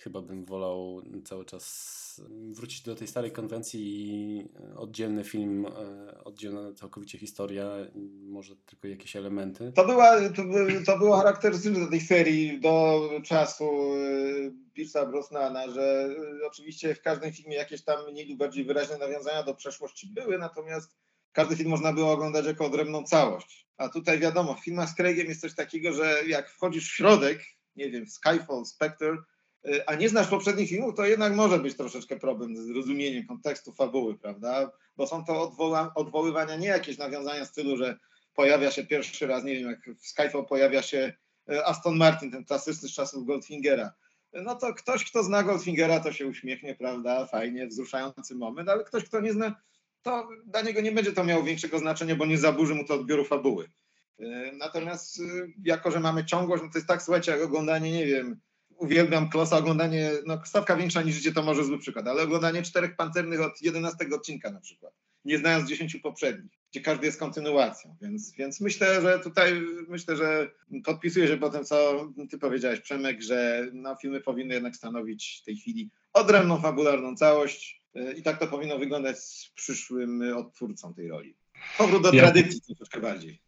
Chyba 0.02 0.22
bym 0.22 0.44
wolał 0.44 1.02
cały 1.24 1.44
czas 1.44 2.00
wrócić 2.50 2.82
do 2.82 2.96
tej 2.96 3.08
starej 3.08 3.32
konwencji 3.32 3.80
i 3.82 4.48
oddzielny 4.76 5.24
film, 5.24 5.66
e, 5.66 6.24
oddzielna 6.24 6.72
całkowicie 6.74 7.18
historia, 7.18 7.70
może 8.22 8.56
tylko 8.56 8.88
jakieś 8.88 9.16
elementy. 9.16 9.72
To, 9.74 9.86
była, 9.86 10.28
to, 10.28 10.42
to 10.86 10.98
było 10.98 11.16
charakterystyczne 11.16 11.86
tej 11.86 12.00
serii 12.00 12.60
do 12.60 13.10
czasu 13.24 13.64
e, 13.64 14.78
Pierce'a 14.78 15.10
Brosnana, 15.10 15.70
że 15.70 16.14
e, 16.42 16.46
oczywiście 16.46 16.94
w 16.94 17.02
każdym 17.02 17.32
filmie 17.32 17.56
jakieś 17.56 17.84
tam 17.84 18.10
mniej 18.10 18.28
lub 18.28 18.38
bardziej 18.38 18.64
wyraźne 18.64 18.98
nawiązania 18.98 19.42
do 19.42 19.54
przeszłości 19.54 20.06
były, 20.06 20.38
natomiast 20.38 20.96
każdy 21.32 21.56
film 21.56 21.70
można 21.70 21.92
było 21.92 22.12
oglądać 22.12 22.46
jako 22.46 22.66
odrębną 22.66 23.04
całość. 23.04 23.66
A 23.76 23.88
tutaj 23.88 24.18
wiadomo, 24.18 24.54
w 24.54 24.64
filmach 24.64 24.88
z 24.88 24.94
Craigiem 24.94 25.26
jest 25.26 25.40
coś 25.40 25.54
takiego, 25.54 25.92
że 25.92 26.22
jak 26.26 26.50
wchodzisz 26.50 26.90
w 26.90 26.94
środek, 26.94 27.42
nie 27.76 27.90
wiem, 27.90 28.06
Skyfall, 28.06 28.64
Spectre, 28.64 29.16
a 29.86 29.94
nie 29.94 30.08
znasz 30.08 30.28
poprzednich 30.28 30.68
filmów, 30.68 30.94
to 30.96 31.04
jednak 31.04 31.34
może 31.34 31.58
być 31.58 31.76
troszeczkę 31.76 32.16
problem 32.16 32.56
z 32.56 32.60
zrozumieniem 32.60 33.26
kontekstu 33.26 33.72
fabuły, 33.72 34.18
prawda? 34.18 34.70
Bo 34.96 35.06
są 35.06 35.24
to 35.24 35.32
odwoła- 35.42 35.92
odwoływania, 35.94 36.56
nie 36.56 36.68
jakieś 36.68 36.98
nawiązania 36.98 37.44
w 37.44 37.48
stylu, 37.48 37.76
że 37.76 37.98
pojawia 38.34 38.70
się 38.70 38.86
pierwszy 38.86 39.26
raz, 39.26 39.44
nie 39.44 39.54
wiem, 39.54 39.70
jak 39.70 39.96
w 39.98 40.06
Skyfall 40.06 40.46
pojawia 40.46 40.82
się 40.82 41.12
y, 41.52 41.64
Aston 41.64 41.96
Martin, 41.96 42.30
ten 42.30 42.44
klasyczny 42.44 42.88
z 42.88 42.92
czasów 42.92 43.26
Goldfingera. 43.26 43.92
No 44.32 44.54
to 44.54 44.74
ktoś, 44.74 45.04
kto 45.04 45.22
zna 45.22 45.42
Goldfingera, 45.42 46.00
to 46.00 46.12
się 46.12 46.26
uśmiechnie, 46.26 46.74
prawda? 46.74 47.26
Fajnie, 47.26 47.66
wzruszający 47.66 48.34
moment, 48.34 48.68
ale 48.68 48.84
ktoś, 48.84 49.04
kto 49.04 49.20
nie 49.20 49.32
zna 49.32 49.54
to 50.02 50.28
dla 50.46 50.62
niego 50.62 50.80
nie 50.80 50.92
będzie 50.92 51.12
to 51.12 51.24
miało 51.24 51.42
większego 51.42 51.78
znaczenia, 51.78 52.16
bo 52.16 52.26
nie 52.26 52.38
zaburzy 52.38 52.74
mu 52.74 52.84
to 52.84 52.94
odbioru 52.94 53.24
fabuły. 53.24 53.70
E, 54.18 54.52
natomiast 54.52 55.22
jako, 55.64 55.90
że 55.90 56.00
mamy 56.00 56.24
ciągłość, 56.24 56.62
no 56.62 56.70
to 56.72 56.78
jest 56.78 56.88
tak, 56.88 57.02
słuchajcie, 57.02 57.32
jak 57.32 57.42
oglądanie, 57.42 57.92
nie 57.92 58.06
wiem, 58.06 58.40
uwielbiam 58.80 59.28
Klosa, 59.30 59.56
oglądanie, 59.58 60.10
no 60.26 60.40
stawka 60.44 60.76
większa 60.76 61.02
niż 61.02 61.14
życie 61.14 61.32
to 61.32 61.42
może 61.42 61.64
zły 61.64 61.78
przykład, 61.78 62.08
ale 62.08 62.22
oglądanie 62.22 62.62
czterech 62.62 62.96
pancernych 62.96 63.40
od 63.40 63.62
11 63.62 64.06
odcinka 64.14 64.50
na 64.50 64.60
przykład, 64.60 64.92
nie 65.24 65.38
znając 65.38 65.68
dziesięciu 65.68 66.00
poprzednich, 66.00 66.52
gdzie 66.70 66.80
każdy 66.80 67.06
jest 67.06 67.18
kontynuacją, 67.18 67.96
więc, 68.02 68.32
więc 68.32 68.60
myślę, 68.60 69.02
że 69.02 69.18
tutaj, 69.20 69.62
myślę, 69.88 70.16
że 70.16 70.50
podpisuję 70.84 71.28
się 71.28 71.36
po 71.36 71.50
tym, 71.50 71.64
co 71.64 72.08
ty 72.30 72.38
powiedziałeś, 72.38 72.80
Przemek, 72.80 73.22
że 73.22 73.66
no, 73.72 73.96
filmy 73.96 74.20
powinny 74.20 74.54
jednak 74.54 74.76
stanowić 74.76 75.38
w 75.42 75.44
tej 75.44 75.56
chwili 75.56 75.90
odrębną 76.12 76.60
fabularną 76.60 77.16
całość, 77.16 77.80
E, 77.94 78.12
I 78.12 78.22
tak 78.22 78.38
to 78.38 78.46
powinno 78.46 78.78
wyglądać 78.78 79.18
z 79.18 79.50
przyszłym 79.54 80.22
odtwórcą 80.36 80.94
tej 80.94 81.08
roli. 81.08 81.34
powrót 81.78 82.02
do 82.02 82.12
Ja- 82.12 82.22
tradycji 82.22 82.60
troszeczkę 82.66 83.00
bardziej. 83.00 83.42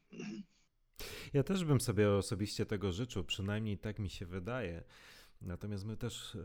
Ja 1.33 1.43
też 1.43 1.65
bym 1.65 1.81
sobie 1.81 2.11
osobiście 2.11 2.67
tego 2.67 2.93
życzył, 2.93 3.25
przynajmniej 3.25 3.79
tak 3.79 3.99
mi 3.99 4.11
się 4.11 4.27
wydaje. 4.27 4.83
Natomiast 5.43 5.85
my 5.85 5.97
też 5.97 6.35
e, 6.35 6.39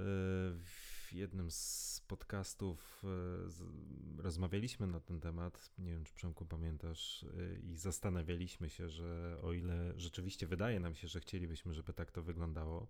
w 0.64 1.10
jednym 1.12 1.52
z 1.52 2.02
podcastów 2.08 3.04
e, 3.04 4.22
rozmawialiśmy 4.22 4.88
na 4.88 5.00
ten 5.00 5.20
temat. 5.20 5.72
Nie 5.78 5.92
wiem, 5.92 6.04
czy 6.04 6.14
Przemku 6.14 6.46
pamiętasz, 6.46 7.24
e, 7.24 7.60
i 7.60 7.76
zastanawialiśmy 7.76 8.70
się, 8.70 8.90
że 8.90 9.38
o 9.42 9.54
ile 9.54 9.94
rzeczywiście 9.96 10.48
wydaje 10.48 10.80
nam 10.80 10.96
się, 10.96 11.08
że 11.08 11.20
chcielibyśmy, 11.20 11.74
żeby 11.74 11.94
tak 11.94 12.12
to 12.12 12.24
wyglądało, 12.24 12.88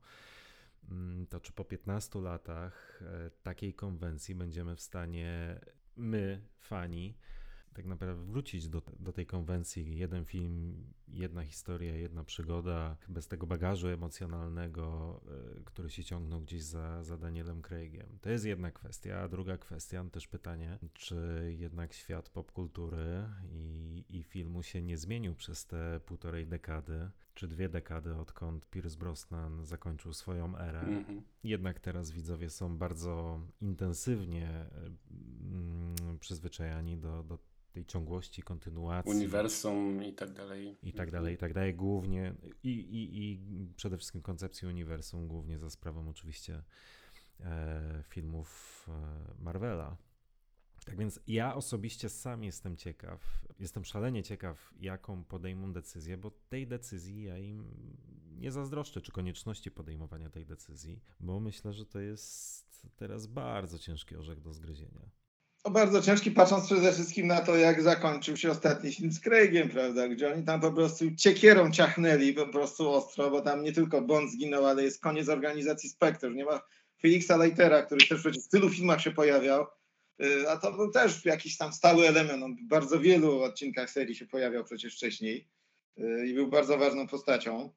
mm, 0.91 1.27
to 1.27 1.39
czy 1.39 1.53
po 1.53 1.65
15 1.65 2.21
latach 2.21 3.03
takiej 3.43 3.73
konwencji 3.73 4.35
będziemy 4.35 4.75
w 4.75 4.81
stanie 4.81 5.59
my, 5.95 6.41
fani, 6.59 7.17
tak 7.77 7.85
naprawdę 7.85 8.25
wrócić 8.25 8.69
do, 8.69 8.81
do 8.99 9.13
tej 9.13 9.25
konwencji. 9.25 9.97
Jeden 9.97 10.25
film, 10.25 10.83
jedna 11.07 11.43
historia, 11.43 11.95
jedna 11.95 12.23
przygoda, 12.23 12.97
bez 13.07 13.27
tego 13.27 13.47
bagażu 13.47 13.87
emocjonalnego, 13.87 15.19
y, 15.57 15.63
który 15.65 15.89
się 15.89 16.03
ciągnął 16.03 16.41
gdzieś 16.41 16.63
za, 16.63 17.03
za 17.03 17.17
Danielem 17.17 17.61
Craigiem. 17.61 18.19
To 18.21 18.29
jest 18.29 18.45
jedna 18.45 18.71
kwestia. 18.71 19.19
A 19.19 19.27
druga 19.27 19.57
kwestia, 19.57 20.03
też 20.11 20.27
pytanie, 20.27 20.79
czy 20.93 21.55
jednak 21.59 21.93
świat 21.93 22.29
popkultury 22.29 23.23
i, 23.51 24.05
i 24.09 24.23
filmu 24.23 24.63
się 24.63 24.81
nie 24.81 24.97
zmienił 24.97 25.35
przez 25.35 25.65
te 25.65 25.99
półtorej 26.05 26.47
dekady, 26.47 27.09
czy 27.37 27.47
dwie 27.47 27.69
dekady, 27.69 28.15
odkąd 28.15 28.69
Pierce 28.69 28.97
Brosnan 28.97 29.65
zakończył 29.65 30.13
swoją 30.13 30.57
erę 30.57 30.79
Mhm. 30.79 31.21
jednak 31.43 31.79
teraz 31.79 32.11
widzowie 32.11 32.49
są 32.49 32.77
bardzo 32.77 33.39
intensywnie 33.61 34.65
mm, 35.41 36.19
przyzwyczajani 36.19 36.97
do, 36.97 37.23
do 37.23 37.37
tej 37.73 37.85
ciągłości, 37.85 38.41
kontynuacji. 38.41 39.11
Uniwersum 39.11 40.03
i 40.03 40.13
tak 40.13 40.33
dalej. 40.33 40.77
I 40.83 40.93
tak 40.93 41.11
dalej, 41.11 41.35
i 41.35 41.37
tak 41.37 41.53
dalej. 41.53 41.75
Głównie 41.75 42.33
i, 42.63 42.69
i, 42.69 43.31
i 43.31 43.39
przede 43.75 43.97
wszystkim 43.97 44.21
koncepcji 44.21 44.67
uniwersum, 44.67 45.27
głównie 45.27 45.59
za 45.59 45.69
sprawą 45.69 46.09
oczywiście 46.09 46.63
e, 47.39 48.03
filmów 48.07 48.85
e, 48.89 49.43
Marvela. 49.43 49.97
Tak 50.87 50.97
więc 50.97 51.19
ja 51.27 51.55
osobiście 51.55 52.09
sam 52.09 52.43
jestem 52.43 52.77
ciekaw, 52.77 53.21
jestem 53.59 53.85
szalenie 53.85 54.23
ciekaw, 54.23 54.73
jaką 54.79 55.23
podejmą 55.23 55.73
decyzję, 55.73 56.17
bo 56.17 56.31
tej 56.49 56.67
decyzji 56.67 57.23
ja 57.23 57.37
im 57.37 57.71
nie 58.37 58.51
zazdroszczę, 58.51 59.01
czy 59.01 59.11
konieczności 59.11 59.71
podejmowania 59.71 60.29
tej 60.29 60.45
decyzji, 60.45 60.99
bo 61.19 61.39
myślę, 61.39 61.73
że 61.73 61.85
to 61.85 61.99
jest 61.99 62.87
teraz 62.95 63.27
bardzo 63.27 63.79
ciężki 63.79 64.15
orzech 64.15 64.41
do 64.41 64.53
zgryzienia. 64.53 65.09
No 65.65 65.71
bardzo 65.71 66.01
ciężki, 66.01 66.31
patrząc 66.31 66.65
przede 66.65 66.93
wszystkim 66.93 67.27
na 67.27 67.41
to, 67.41 67.55
jak 67.55 67.81
zakończył 67.81 68.37
się 68.37 68.51
ostatni 68.51 68.93
film 68.93 69.11
z 69.11 69.19
Craigiem, 69.19 69.69
prawda, 69.69 70.07
gdzie 70.07 70.33
oni 70.33 70.43
tam 70.43 70.61
po 70.61 70.71
prostu 70.71 71.15
ciekierą 71.15 71.71
ciachnęli 71.71 72.33
po 72.33 72.47
prostu 72.47 72.89
ostro, 72.89 73.31
bo 73.31 73.41
tam 73.41 73.63
nie 73.63 73.71
tylko 73.71 74.01
Bond 74.01 74.31
zginął, 74.31 74.65
ale 74.65 74.83
jest 74.83 75.01
koniec 75.01 75.29
organizacji 75.29 75.89
Spectre. 75.89 76.31
Nie 76.31 76.45
ma 76.45 76.61
Felixa 77.01 77.37
Leitera, 77.37 77.83
który 77.83 78.07
też 78.07 78.19
przecież 78.19 78.45
w 78.45 78.49
tylu 78.49 78.69
filmach 78.69 79.01
się 79.01 79.11
pojawiał, 79.11 79.67
a 80.49 80.57
to 80.57 80.71
był 80.73 80.91
też 80.91 81.25
jakiś 81.25 81.57
tam 81.57 81.73
stały 81.73 82.07
element. 82.07 82.43
On 82.43 82.55
w 82.55 82.63
bardzo 82.63 82.99
wielu 82.99 83.41
odcinkach 83.41 83.89
serii 83.89 84.15
się 84.15 84.25
pojawiał 84.25 84.63
przecież 84.63 84.95
wcześniej 84.95 85.47
y, 85.99 86.27
i 86.27 86.33
był 86.33 86.47
bardzo 86.47 86.77
ważną 86.77 87.07
postacią. 87.07 87.73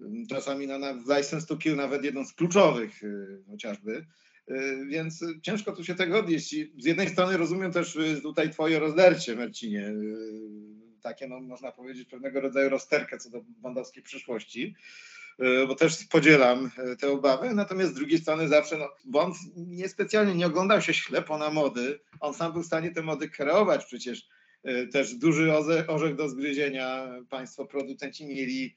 Y, 0.00 0.04
Czasami 0.30 0.66
na, 0.66 0.78
na 0.78 0.92
License 0.92 1.46
to 1.46 1.56
Kill 1.56 1.76
nawet 1.76 2.04
jedną 2.04 2.24
z 2.24 2.32
kluczowych 2.32 3.02
y, 3.04 3.42
chociażby. 3.50 4.06
Y, 4.50 4.86
Więc 4.88 5.22
y, 5.22 5.40
ciężko 5.42 5.72
tu 5.72 5.84
się 5.84 5.94
tego 5.94 6.18
odnieść. 6.18 6.52
I 6.52 6.72
z 6.78 6.84
jednej 6.84 7.08
strony 7.08 7.36
rozumiem 7.36 7.72
też 7.72 7.96
y, 7.96 8.20
tutaj 8.22 8.50
twoje 8.50 8.78
rozdarcie, 8.78 9.36
Marcinie. 9.36 9.88
y, 9.88 10.74
Takie, 11.02 11.28
no, 11.28 11.40
można 11.40 11.72
powiedzieć, 11.72 12.08
pewnego 12.08 12.40
rodzaju 12.40 12.70
rozterkę 12.70 13.18
co 13.18 13.30
do 13.30 13.40
bondowskiej 13.46 14.02
przyszłości, 14.02 14.74
y, 14.78 15.23
bo 15.68 15.74
też 15.74 16.04
podzielam 16.04 16.70
y, 16.92 16.96
te 16.96 17.10
obawy. 17.10 17.54
Natomiast 17.54 17.92
z 17.92 17.94
drugiej 17.94 18.18
strony 18.18 18.48
zawsze, 18.48 18.78
no, 18.78 18.88
Bond 19.04 19.36
niespecjalnie 19.56 20.34
nie 20.34 20.46
oglądał 20.46 20.80
się 20.80 20.94
ślepo 20.94 21.38
na 21.38 21.50
mody. 21.50 22.00
On 22.20 22.34
sam 22.34 22.52
był 22.52 22.62
w 22.62 22.66
stanie 22.66 22.90
te 22.90 23.02
mody 23.02 23.28
kreować 23.28 23.84
przecież. 23.84 24.28
y, 24.68 24.88
Też 24.88 25.14
duży 25.14 25.52
orzech 25.88 26.16
do 26.16 26.28
zgryzienia 26.28 27.08
państwo 27.30 27.66
producenci 27.66 28.26
mieli 28.26 28.76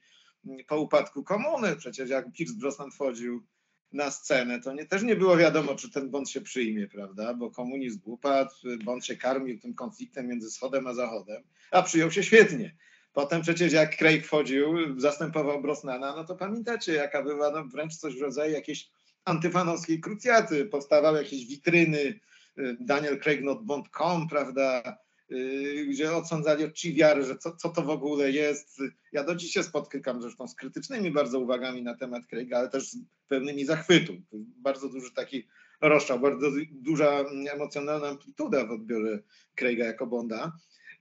po 0.68 0.80
upadku 0.80 1.24
komuny. 1.24 1.76
Przecież 1.76 2.10
jak 2.10 2.32
Pierce 2.32 2.54
Brosnan 2.58 2.90
wchodził 2.90 3.46
na 3.92 4.10
scenę, 4.10 4.60
to 4.60 4.72
nie, 4.72 4.86
też 4.86 5.02
nie 5.02 5.16
było 5.16 5.36
wiadomo, 5.36 5.74
czy 5.74 5.90
ten 5.90 6.10
Bond 6.10 6.30
się 6.30 6.40
przyjmie, 6.40 6.88
prawda? 6.88 7.34
Bo 7.34 7.50
komunizm 7.50 8.00
upadł, 8.04 8.50
Bond 8.84 9.04
się 9.06 9.16
karmił 9.16 9.58
tym 9.60 9.74
konfliktem 9.74 10.28
między 10.28 10.48
wschodem 10.48 10.86
a 10.86 10.94
zachodem, 10.94 11.42
a 11.70 11.82
przyjął 11.82 12.10
się 12.10 12.22
świetnie. 12.22 12.76
Potem 13.12 13.42
przecież 13.42 13.72
jak 13.72 13.96
Craig 13.96 14.26
wchodził, 14.26 15.00
zastępował 15.00 15.62
Brosnana, 15.62 16.16
no 16.16 16.24
to 16.24 16.36
pamiętacie, 16.36 16.92
jaka 16.92 17.22
była 17.22 17.50
no 17.50 17.64
wręcz 17.64 17.96
coś 17.96 18.16
w 18.16 18.22
rodzaju 18.22 18.52
jakiejś 18.52 18.90
antyfanowskiej 19.24 20.00
krucjaty. 20.00 20.66
Powstawały 20.66 21.18
jakieś 21.18 21.46
witryny, 21.46 22.20
y, 22.58 22.76
Daniel 22.80 23.20
Craig 23.20 23.42
not 23.42 23.64
Bond.com, 23.64 24.28
prawda? 24.28 24.98
y, 25.32 25.86
gdzie 25.88 26.16
odsądzali 26.16 26.64
od 26.64 26.72
wiary, 26.94 27.24
że 27.24 27.38
co, 27.38 27.56
co 27.56 27.68
to 27.68 27.82
w 27.82 27.90
ogóle 27.90 28.30
jest. 28.30 28.78
Ja 29.12 29.24
do 29.24 29.34
dziś 29.34 29.52
się 29.52 29.62
spotykam 29.62 30.22
zresztą 30.22 30.48
z 30.48 30.54
krytycznymi 30.54 31.10
bardzo 31.10 31.40
uwagami 31.40 31.82
na 31.82 31.96
temat 31.96 32.26
Craiga, 32.26 32.58
ale 32.58 32.68
też 32.68 32.90
z 32.90 32.96
pewnymi 33.28 33.64
zachwytu. 33.64 34.12
Bardzo 34.56 34.88
duży 34.88 35.12
taki 35.12 35.48
rozstrzał, 35.80 36.20
bardzo 36.20 36.46
duża 36.70 37.24
emocjonalna 37.52 38.08
amplituda 38.08 38.66
w 38.66 38.70
odbiorze 38.70 39.18
Craiga 39.54 39.84
jako 39.84 40.06
Bonda. 40.06 40.52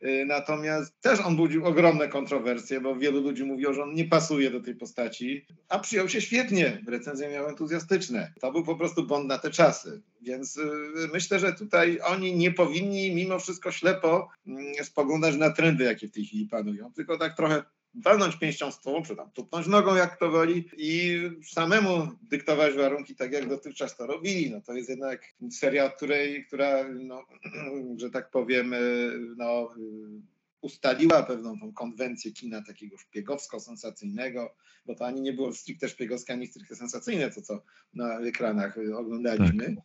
Y, 0.04 0.26
Natomiast 0.26 1.02
też 1.02 1.20
on 1.20 1.36
budził 1.36 1.66
ogromne 1.66 2.08
kontrowersje, 2.08 2.82
bo 2.82 2.96
wielu 2.96 3.22
ludzi 3.22 3.44
mówiło, 3.44 3.74
że 3.74 3.84
on 3.84 3.94
nie 3.94 4.06
pasuje 4.06 4.52
do 4.52 4.62
tej 4.62 4.76
postaci, 4.76 5.46
a 5.70 5.80
przyjął 5.80 6.10
się 6.10 6.22
świetnie. 6.22 6.84
Recenzje 6.88 7.30
miały 7.30 7.50
entuzjastyczne. 7.50 8.34
To 8.42 8.52
był 8.52 8.64
po 8.64 8.76
prostu 8.76 9.08
Bond 9.08 9.28
na 9.28 9.38
te 9.38 9.52
czasy. 9.52 10.02
Więc 10.22 10.58
y, 10.58 10.64
myślę, 11.14 11.40
że 11.40 11.54
tutaj 11.54 12.00
oni 12.04 12.36
nie 12.36 12.52
powinni 12.52 13.16
mimo 13.16 13.40
wszystko 13.40 13.72
ślepo 13.72 14.30
mm, 14.48 14.74
spoglądać 14.84 15.36
na 15.36 15.50
trendy, 15.50 15.84
jakie 15.84 16.08
w 16.08 16.12
tej 16.12 16.26
chwili 16.26 16.46
panują, 16.46 16.94
tylko 16.94 17.18
tak 17.18 17.36
trochę 17.36 17.64
walnąć 17.96 18.36
pięścią 18.36 18.72
w 18.72 18.74
stół, 18.74 19.02
czy 19.02 19.16
tam 19.16 19.32
tupnąć 19.32 19.68
nogą, 19.68 19.96
jak 19.96 20.20
to 20.20 20.32
woli 20.32 20.70
i 20.78 21.22
samemu 21.52 22.08
dyktować 22.22 22.76
warunki 22.76 23.16
tak, 23.16 23.32
jak 23.32 23.50
dotychczas 23.50 23.98
to 23.98 24.08
robili. 24.08 24.52
No 24.52 24.62
to 24.62 24.74
jest 24.74 24.90
jednak 24.90 25.22
seria, 25.52 25.90
której, 25.90 26.46
która, 26.46 26.84
no, 26.94 27.26
że 28.02 28.10
tak 28.10 28.32
powiem, 28.32 28.74
y, 28.74 29.12
no, 29.38 29.70
y, 29.78 30.38
ustaliła 30.62 31.24
pewną 31.24 31.60
tą 31.60 31.74
konwencję 31.74 32.32
kina 32.32 32.64
takiego 32.64 32.98
szpiegowsko-sensacyjnego, 32.98 34.50
bo 34.86 34.96
to 34.96 35.06
ani 35.06 35.22
nie 35.22 35.34
było 35.34 35.54
stricte 35.54 35.90
szpiegowskie, 35.90 36.34
ani 36.34 36.48
stricte 36.48 36.76
sensacyjne, 36.76 37.32
to 37.32 37.42
co 37.42 37.62
na 37.94 38.20
ekranach 38.20 38.78
oglądaliśmy. 38.96 39.76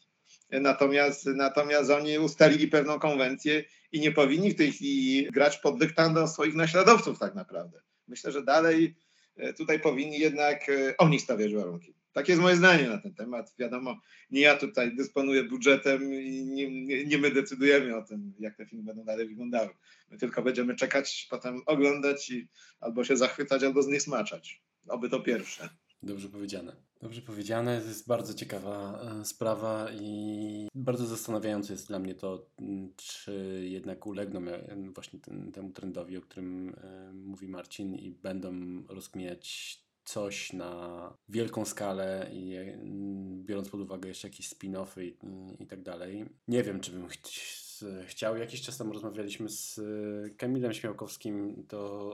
Natomiast, 0.51 1.27
natomiast 1.27 1.91
oni 1.91 2.19
ustalili 2.19 2.69
pewną 2.69 2.99
konwencję 2.99 3.65
i 3.93 4.01
nie 4.01 4.13
powinni 4.13 4.51
w 4.51 4.57
tej 4.57 4.73
chwili 4.73 5.29
grać 5.33 5.59
pod 5.59 5.79
dyktando 5.79 6.29
swoich 6.29 6.55
naśladowców 6.55 7.19
tak 7.19 7.35
naprawdę. 7.35 7.81
Myślę, 8.13 8.33
że 8.33 8.43
dalej 8.43 8.95
e, 9.37 9.53
tutaj 9.53 9.81
powinni 9.81 10.19
jednak 10.19 10.69
e, 10.69 10.97
oni 10.99 11.21
stawiać 11.21 11.55
warunki. 11.55 11.95
Takie 12.13 12.33
jest 12.33 12.43
moje 12.43 12.57
zdanie 12.57 12.89
na 12.89 12.99
ten 12.99 13.15
temat. 13.15 13.55
Wiadomo, 13.59 14.01
nie 14.31 14.41
ja 14.41 14.57
tutaj 14.57 14.97
dysponuję 14.97 15.45
budżetem 15.45 16.15
i 16.15 16.45
nie, 16.45 17.05
nie, 17.05 17.19
my 17.19 17.31
decydujemy 17.31 17.97
o 17.97 18.03
tym, 18.03 18.35
jak 18.39 18.57
te 18.57 18.67
filmy 18.67 18.85
będą 18.85 19.05
dalej 19.05 19.29
wyglądały. 19.29 19.71
My 20.11 20.19
tylko 20.19 20.43
będziemy 20.43 20.77
czekać, 20.77 21.27
potem 21.31 21.63
oglądać 21.67 22.31
i 22.31 22.49
albo 22.81 23.05
się 23.05 23.17
zachwycać, 23.17 23.63
albo 23.63 23.83
zniesmaczać. 23.83 24.63
Oby 24.89 25.09
to 25.09 25.21
pierwsze. 25.21 25.69
Dobrze 26.03 26.29
powiedziane. 26.29 26.77
Dobrze 27.03 27.23
powiedziane. 27.23 27.81
To 27.81 27.89
jest 27.89 28.07
bardzo 28.09 28.35
ciekawa 28.35 29.01
e, 29.21 29.25
sprawa 29.25 29.89
i 29.93 30.69
bardzo 30.75 31.07
zastanawiające 31.07 31.73
jest 31.73 31.89
dla 31.89 31.99
mnie 31.99 32.15
to, 32.15 32.47
m, 32.61 32.93
czy 32.97 33.63
jednak 33.69 34.07
ulegną 34.07 34.41
e, 34.49 34.77
właśnie 34.95 35.21
ten, 35.21 35.53
temu 35.53 35.71
trendowi, 35.73 36.17
o 36.17 36.21
którym 36.23 36.75
e, 36.77 37.13
mówi 37.13 37.49
Marcin 37.49 37.95
i 37.95 38.11
będą 38.11 38.53
rozkminiać 38.89 39.79
coś 40.05 40.53
na 40.53 41.15
wielką 41.29 41.65
skalę 41.65 42.31
i 42.33 42.55
e, 42.55 42.61
m, 42.61 43.45
biorąc 43.45 43.69
pod 43.69 43.81
uwagę 43.81 44.09
jeszcze 44.09 44.29
jakieś 44.29 44.49
spin-offy 44.49 45.03
i, 45.05 45.17
i, 45.63 45.67
tak 45.67 45.83
dalej. 45.83 46.25
Nie 46.49 46.63
wiem, 46.63 46.81
czy 46.81 46.91
bym 46.93 47.09
chci- 47.09 47.62
chciał. 48.07 48.37
Jakiś 48.37 48.63
czas 48.63 48.79
temu 48.79 48.93
rozmawialiśmy 48.93 49.49
z 49.49 49.79
e, 49.79 50.31
Kamilem 50.31 50.73
Śmiałkowskim, 50.73 51.65
to 51.69 52.13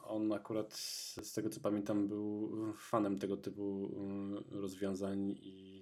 e, 0.00 0.02
on 0.04 0.32
akurat 0.32 0.74
z 1.22 1.32
tego 1.32 1.50
co 1.50 1.60
pamiętam 1.60 2.08
był 2.08 2.52
fanem 2.78 3.18
tego 3.18 3.36
typu 3.36 3.90
e, 4.52 4.60
rozwiązań 4.60 5.30
i 5.30 5.80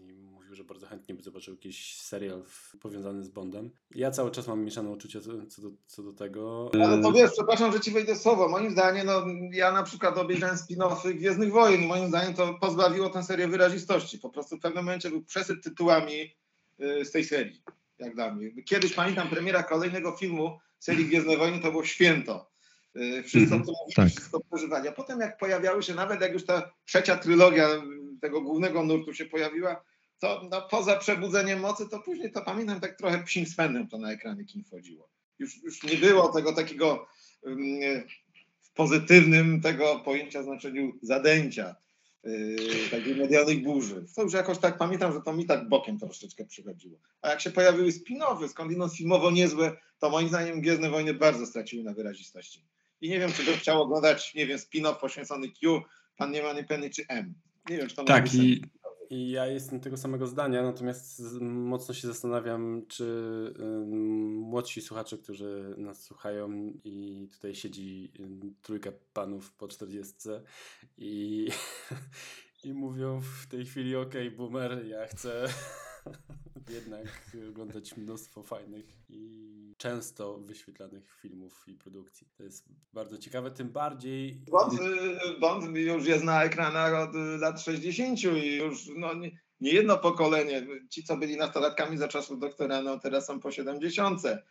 mówił, 0.48 0.54
że 0.54 0.64
bardzo 0.64 0.86
chętnie 0.86 1.14
by 1.14 1.22
zobaczył 1.22 1.54
jakiś 1.54 2.00
serial 2.00 2.42
powiązany 2.80 3.24
z 3.24 3.28
Bondem. 3.28 3.70
Ja 3.94 4.10
cały 4.10 4.30
czas 4.30 4.48
mam 4.48 4.64
mieszane 4.64 4.90
uczucia 4.90 5.20
co, 5.20 5.62
do, 5.62 5.70
co 5.86 6.02
do 6.02 6.12
tego. 6.12 6.70
Ale 6.74 7.02
to 7.02 7.12
wiesz, 7.12 7.30
przepraszam, 7.32 7.72
że 7.72 7.80
ci 7.80 7.90
wejdę 7.90 8.16
słowo. 8.16 8.48
Moim 8.48 8.70
zdaniem, 8.70 9.06
no 9.06 9.26
ja 9.52 9.72
na 9.72 9.82
przykład 9.82 10.18
obejrzałem 10.18 10.56
spin-offy 10.56 11.14
Gwiezdnych 11.14 11.52
Wojen 11.52 11.82
i 11.82 11.86
moim 11.86 12.08
zdaniem 12.08 12.34
to 12.34 12.54
pozbawiło 12.54 13.10
tę 13.10 13.22
serię 13.22 13.48
wyrazistości. 13.48 14.18
Po 14.18 14.30
prostu 14.30 14.56
w 14.56 14.60
pewnym 14.60 14.84
momencie 14.84 15.10
był 15.10 15.22
przesyt 15.22 15.64
tytułami 15.64 16.36
y, 16.80 17.04
z 17.04 17.10
tej 17.10 17.24
serii, 17.24 17.62
jak 17.98 18.14
dla 18.14 18.34
mnie. 18.34 18.62
Kiedyś 18.62 18.92
pamiętam 18.92 19.28
premiera 19.28 19.62
kolejnego 19.62 20.16
filmu 20.16 20.58
serii 20.78 21.04
Gwiezdne 21.04 21.36
Wojny, 21.36 21.58
to 21.58 21.70
było 21.70 21.84
święto. 21.84 22.50
Y, 22.96 23.22
Wszyscy 23.22 23.54
Mhm, 23.54 23.62
o 23.62 23.64
tym 23.64 23.74
mówili, 23.80 23.94
tak. 23.96 24.08
wszystko 24.08 24.40
przeżywali. 24.40 24.88
A 24.88 24.92
potem 24.92 25.20
jak 25.20 25.38
pojawiały 25.38 25.82
się, 25.82 25.94
nawet 25.94 26.20
jak 26.20 26.32
już 26.32 26.44
ta 26.44 26.70
trzecia 26.84 27.16
trylogia 27.16 27.68
tego 28.20 28.40
głównego 28.40 28.84
nurtu 28.84 29.14
się 29.14 29.26
pojawiła, 29.26 29.84
to 30.18 30.48
no, 30.50 30.68
poza 30.70 30.96
przebudzeniem 30.96 31.60
mocy, 31.60 31.88
to 31.88 31.98
później 32.00 32.32
to 32.32 32.42
pamiętam 32.42 32.80
tak 32.80 32.98
trochę 32.98 33.24
psim 33.24 33.46
swędem 33.46 33.88
to 33.88 33.98
na 33.98 34.12
ekrany 34.12 34.44
kin 34.44 34.64
wchodziło. 34.64 35.08
Już, 35.38 35.62
już 35.62 35.82
nie 35.82 35.96
było 35.96 36.28
tego 36.28 36.52
takiego 36.52 37.06
w 38.60 38.72
pozytywnym 38.74 39.60
tego 39.60 40.00
pojęcia 40.04 40.42
znaczeniu 40.42 40.92
zadęcia, 41.02 41.76
yy, 42.24 42.56
takiej 42.90 43.16
medialnej 43.16 43.58
burzy. 43.58 44.04
To 44.16 44.22
już 44.22 44.32
jakoś 44.32 44.58
tak 44.58 44.78
pamiętam, 44.78 45.12
że 45.12 45.20
to 45.20 45.32
mi 45.32 45.46
tak 45.46 45.68
bokiem 45.68 45.98
troszeczkę 45.98 46.44
przychodziło. 46.44 46.98
A 47.22 47.28
jak 47.28 47.40
się 47.40 47.50
pojawiły 47.50 47.88
spin-offy, 47.88 48.48
skądinąd 48.48 48.92
filmowo 48.92 49.30
niezłe, 49.30 49.76
to 49.98 50.10
moim 50.10 50.28
zdaniem 50.28 50.60
Gwiezdne 50.60 50.90
Wojny 50.90 51.14
bardzo 51.14 51.46
straciły 51.46 51.84
na 51.84 51.94
wyrazistości. 51.94 52.64
I 53.00 53.08
nie 53.08 53.20
wiem, 53.20 53.32
czy 53.32 53.44
bym 53.44 53.54
chciał 53.54 53.82
oglądać, 53.82 54.34
nie 54.34 54.46
wiem, 54.46 54.58
spin-off 54.58 54.96
poświęcony 54.96 55.48
Q, 55.48 55.82
Pannie 56.16 56.42
Money 56.42 56.64
Penny 56.64 56.90
czy 56.90 57.06
M. 57.08 57.34
Nie 57.70 57.76
wiem, 57.76 57.88
czy 57.88 57.96
to 57.96 58.04
Tak, 58.04 58.26
i, 58.26 58.36
sens. 58.36 58.70
I 59.10 59.30
ja 59.30 59.46
jestem 59.46 59.80
tego 59.80 59.96
samego 59.96 60.26
zdania, 60.26 60.62
natomiast 60.62 61.22
mocno 61.40 61.94
się 61.94 62.08
zastanawiam, 62.08 62.82
czy 62.88 63.04
młodsi 64.30 64.80
słuchacze, 64.80 65.18
którzy 65.18 65.74
nas 65.78 66.02
słuchają 66.02 66.72
i 66.84 67.28
tutaj 67.32 67.54
siedzi 67.54 68.12
trójka 68.62 68.90
panów 69.12 69.52
po 69.52 69.68
40 69.68 70.14
i, 70.98 71.48
i 72.64 72.72
mówią 72.72 73.20
w 73.20 73.46
tej 73.46 73.66
chwili 73.66 73.96
ok, 73.96 74.14
boomer, 74.36 74.86
ja 74.86 75.06
chcę 75.06 75.48
jednak 76.74 77.06
oglądać 77.50 77.96
mnóstwo 77.96 78.42
fajnych 78.42 78.86
i 79.08 79.74
często 79.78 80.38
wyświetlanych 80.38 81.18
filmów 81.20 81.64
i 81.66 81.74
produkcji. 81.74 82.26
To 82.36 82.42
jest 82.42 82.68
bardzo 82.92 83.18
ciekawe, 83.18 83.50
tym 83.50 83.68
bardziej... 83.68 84.42
Bond, 84.50 84.80
Bond 85.40 85.76
już 85.76 86.06
jest 86.06 86.24
na 86.24 86.44
ekranach 86.44 87.08
od 87.08 87.14
lat 87.40 87.60
60 87.60 88.18
i 88.22 88.56
już 88.56 88.86
no, 88.96 89.14
nie, 89.14 89.30
nie 89.60 89.70
jedno 89.70 89.98
pokolenie. 89.98 90.66
Ci, 90.90 91.04
co 91.04 91.16
byli 91.16 91.36
nastolatkami 91.36 91.98
za 91.98 92.08
czasów 92.08 92.38
doktora, 92.38 92.82
no 92.82 92.98
teraz 92.98 93.26
są 93.26 93.40
po 93.40 93.50
70. 93.50 94.20
e, 94.24 94.42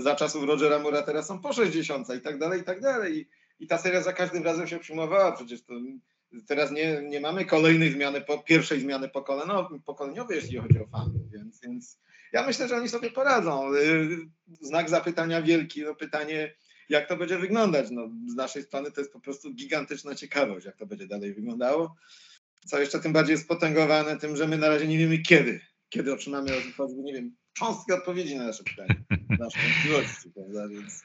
Za 0.00 0.14
czasów 0.14 0.44
Rogera 0.44 0.78
Mura 0.78 1.02
teraz 1.02 1.26
są 1.26 1.40
po 1.40 1.52
60 1.52 2.14
i 2.18 2.20
tak 2.20 2.38
dalej, 2.38 2.60
i 2.60 2.64
tak 2.64 2.80
dalej. 2.80 3.18
I, 3.18 3.28
i 3.64 3.66
ta 3.66 3.78
seria 3.78 4.02
za 4.02 4.12
każdym 4.12 4.42
razem 4.42 4.66
się 4.66 4.78
przyjmowała. 4.78 5.32
Przecież 5.32 5.62
to 5.62 5.74
teraz 6.46 6.72
nie, 6.72 7.02
nie 7.02 7.20
mamy 7.20 7.44
kolejnej 7.44 7.92
zmiany, 7.92 8.20
po, 8.20 8.38
pierwszej 8.38 8.80
zmiany 8.80 9.08
pokoleniowej, 9.84 10.36
jeśli 10.36 10.58
chodzi 10.58 10.78
o 10.78 10.86
fanów, 10.86 11.30
więc, 11.32 11.60
więc 11.60 12.00
ja 12.32 12.46
myślę, 12.46 12.68
że 12.68 12.76
oni 12.76 12.88
sobie 12.88 13.10
poradzą. 13.10 13.74
Y, 13.74 14.08
Znak 14.60 14.90
zapytania 14.90 15.42
wielki, 15.42 15.82
no 15.82 15.94
pytanie, 15.94 16.54
jak 16.88 17.08
to 17.08 17.16
będzie 17.16 17.38
wyglądać. 17.38 17.90
No, 17.90 18.10
z 18.26 18.34
naszej 18.34 18.62
strony 18.62 18.92
to 18.92 19.00
jest 19.00 19.12
po 19.12 19.20
prostu 19.20 19.54
gigantyczna 19.54 20.14
ciekawość, 20.14 20.66
jak 20.66 20.76
to 20.76 20.86
będzie 20.86 21.06
dalej 21.06 21.34
wyglądało. 21.34 21.94
Co 22.66 22.80
jeszcze 22.80 23.00
tym 23.00 23.12
bardziej 23.12 23.32
jest 23.32 23.44
spotęgowane 23.44 24.16
tym, 24.16 24.36
że 24.36 24.48
my 24.48 24.58
na 24.58 24.68
razie 24.68 24.86
nie 24.86 24.98
wiemy 24.98 25.18
kiedy. 25.18 25.60
Kiedy 25.88 26.12
otrzymamy 26.12 26.50
choćby, 26.76 27.02
nie 27.02 27.12
wiem, 27.12 27.36
cząstkę 27.52 27.94
odpowiedzi 27.94 28.36
na 28.36 28.44
nasze 28.44 28.64
pytanie. 28.64 29.04
Nasze 29.38 29.58
wątpliwości, 29.60 30.30
prawda? 30.34 30.68
Więc 30.68 31.02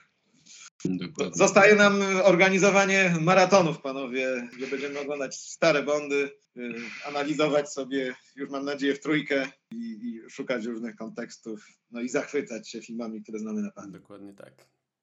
Dokładnie. 0.86 1.36
zostaje 1.36 1.76
nam 1.76 2.02
organizowanie 2.24 3.16
maratonów, 3.22 3.82
panowie, 3.82 4.48
gdzie 4.58 4.68
będziemy 4.68 5.00
oglądać 5.00 5.36
stare 5.36 5.84
bondy, 5.84 6.32
y, 6.58 6.74
analizować 7.08 7.70
sobie, 7.70 8.16
już 8.36 8.50
mam 8.50 8.66
nadzieję, 8.66 8.96
w 8.96 9.00
trójkę 9.00 9.48
i, 9.72 9.78
i 9.78 10.30
szukać 10.30 10.66
różnych 10.66 10.96
kontekstów, 10.96 11.68
no 11.92 12.02
i 12.02 12.10
zachwycać 12.10 12.70
się 12.70 12.82
filmami, 12.82 13.24
które 13.24 13.40
znamy 13.40 13.62
na 13.62 13.72
pamięć. 13.72 13.94
Dokładnie 13.94 14.34
tak. 14.34 14.54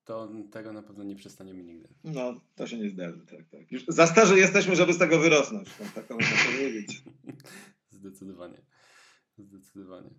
To 0.05 0.29
tego 0.51 0.73
na 0.73 0.83
pewno 0.83 1.05
nie 1.05 1.17
przestaniemy 1.17 1.63
nigdy. 1.63 1.89
No, 2.05 2.41
to 2.55 2.67
się 2.67 2.79
nie 2.79 2.91
zdarzy, 2.91 3.21
tak, 3.27 3.49
tak. 3.49 3.73
Już 3.73 3.85
za 3.89 4.07
starzy 4.07 4.39
jesteśmy, 4.39 4.77
żeby 4.77 4.93
z 4.93 4.99
tego 4.99 5.19
wyrosnąć, 5.19 5.69
no, 5.81 5.87
tak 5.95 6.07
to 6.07 6.15
można 6.15 6.37
powiedzieć. 6.53 7.03
Zdecydowanie. 7.91 8.63
Zdecydowanie. 9.39 10.11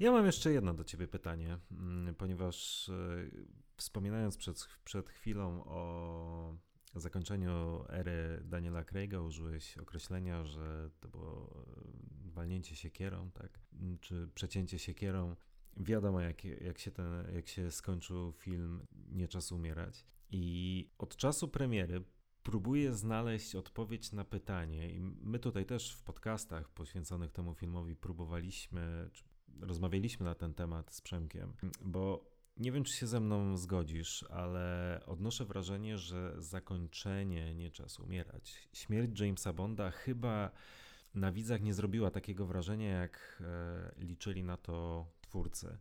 Ja 0.00 0.12
mam 0.12 0.26
jeszcze 0.26 0.52
jedno 0.52 0.74
do 0.74 0.84
ciebie 0.84 1.08
pytanie, 1.08 1.58
mm, 1.70 2.14
ponieważ 2.14 2.88
e, 2.88 3.30
wspominając 3.78 4.36
przed, 4.36 4.68
przed 4.84 5.10
chwilą 5.10 5.64
o 5.64 6.56
zakończeniu 6.94 7.84
ery 7.88 8.42
Daniela 8.44 8.84
Craiga, 8.84 9.20
użyłeś 9.20 9.78
określenia, 9.78 10.44
że 10.44 10.90
to 11.00 11.08
było 11.08 11.64
e, 12.26 12.30
walnięcie 12.30 12.76
siekierą, 12.76 13.30
tak? 13.30 13.60
Czy 14.00 14.28
przecięcie 14.34 14.78
siekierą. 14.78 15.36
Wiadomo, 15.76 16.20
jak, 16.20 16.44
jak, 16.44 16.78
się 16.78 16.90
ten, 16.90 17.34
jak 17.34 17.48
się 17.48 17.70
skończył 17.70 18.32
film 18.32 18.86
Nie 19.08 19.28
czas 19.28 19.52
umierać. 19.52 20.06
I 20.30 20.90
od 20.98 21.16
czasu 21.16 21.48
premiery 21.48 22.04
próbuję 22.42 22.94
znaleźć 22.94 23.54
odpowiedź 23.54 24.12
na 24.12 24.24
pytanie, 24.24 24.90
i 24.90 25.00
my 25.00 25.38
tutaj 25.38 25.66
też 25.66 25.94
w 25.94 26.02
podcastach 26.02 26.68
poświęconych 26.68 27.32
temu 27.32 27.54
filmowi 27.54 27.96
próbowaliśmy, 27.96 29.10
rozmawialiśmy 29.60 30.24
na 30.24 30.34
ten 30.34 30.54
temat 30.54 30.92
z 30.92 31.00
Przemkiem, 31.00 31.52
bo 31.80 32.30
nie 32.58 32.72
wiem, 32.72 32.84
czy 32.84 32.92
się 32.92 33.06
ze 33.06 33.20
mną 33.20 33.56
zgodzisz, 33.56 34.24
ale 34.30 35.00
odnoszę 35.06 35.44
wrażenie, 35.44 35.98
że 35.98 36.34
zakończenie 36.38 37.54
Nie 37.54 37.70
czas 37.70 38.00
umierać. 38.00 38.68
Śmierć 38.72 39.20
Jamesa 39.20 39.52
Bonda 39.52 39.90
chyba 39.90 40.50
na 41.14 41.32
widzach 41.32 41.62
nie 41.62 41.74
zrobiła 41.74 42.10
takiego 42.10 42.46
wrażenia, 42.46 42.88
jak 42.88 43.42
e, 43.98 44.04
liczyli 44.04 44.44
na 44.44 44.56
to 44.56 45.06
twórcy. 45.20 45.78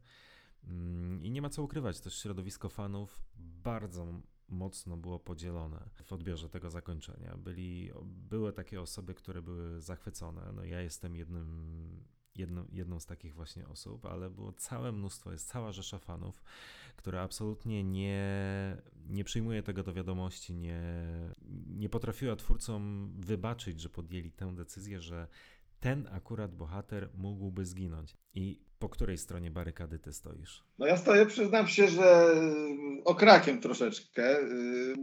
Mm, 0.64 1.24
I 1.24 1.32
nie 1.32 1.42
ma 1.42 1.50
co 1.50 1.64
ukrywać, 1.64 2.02
też 2.02 2.22
środowisko 2.22 2.70
fanów 2.70 3.22
bardzo 3.38 4.22
mocno 4.50 4.98
było 4.98 5.20
podzielone 5.20 5.90
w 6.04 6.14
odbiorze 6.14 6.50
tego 6.50 6.70
zakończenia. 6.70 7.38
Byli, 7.38 7.92
były 8.06 8.54
takie 8.54 8.82
osoby, 8.82 9.14
które 9.14 9.42
były 9.42 9.82
zachwycone. 9.82 10.52
No 10.56 10.64
ja 10.64 10.82
jestem 10.82 11.16
jednym, 11.16 12.04
jedną, 12.38 12.66
jedną 12.72 13.00
z 13.00 13.06
takich 13.06 13.36
właśnie 13.36 13.68
osób, 13.68 14.06
ale 14.06 14.30
było 14.30 14.54
całe 14.54 14.92
mnóstwo, 14.92 15.32
jest 15.32 15.48
cała 15.48 15.72
rzesza 15.72 16.00
fanów, 16.00 16.44
która 16.96 17.22
absolutnie 17.22 17.84
nie, 17.84 18.28
nie 19.10 19.24
przyjmuje 19.24 19.64
tego 19.64 19.84
do 19.84 19.94
wiadomości, 19.94 20.56
nie, 20.56 20.82
nie 21.68 21.90
potrafiła 21.90 22.36
twórcom 22.36 23.12
wybaczyć, 23.20 23.82
że 23.82 23.90
podjęli 23.90 24.32
tę 24.32 24.56
decyzję, 24.56 25.02
że 25.02 25.28
ten 25.80 26.08
akurat 26.12 26.56
bohater 26.56 27.10
mógłby 27.18 27.66
zginąć. 27.66 28.14
I 28.34 28.60
po 28.80 28.90
której 28.90 29.18
stronie 29.18 29.52
barykady 29.52 30.00
ty 30.00 30.14
stoisz? 30.14 30.64
No 30.80 30.86
ja 30.86 30.98
stoję, 30.98 31.26
przyznam 31.26 31.68
się, 31.68 31.88
że 31.88 32.36
okrakiem 33.06 33.62
troszeczkę. 33.62 34.40
Y, 34.40 34.96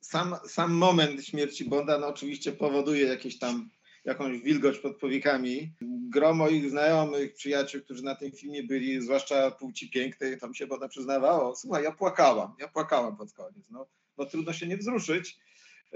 Sam, 0.00 0.34
sam 0.46 0.72
moment 0.72 1.24
śmierci 1.24 1.64
Bonda 1.64 1.98
no 1.98 2.06
oczywiście 2.06 2.52
powoduje 2.52 3.06
jakieś 3.06 3.38
tam 3.38 3.70
jakąś 4.08 4.38
wilgoć 4.38 4.78
pod 4.78 4.96
powiekami. 4.96 5.72
Gro 6.14 6.34
moich 6.34 6.70
znajomych, 6.70 7.34
przyjaciół, 7.34 7.80
którzy 7.80 8.02
na 8.04 8.14
tym 8.14 8.32
filmie 8.32 8.62
byli, 8.62 9.00
zwłaszcza 9.00 9.50
płci 9.50 9.90
pięknej, 9.90 10.38
tam 10.38 10.54
się 10.54 10.66
Bonda 10.66 10.88
przyznawało. 10.88 11.56
Słuchaj, 11.56 11.84
ja 11.84 11.92
płakałam, 11.92 12.54
ja 12.60 12.68
płakałam 12.68 13.16
pod 13.16 13.32
koniec. 13.32 13.64
No, 13.70 13.86
no 14.18 14.26
trudno 14.26 14.52
się 14.52 14.66
nie 14.66 14.76
wzruszyć. 14.76 15.38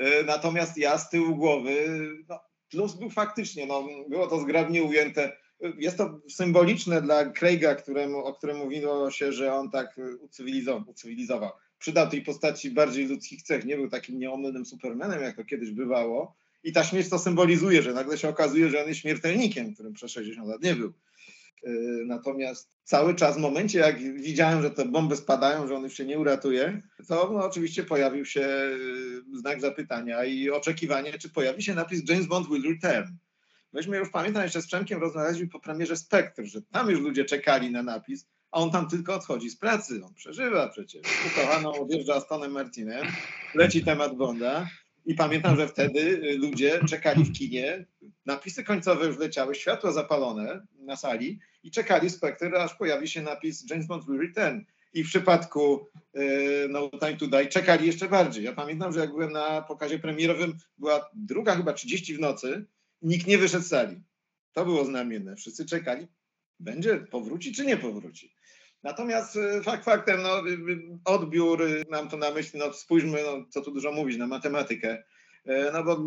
Y, 0.01 0.25
Natomiast 0.27 0.79
ja 0.79 0.99
z 0.99 1.11
tyłu 1.11 1.37
głowy, 1.37 2.09
no, 2.29 2.41
plus 2.71 2.95
był 2.95 3.11
faktycznie, 3.11 3.67
no, 3.67 3.89
było 4.09 4.27
to 4.27 4.41
zgrabnie 4.41 4.83
ujęte. 4.83 5.37
Jest 5.79 5.97
to 5.97 6.21
symboliczne 6.31 7.03
dla 7.03 7.31
Craiga, 7.31 7.75
któremu, 7.75 8.19
o 8.19 8.35
którym 8.35 8.57
mówiło 8.57 9.11
się, 9.11 9.33
że 9.33 9.55
on 9.55 9.71
tak 9.71 10.01
ucywilizował, 10.21 10.85
ucywilizował. 10.87 11.51
Przydał 11.79 12.09
tej 12.11 12.23
postaci 12.23 12.71
bardziej 12.71 13.07
ludzkich 13.07 13.43
cech. 13.43 13.65
Nie 13.65 13.77
był 13.77 13.89
takim 13.89 14.19
nieomylnym 14.19 14.67
Supermanem, 14.67 15.23
jak 15.23 15.37
to 15.37 15.45
kiedyś 15.45 15.71
bywało. 15.71 16.42
I 16.65 16.73
ta 16.73 16.85
śmierć 16.85 17.09
to 17.09 17.19
symbolizuje, 17.19 17.83
że 17.83 17.93
nagle 17.93 18.19
się 18.19 18.29
okazuje, 18.29 18.71
że 18.71 18.83
on 18.83 18.89
jest 18.89 19.01
śmiertelnikiem, 19.01 19.75
którym 19.75 19.93
przez 19.93 20.11
60 20.11 20.49
lat 20.49 20.63
nie 20.63 20.75
był. 20.75 20.93
Yy, 21.63 22.05
Natomiast 22.07 22.77
cały 22.85 23.15
czas 23.15 23.37
w 23.37 23.41
momencie, 23.41 23.79
jak 23.79 23.99
widziałem, 23.99 24.63
że 24.63 24.71
te 24.71 24.85
bomby 24.85 25.17
spadają, 25.17 25.69
że 25.69 25.77
on 25.77 25.83
już 25.83 25.95
się 25.95 26.05
nie 26.05 26.19
uratuje, 26.19 26.83
to 27.09 27.31
no, 27.33 27.45
oczywiście 27.45 27.85
pojawił 27.85 28.25
się 28.25 28.41
yy, 28.41 29.39
znak 29.39 29.61
zapytania 29.61 30.25
i 30.25 30.51
oczekiwanie, 30.51 31.19
czy 31.19 31.31
pojawi 31.31 31.63
się 31.63 31.75
napis 31.75 32.09
James 32.09 32.27
Bond 32.27 32.49
will 32.49 32.63
return. 32.63 33.13
Myśmy 33.73 33.97
już 33.97 34.11
pamiętam 34.11 34.43
jeszcze 34.43 34.63
z 34.63 34.67
Przemkiem 34.67 35.01
rozmawialiśmy 35.01 35.49
po 35.49 35.61
premierze 35.61 35.97
Spectre, 35.97 36.47
że 36.47 36.63
tam 36.63 36.91
już 36.91 37.01
ludzie 37.01 37.25
czekali 37.25 37.71
na 37.71 37.83
napis, 37.83 38.27
a 38.51 38.59
on 38.59 38.71
tam 38.71 38.89
tylko 38.89 39.15
odchodzi 39.15 39.51
z 39.51 39.57
pracy. 39.57 40.01
On 40.05 40.15
przeżywa 40.15 40.69
przecież. 40.69 41.03
Ukochaną 41.27 41.73
odjeżdża 41.73 42.15
Astonem 42.15 42.53
Martinem, 42.53 43.07
leci 43.55 43.85
temat 43.85 44.17
Bonda 44.17 44.67
i 45.07 45.15
pamiętam, 45.15 45.57
że 45.57 45.69
wtedy 45.69 46.01
y, 46.01 46.39
ludzie 46.39 46.81
czekali 46.89 47.25
w 47.25 47.33
kinie, 47.33 47.87
napisy 48.27 48.65
końcowe 48.65 49.07
już 49.07 49.19
leciały, 49.19 49.55
światła 49.55 49.93
zapalone 49.93 50.67
na 50.79 50.97
sali 50.97 51.41
i 51.63 51.71
czekali 51.71 52.11
Spectre, 52.11 52.63
aż 52.63 52.75
pojawi 52.75 53.09
się 53.09 53.23
napis 53.23 53.71
James 53.71 53.87
Bond 53.87 54.07
will 54.07 54.21
return. 54.21 54.61
I 54.95 55.05
w 55.05 55.07
przypadku 55.07 55.87
y, 56.17 56.67
No 56.71 56.91
Time 56.91 57.17
to 57.17 57.27
Die 57.27 57.47
czekali 57.47 57.87
jeszcze 57.87 58.09
bardziej. 58.09 58.45
Ja 58.45 58.53
pamiętam, 58.53 58.93
że 58.93 59.01
jak 59.01 59.11
byłem 59.11 59.33
na 59.33 59.63
pokazie 59.63 59.99
premierowym, 59.99 60.57
była 60.79 61.11
druga 61.15 61.57
chyba 61.57 61.73
30 61.73 62.15
w 62.15 62.21
nocy, 62.21 62.65
nikt 63.03 63.27
nie 63.27 63.39
wyszedł 63.39 63.65
z 63.65 63.69
sali. 63.69 64.01
To 64.53 64.65
było 64.65 64.85
znamienne. 64.85 65.37
Wszyscy 65.37 65.67
czekali, 65.67 66.07
będzie, 66.61 66.97
powróci 66.97 67.53
czy 67.53 67.67
nie 67.67 67.77
powróci. 67.77 68.35
Natomiast 68.83 69.37
y, 69.37 69.63
fakt 69.63 69.85
faktem, 69.85 70.23
no, 70.23 70.49
y, 70.49 70.53
y, 70.53 70.99
odbiór, 71.05 71.63
y, 71.63 71.85
mam 71.91 72.09
to 72.09 72.17
na 72.17 72.31
myśli, 72.31 72.59
no 72.59 72.73
spójrzmy, 72.73 73.23
no, 73.23 73.47
co 73.49 73.61
tu 73.61 73.71
dużo 73.71 73.93
mówić, 73.93 74.19
na 74.19 74.27
matematykę. 74.27 75.05
E, 75.45 75.73
No 75.73 75.85
bo 75.85 75.99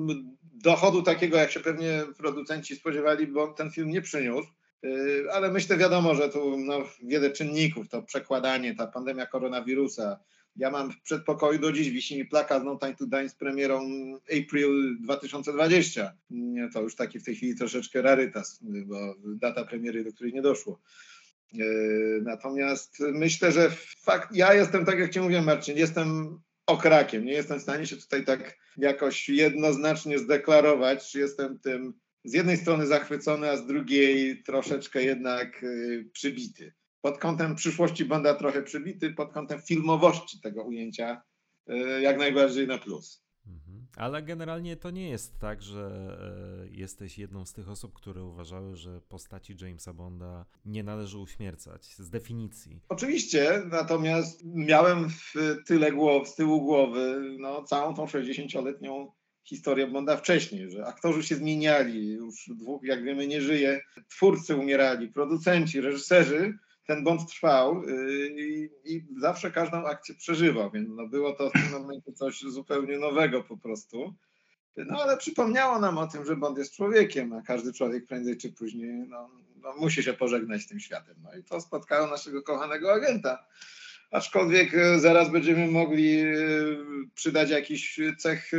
dochodu 0.43 1.01
takiego, 1.01 1.37
jak 1.37 1.51
się 1.51 1.59
pewnie 1.59 2.03
producenci 2.17 2.75
spodziewali, 2.75 3.27
bo 3.27 3.47
ten 3.47 3.71
film 3.71 3.89
nie 3.89 4.01
przyniósł. 4.01 4.49
Y, 4.85 5.25
Ale 5.33 5.51
myślę, 5.51 5.77
wiadomo, 5.77 6.15
że 6.15 6.29
tu 6.29 6.57
no, 6.57 6.83
wiele 7.03 7.31
czynników, 7.31 7.89
to 7.89 8.01
przekładanie, 8.01 8.75
ta 8.75 8.87
pandemia 8.87 9.25
koronawirusa. 9.25 10.19
Ja 10.55 10.71
mam 10.71 10.91
w 10.91 11.01
przedpokoju 11.01 11.59
do 11.59 11.71
dziś, 11.71 11.89
wisi 11.89 12.17
mi 12.17 12.25
plakat 12.25 12.63
No 12.63 12.77
Time 12.79 12.95
to 12.95 13.05
Dine 13.05 13.29
z 13.29 13.35
premierą 13.35 13.81
April 14.43 14.97
2020. 15.01 16.13
Nie, 16.29 16.69
To 16.69 16.81
już 16.81 16.95
taki 16.95 17.19
w 17.19 17.23
tej 17.23 17.35
chwili 17.35 17.55
troszeczkę 17.55 18.01
rarytas, 18.01 18.59
bo 18.61 19.15
data 19.25 19.65
premiery, 19.65 20.03
do 20.03 20.13
której 20.13 20.33
nie 20.33 20.41
doszło. 20.41 20.79
Yy, 21.53 22.21
Natomiast 22.23 22.99
myślę, 22.99 23.51
że 23.51 23.71
fakt, 24.03 24.35
ja 24.35 24.53
jestem, 24.53 24.85
tak 24.85 24.99
jak 24.99 25.11
Ci 25.11 25.19
mówiłem, 25.19 25.45
Marcin, 25.45 25.77
jestem 25.77 26.39
okrakiem. 26.65 27.25
Nie 27.25 27.33
jestem 27.33 27.59
w 27.59 27.61
stanie 27.61 27.87
się 27.87 27.97
tutaj 27.97 28.25
tak 28.25 28.57
jakoś 28.77 29.29
jednoznacznie 29.29 30.19
zdeklarować, 30.19 31.11
czy 31.11 31.19
jestem 31.19 31.59
tym 31.59 31.93
z 32.23 32.33
jednej 32.33 32.57
strony 32.57 32.87
zachwycony, 32.87 33.49
a 33.49 33.57
z 33.57 33.65
drugiej 33.65 34.43
troszeczkę 34.43 35.03
jednak 35.03 35.61
yy, 35.61 36.09
przybity. 36.13 36.73
Pod 37.01 37.17
kątem 37.17 37.55
przyszłości 37.55 38.05
Bonda 38.05 38.33
trochę 38.33 38.63
przybity, 38.63 39.13
pod 39.13 39.33
kątem 39.33 39.61
filmowości 39.61 40.41
tego 40.41 40.63
ujęcia 40.63 41.21
yy, 41.67 42.01
jak 42.01 42.17
najbardziej 42.17 42.67
na 42.67 42.77
plus. 42.77 43.24
Ale 43.95 44.23
generalnie 44.23 44.75
to 44.75 44.91
nie 44.91 45.09
jest 45.09 45.39
tak, 45.39 45.61
że 45.61 46.17
e, 46.65 46.75
jesteś 46.75 47.17
jedną 47.17 47.45
z 47.45 47.53
tych 47.53 47.69
osób, 47.69 47.93
które 47.93 48.23
uważały, 48.23 48.75
że 48.75 49.01
postaci 49.01 49.55
Jamesa 49.61 49.93
Bonda 49.93 50.45
nie 50.65 50.83
należy 50.83 51.17
uśmiercać 51.17 51.85
z 51.85 52.09
definicji. 52.09 52.81
Oczywiście, 52.89 53.61
natomiast 53.71 54.41
miałem 54.45 55.09
w 55.09 55.33
tyle 55.65 55.91
głow, 55.91 56.29
z 56.29 56.35
tyłu 56.35 56.61
głowy 56.61 57.21
no, 57.39 57.63
całą 57.63 57.93
tą 57.93 58.05
60-letnią 58.05 59.11
historię 59.43 59.87
Bonda 59.87 60.17
wcześniej, 60.17 60.71
że 60.71 60.85
aktorzy 60.85 61.23
się 61.23 61.35
zmieniali, 61.35 62.07
już 62.07 62.49
dwóch, 62.55 62.83
jak 62.83 63.03
wiemy, 63.03 63.27
nie 63.27 63.41
żyje, 63.41 63.81
twórcy 64.09 64.55
umierali, 64.55 65.07
producenci, 65.07 65.81
reżyserzy, 65.81 66.57
ten 66.87 67.03
Bond 67.03 67.29
trwał 67.29 67.83
yy, 67.83 68.29
i, 68.29 68.69
i 68.85 69.05
zawsze 69.17 69.51
każdą 69.51 69.85
akcję 69.85 70.15
przeżywał, 70.15 70.71
więc 70.71 70.89
no, 70.89 71.07
było 71.07 71.33
to 71.33 71.49
w 71.49 71.53
tym 71.53 71.71
momencie 71.71 72.13
coś 72.13 72.41
zupełnie 72.41 72.97
nowego 72.99 73.43
po 73.43 73.57
prostu. 73.57 74.13
No 74.77 75.01
ale 75.01 75.17
przypomniało 75.17 75.79
nam 75.79 75.97
o 75.97 76.07
tym, 76.07 76.25
że 76.25 76.35
Bond 76.35 76.57
jest 76.57 76.75
człowiekiem, 76.75 77.33
a 77.33 77.41
każdy 77.41 77.73
człowiek 77.73 78.05
prędzej 78.05 78.37
czy 78.37 78.51
później 78.51 79.07
no, 79.09 79.29
no, 79.61 79.75
musi 79.75 80.03
się 80.03 80.13
pożegnać 80.13 80.61
z 80.61 80.67
tym 80.67 80.79
światem. 80.79 81.15
No 81.23 81.37
i 81.39 81.43
to 81.43 81.61
spotkało 81.61 82.07
naszego 82.07 82.43
kochanego 82.43 82.93
agenta. 82.93 83.45
Aczkolwiek 84.11 84.73
e, 84.73 84.99
zaraz 84.99 85.31
będziemy 85.31 85.67
mogli 85.67 86.19
e, 86.19 86.33
przydać 87.15 87.49
jakiś 87.49 87.99
cech 88.17 88.53
e, 88.53 88.57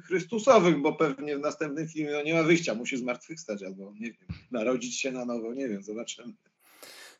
chrystusowych, 0.00 0.78
bo 0.78 0.92
pewnie 0.92 1.36
w 1.36 1.40
następnym 1.40 1.88
filmie 1.88 2.12
no, 2.12 2.22
nie 2.22 2.34
ma 2.34 2.42
wyjścia, 2.42 2.74
musi 2.74 2.96
zmartwychwstać 2.96 3.62
albo 3.62 3.94
nie 4.00 4.12
wiem, 4.12 4.28
narodzić 4.50 5.00
się 5.00 5.12
na 5.12 5.24
nowo, 5.24 5.54
nie 5.54 5.68
wiem, 5.68 5.82
zobaczymy. 5.82 6.32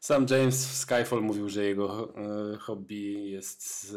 Sam 0.05 0.26
James 0.30 0.66
w 0.66 0.76
Skyfall 0.76 1.22
mówił, 1.22 1.48
że 1.48 1.64
jego 1.64 2.14
e, 2.16 2.57
hobby 2.57 3.30
jest 3.30 3.96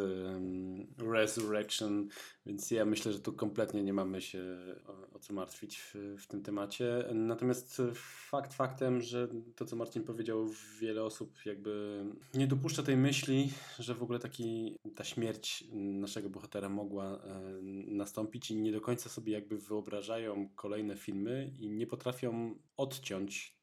resurrection, 0.97 2.07
więc 2.45 2.71
ja 2.71 2.85
myślę, 2.85 3.13
że 3.13 3.19
tu 3.19 3.33
kompletnie 3.33 3.83
nie 3.83 3.93
mamy 3.93 4.21
się 4.21 4.43
o, 4.87 5.15
o 5.15 5.19
co 5.19 5.33
martwić 5.33 5.77
w, 5.77 5.95
w 6.19 6.27
tym 6.27 6.43
temacie. 6.43 7.05
Natomiast 7.13 7.81
fakt 8.29 8.53
faktem, 8.53 9.01
że 9.01 9.27
to 9.55 9.65
co 9.65 9.75
Marcin 9.75 10.03
powiedział, 10.03 10.49
wiele 10.79 11.03
osób 11.03 11.45
jakby 11.45 12.05
nie 12.33 12.47
dopuszcza 12.47 12.83
tej 12.83 12.97
myśli, 12.97 13.51
że 13.79 13.95
w 13.95 14.03
ogóle 14.03 14.19
taki, 14.19 14.77
ta 14.95 15.03
śmierć 15.03 15.63
naszego 15.73 16.29
bohatera 16.29 16.69
mogła 16.69 17.05
e, 17.05 17.41
nastąpić 17.87 18.51
i 18.51 18.55
nie 18.55 18.71
do 18.71 18.81
końca 18.81 19.09
sobie 19.09 19.33
jakby 19.33 19.57
wyobrażają 19.57 20.49
kolejne 20.55 20.95
filmy 20.95 21.51
i 21.59 21.69
nie 21.69 21.87
potrafią 21.87 22.55
odciąć 22.77 23.54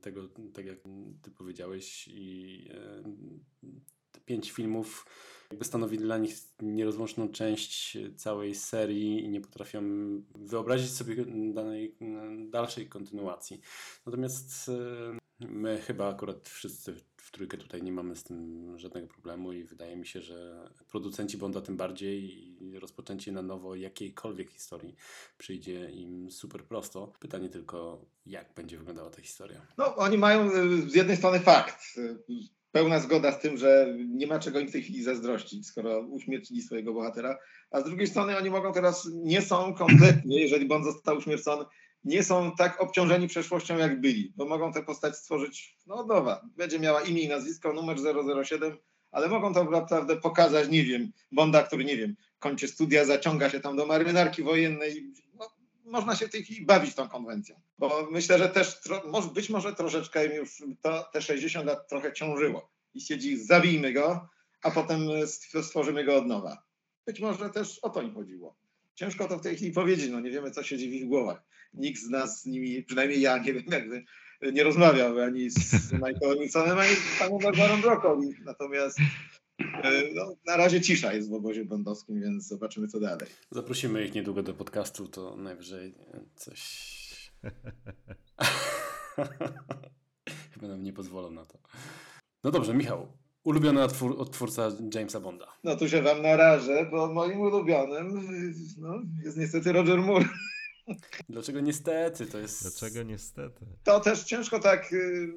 tego, 0.00 0.28
tak 0.54 0.66
jak 0.66 0.78
ty 1.22 1.30
powiedziałeś 1.30 2.08
i 2.08 2.64
e, 2.70 3.02
te 4.12 4.20
pięć 4.20 4.52
filmów 4.52 5.06
jakby 5.50 5.64
stanowi 5.64 5.98
dla 5.98 6.18
nich 6.18 6.36
nierozłączną 6.62 7.28
część 7.28 7.98
całej 8.16 8.54
serii 8.54 9.24
i 9.24 9.28
nie 9.28 9.40
potrafią 9.40 9.82
wyobrazić 10.34 10.90
sobie 10.90 11.24
danej, 11.52 11.96
dalszej 12.50 12.88
kontynuacji. 12.88 13.60
Natomiast 14.06 14.68
e, 14.68 15.18
my 15.40 15.80
chyba 15.80 16.08
akurat 16.08 16.48
wszyscy 16.48 16.94
w 17.28 17.30
trójkę 17.30 17.56
tutaj 17.56 17.82
nie 17.82 17.92
mamy 17.92 18.16
z 18.16 18.24
tym 18.24 18.72
żadnego 18.78 19.06
problemu 19.06 19.52
i 19.52 19.64
wydaje 19.64 19.96
mi 19.96 20.06
się, 20.06 20.20
że 20.20 20.68
producenci 20.90 21.38
Bonda 21.38 21.60
tym 21.60 21.76
bardziej 21.76 22.22
i 22.64 22.78
rozpoczęcie 22.78 23.32
na 23.32 23.42
nowo 23.42 23.74
jakiejkolwiek 23.74 24.50
historii 24.50 24.96
przyjdzie 25.38 25.90
im 25.90 26.30
super 26.30 26.64
prosto. 26.64 27.12
Pytanie 27.20 27.48
tylko, 27.48 28.04
jak 28.26 28.54
będzie 28.54 28.78
wyglądała 28.78 29.10
ta 29.10 29.22
historia. 29.22 29.66
No, 29.78 29.96
oni 29.96 30.18
mają 30.18 30.50
y, 30.52 30.90
z 30.90 30.94
jednej 30.94 31.16
strony 31.16 31.40
fakt, 31.40 31.82
y, 31.98 32.18
pełna 32.72 33.00
zgoda 33.00 33.32
z 33.32 33.40
tym, 33.40 33.56
że 33.56 33.94
nie 34.08 34.26
ma 34.26 34.38
czego 34.38 34.60
im 34.60 34.68
w 34.68 34.72
tej 34.72 34.82
chwili 34.82 35.02
zazdrościć, 35.02 35.66
skoro 35.66 36.00
uśmiercili 36.00 36.62
swojego 36.62 36.92
bohatera, 36.94 37.38
a 37.70 37.80
z 37.80 37.84
drugiej 37.84 38.06
strony 38.06 38.36
oni 38.36 38.50
mogą 38.50 38.72
teraz, 38.72 39.08
nie 39.14 39.42
są 39.42 39.74
kompletnie, 39.74 40.40
jeżeli 40.40 40.66
Bond 40.66 40.84
został 40.84 41.16
uśmiercony, 41.16 41.64
nie 42.08 42.22
są 42.22 42.52
tak 42.52 42.80
obciążeni 42.80 43.28
przeszłością, 43.28 43.76
jak 43.76 44.00
byli, 44.00 44.32
bo 44.36 44.46
mogą 44.46 44.72
tę 44.72 44.82
postać 44.82 45.16
stworzyć 45.16 45.76
no, 45.86 46.06
nowa. 46.06 46.48
Będzie 46.56 46.78
miała 46.78 47.02
imię 47.02 47.22
i 47.22 47.28
nazwisko, 47.28 47.72
numer 47.72 47.96
007, 48.44 48.76
ale 49.10 49.28
mogą 49.28 49.54
to 49.54 49.64
naprawdę 49.64 50.16
pokazać, 50.16 50.68
nie 50.68 50.84
wiem, 50.84 51.12
Bonda, 51.32 51.62
który, 51.62 51.84
nie 51.84 51.96
wiem, 51.96 52.16
kończy 52.38 52.68
studia, 52.68 53.04
zaciąga 53.04 53.50
się 53.50 53.60
tam 53.60 53.76
do 53.76 53.86
marynarki 53.86 54.42
wojennej. 54.42 55.12
No, 55.34 55.50
można 55.84 56.16
się 56.16 56.28
w 56.28 56.30
tej 56.30 56.42
chwili 56.42 56.66
bawić 56.66 56.94
tą 56.94 57.08
konwencją, 57.08 57.60
bo 57.78 58.08
myślę, 58.10 58.38
że 58.38 58.48
też 58.48 58.80
być 59.34 59.50
może 59.50 59.74
troszeczkę 59.74 60.26
im 60.26 60.32
już 60.32 60.62
to, 60.82 61.08
te 61.12 61.22
60 61.22 61.66
lat 61.66 61.88
trochę 61.88 62.12
ciążyło 62.12 62.70
i 62.94 63.00
siedzi, 63.00 63.36
zabijmy 63.36 63.92
go, 63.92 64.28
a 64.62 64.70
potem 64.70 65.00
stworzymy 65.62 66.04
go 66.04 66.16
od 66.16 66.26
nowa. 66.26 66.62
Być 67.06 67.20
może 67.20 67.50
też 67.50 67.78
o 67.78 67.90
to 67.90 68.02
im 68.02 68.14
chodziło. 68.14 68.56
Ciężko 68.94 69.28
to 69.28 69.38
w 69.38 69.42
tej 69.42 69.56
chwili 69.56 69.72
powiedzieć, 69.72 70.10
no 70.10 70.20
nie 70.20 70.30
wiemy, 70.30 70.50
co 70.50 70.62
siedzi 70.62 70.90
w 70.90 70.92
ich 70.92 71.06
głowach. 71.06 71.42
Nikt 71.74 72.00
z 72.00 72.08
nas 72.08 72.42
z 72.42 72.46
nimi, 72.46 72.82
przynajmniej 72.82 73.20
ja, 73.20 73.38
nie 73.38 73.52
wiem, 73.52 73.64
jakby 73.70 74.04
nie 74.52 74.64
rozmawiał 74.64 75.20
ani 75.20 75.50
z 75.50 75.92
Michaelem 75.92 76.38
Wilsonem, 76.38 76.78
ani 76.78 76.94
z 76.94 77.18
panem 77.18 77.38
Barbarą 77.38 77.80
Broccoli. 77.80 78.34
Natomiast 78.44 78.98
no, 80.14 80.36
na 80.46 80.56
razie 80.56 80.80
cisza 80.80 81.12
jest 81.12 81.30
w 81.30 81.34
obozie 81.34 81.64
bondowskim, 81.64 82.20
więc 82.20 82.48
zobaczymy, 82.48 82.88
co 82.88 83.00
dalej. 83.00 83.28
Zaprosimy 83.50 84.04
ich 84.04 84.14
niedługo 84.14 84.42
do 84.42 84.54
podcastu, 84.54 85.08
to 85.08 85.36
najwyżej 85.36 85.94
coś... 86.36 86.98
Chyba 90.52 90.68
nam 90.68 90.82
nie 90.82 90.92
pozwolą 90.92 91.30
na 91.30 91.44
to. 91.44 91.58
No 92.44 92.50
dobrze, 92.50 92.74
Michał. 92.74 93.06
Ulubiony 93.44 93.82
odtwór, 93.82 94.14
odtwórca 94.18 94.72
Jamesa 94.94 95.20
Bonda. 95.20 95.46
No 95.64 95.76
tu 95.76 95.88
się 95.88 96.02
wam 96.02 96.22
narażę, 96.22 96.88
bo 96.90 97.12
moim 97.14 97.40
ulubionym 97.40 98.28
no, 98.78 99.02
jest 99.24 99.36
niestety 99.36 99.72
Roger 99.72 99.98
Moore. 99.98 100.28
Dlaczego 101.28 101.60
niestety? 101.60 102.26
To 102.26 102.38
jest... 102.38 102.62
Dlaczego 102.62 103.02
niestety? 103.02 103.66
To 103.84 104.00
też 104.00 104.24
ciężko 104.24 104.58
tak, 104.58 104.92
y, 104.92 105.28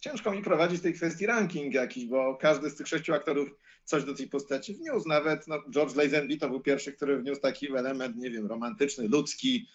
ciężko 0.00 0.30
mi 0.30 0.42
prowadzić 0.42 0.82
tej 0.82 0.94
kwestii 0.94 1.26
ranking 1.26 1.74
jakiś, 1.74 2.06
bo 2.06 2.36
każdy 2.36 2.70
z 2.70 2.76
tych 2.76 2.88
sześciu 2.88 3.14
aktorów 3.14 3.48
coś 3.84 4.04
do 4.04 4.14
tej 4.14 4.28
postaci 4.28 4.74
wniósł. 4.74 5.08
Nawet 5.08 5.48
no, 5.48 5.62
George 5.70 5.96
Lazenby 5.96 6.36
to 6.36 6.48
był 6.48 6.60
pierwszy, 6.60 6.92
który 6.92 7.18
wniósł 7.18 7.40
taki 7.40 7.76
element, 7.76 8.16
nie 8.16 8.30
wiem, 8.30 8.46
romantyczny, 8.46 9.08
ludzki, 9.08 9.68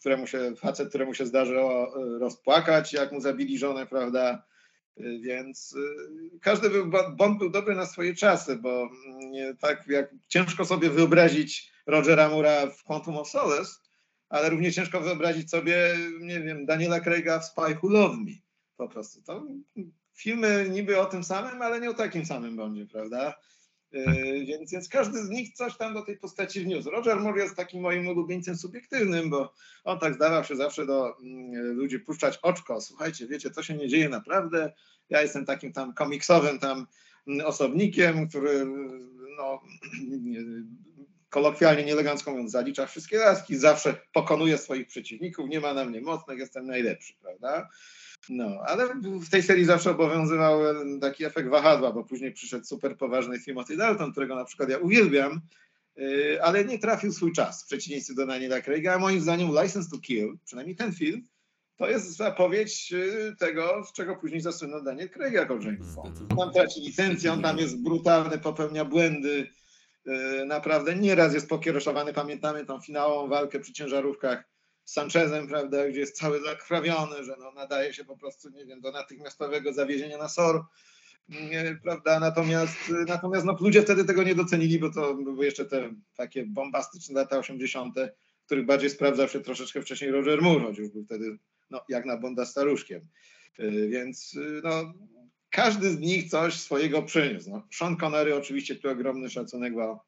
któremu 0.00 0.26
się, 0.26 0.54
facet, 0.56 0.88
któremu 0.88 1.14
się 1.14 1.26
zdarzyło 1.26 1.94
rozpłakać, 2.18 2.92
jak 2.92 3.12
mu 3.12 3.20
zabili 3.20 3.58
żonę, 3.58 3.86
prawda? 3.86 4.42
Więc 5.20 5.74
każdy 6.40 6.70
był, 6.70 6.90
Bond 7.16 7.38
był 7.38 7.50
dobry 7.50 7.74
na 7.74 7.86
swoje 7.86 8.14
czasy, 8.14 8.56
bo 8.56 8.90
tak 9.60 9.86
jak 9.88 10.14
ciężko 10.28 10.64
sobie 10.64 10.90
wyobrazić 10.90 11.72
Rogera 11.86 12.28
Mura 12.28 12.66
w 12.66 12.82
Quantum 12.82 13.16
of 13.16 13.28
Solace, 13.28 13.70
ale 14.28 14.50
równie 14.50 14.72
ciężko 14.72 15.00
wyobrazić 15.00 15.50
sobie, 15.50 15.96
nie 16.20 16.40
wiem, 16.40 16.66
Daniela 16.66 17.00
Craiga 17.00 17.38
w 17.38 17.44
Spy 17.44 17.76
Who 17.82 17.88
Loved 17.88 18.18
Me. 18.18 18.32
Po 18.76 18.88
prostu. 18.88 19.22
To 19.22 19.46
filmy 20.14 20.68
niby 20.70 21.00
o 21.00 21.06
tym 21.06 21.24
samym, 21.24 21.62
ale 21.62 21.80
nie 21.80 21.90
o 21.90 21.94
takim 21.94 22.26
samym 22.26 22.56
Bondzie, 22.56 22.86
prawda? 22.86 23.34
Yy, 23.92 24.44
więc, 24.44 24.72
więc 24.72 24.88
każdy 24.88 25.24
z 25.24 25.28
nich 25.28 25.54
coś 25.54 25.76
tam 25.76 25.94
do 25.94 26.02
tej 26.02 26.16
postaci 26.16 26.60
wniósł. 26.60 26.90
Roger 26.90 27.20
Moore 27.20 27.42
jest 27.42 27.56
takim 27.56 27.80
moim 27.80 28.08
ulubieńcem 28.08 28.56
subiektywnym, 28.56 29.30
bo 29.30 29.52
on 29.84 29.98
tak 29.98 30.14
zdawał 30.14 30.44
się 30.44 30.56
zawsze 30.56 30.86
do 30.86 31.18
mm, 31.18 31.76
ludzi 31.76 31.98
puszczać 31.98 32.38
oczko. 32.42 32.80
Słuchajcie, 32.80 33.26
wiecie, 33.26 33.50
co 33.50 33.62
się 33.62 33.74
nie 33.74 33.88
dzieje 33.88 34.08
naprawdę. 34.08 34.72
Ja 35.10 35.22
jestem 35.22 35.44
takim 35.44 35.72
tam 35.72 35.94
komiksowym 35.94 36.58
tam 36.58 36.86
osobnikiem, 37.44 38.28
który 38.28 38.66
no, 39.36 39.60
kolokwialnie, 41.30 41.84
nieelegancko 41.84 42.30
mówiąc, 42.30 42.50
zalicza 42.50 42.86
wszystkie 42.86 43.18
laski, 43.18 43.56
zawsze 43.56 43.94
pokonuje 44.12 44.58
swoich 44.58 44.86
przeciwników, 44.86 45.48
nie 45.48 45.60
ma 45.60 45.74
na 45.74 45.84
mnie 45.84 46.00
mocnych, 46.00 46.38
jestem 46.38 46.66
najlepszy, 46.66 47.14
prawda? 47.22 47.68
No, 48.28 48.58
ale 48.66 48.86
w 49.02 49.30
tej 49.30 49.42
serii 49.42 49.64
zawsze 49.64 49.90
obowiązywał 49.90 50.60
taki 51.00 51.24
efekt 51.24 51.48
wahadła, 51.48 51.92
bo 51.92 52.04
później 52.04 52.32
przyszedł 52.32 52.64
super 52.64 52.96
poważny 52.96 53.40
Timothy 53.40 53.76
Dalton, 53.76 54.12
którego 54.12 54.34
na 54.34 54.44
przykład 54.44 54.70
ja 54.70 54.78
uwielbiam, 54.78 55.40
yy, 55.96 56.42
ale 56.42 56.64
nie 56.64 56.78
trafił 56.78 57.12
swój 57.12 57.32
czas 57.32 57.62
w 57.62 57.66
przeciwieństwie 57.66 58.14
do 58.14 58.26
Daniela 58.26 58.60
Craiga, 58.60 58.94
a 58.94 58.98
moim 58.98 59.20
zdaniem 59.20 59.48
License 59.48 59.90
to 59.90 59.98
Kill, 59.98 60.38
przynajmniej 60.44 60.76
ten 60.76 60.92
film, 60.92 61.22
to 61.76 61.90
jest 61.90 62.16
zapowiedź 62.16 62.90
yy, 62.90 63.36
tego, 63.38 63.84
z 63.84 63.92
czego 63.92 64.16
później 64.16 64.40
zasłynął 64.40 64.82
Daniel 64.82 65.10
Craig 65.10 65.34
jako 65.34 65.54
James 65.54 65.94
Bond. 65.94 66.18
Tam 66.38 66.52
traci 66.52 66.80
licencję, 66.80 67.32
on 67.32 67.42
tam 67.42 67.58
jest 67.58 67.82
brutalny, 67.82 68.38
popełnia 68.38 68.84
błędy, 68.84 69.46
naprawdę 70.46 70.94
nieraz 70.94 71.34
jest 71.34 71.48
pokieroszowany, 71.48 72.12
pamiętamy 72.12 72.66
tą 72.66 72.80
finałową 72.80 73.28
walkę 73.28 73.60
przy 73.60 73.72
ciężarówkach 73.72 74.44
z 74.84 74.92
Sanchezem, 74.92 75.48
prawda, 75.48 75.88
gdzie 75.88 76.00
jest 76.00 76.16
cały 76.16 76.40
zakrwawiony, 76.42 77.24
że 77.24 77.36
no, 77.38 77.52
nadaje 77.52 77.94
się 77.94 78.04
po 78.04 78.16
prostu, 78.16 78.50
nie 78.50 78.66
wiem, 78.66 78.80
do 78.80 78.92
natychmiastowego 78.92 79.72
zawiezienia 79.72 80.18
na 80.18 80.28
SOR, 80.28 80.64
prawda, 81.82 82.20
natomiast, 82.20 82.76
natomiast 83.06 83.46
no, 83.46 83.56
ludzie 83.60 83.82
wtedy 83.82 84.04
tego 84.04 84.22
nie 84.22 84.34
docenili, 84.34 84.78
bo 84.78 84.90
to 84.90 85.14
były 85.14 85.44
jeszcze 85.44 85.64
te 85.64 85.94
takie 86.16 86.46
bombastyczne 86.46 87.20
lata 87.20 87.38
80., 87.38 87.94
w 88.42 88.44
których 88.46 88.66
bardziej 88.66 88.90
sprawdzał 88.90 89.28
się 89.28 89.40
troszeczkę 89.40 89.82
wcześniej 89.82 90.10
Roger 90.10 90.42
Moore, 90.42 90.64
choć 90.64 90.78
już 90.78 90.88
był 90.88 91.04
wtedy, 91.04 91.38
no, 91.70 91.80
jak 91.88 92.04
na 92.04 92.16
Bonda 92.16 92.46
staruszkiem, 92.46 93.08
yy, 93.58 93.88
więc 93.88 94.32
yy, 94.32 94.60
no, 94.64 94.94
każdy 95.50 95.90
z 95.90 95.98
nich 95.98 96.30
coś 96.30 96.54
swojego 96.54 97.02
przyniósł. 97.02 97.50
No, 97.50 97.62
Sean 97.72 97.96
Connery 97.96 98.36
oczywiście 98.36 98.76
tu 98.76 98.88
ogromny 98.88 99.30
szacunek, 99.30 99.74
bo 99.74 100.04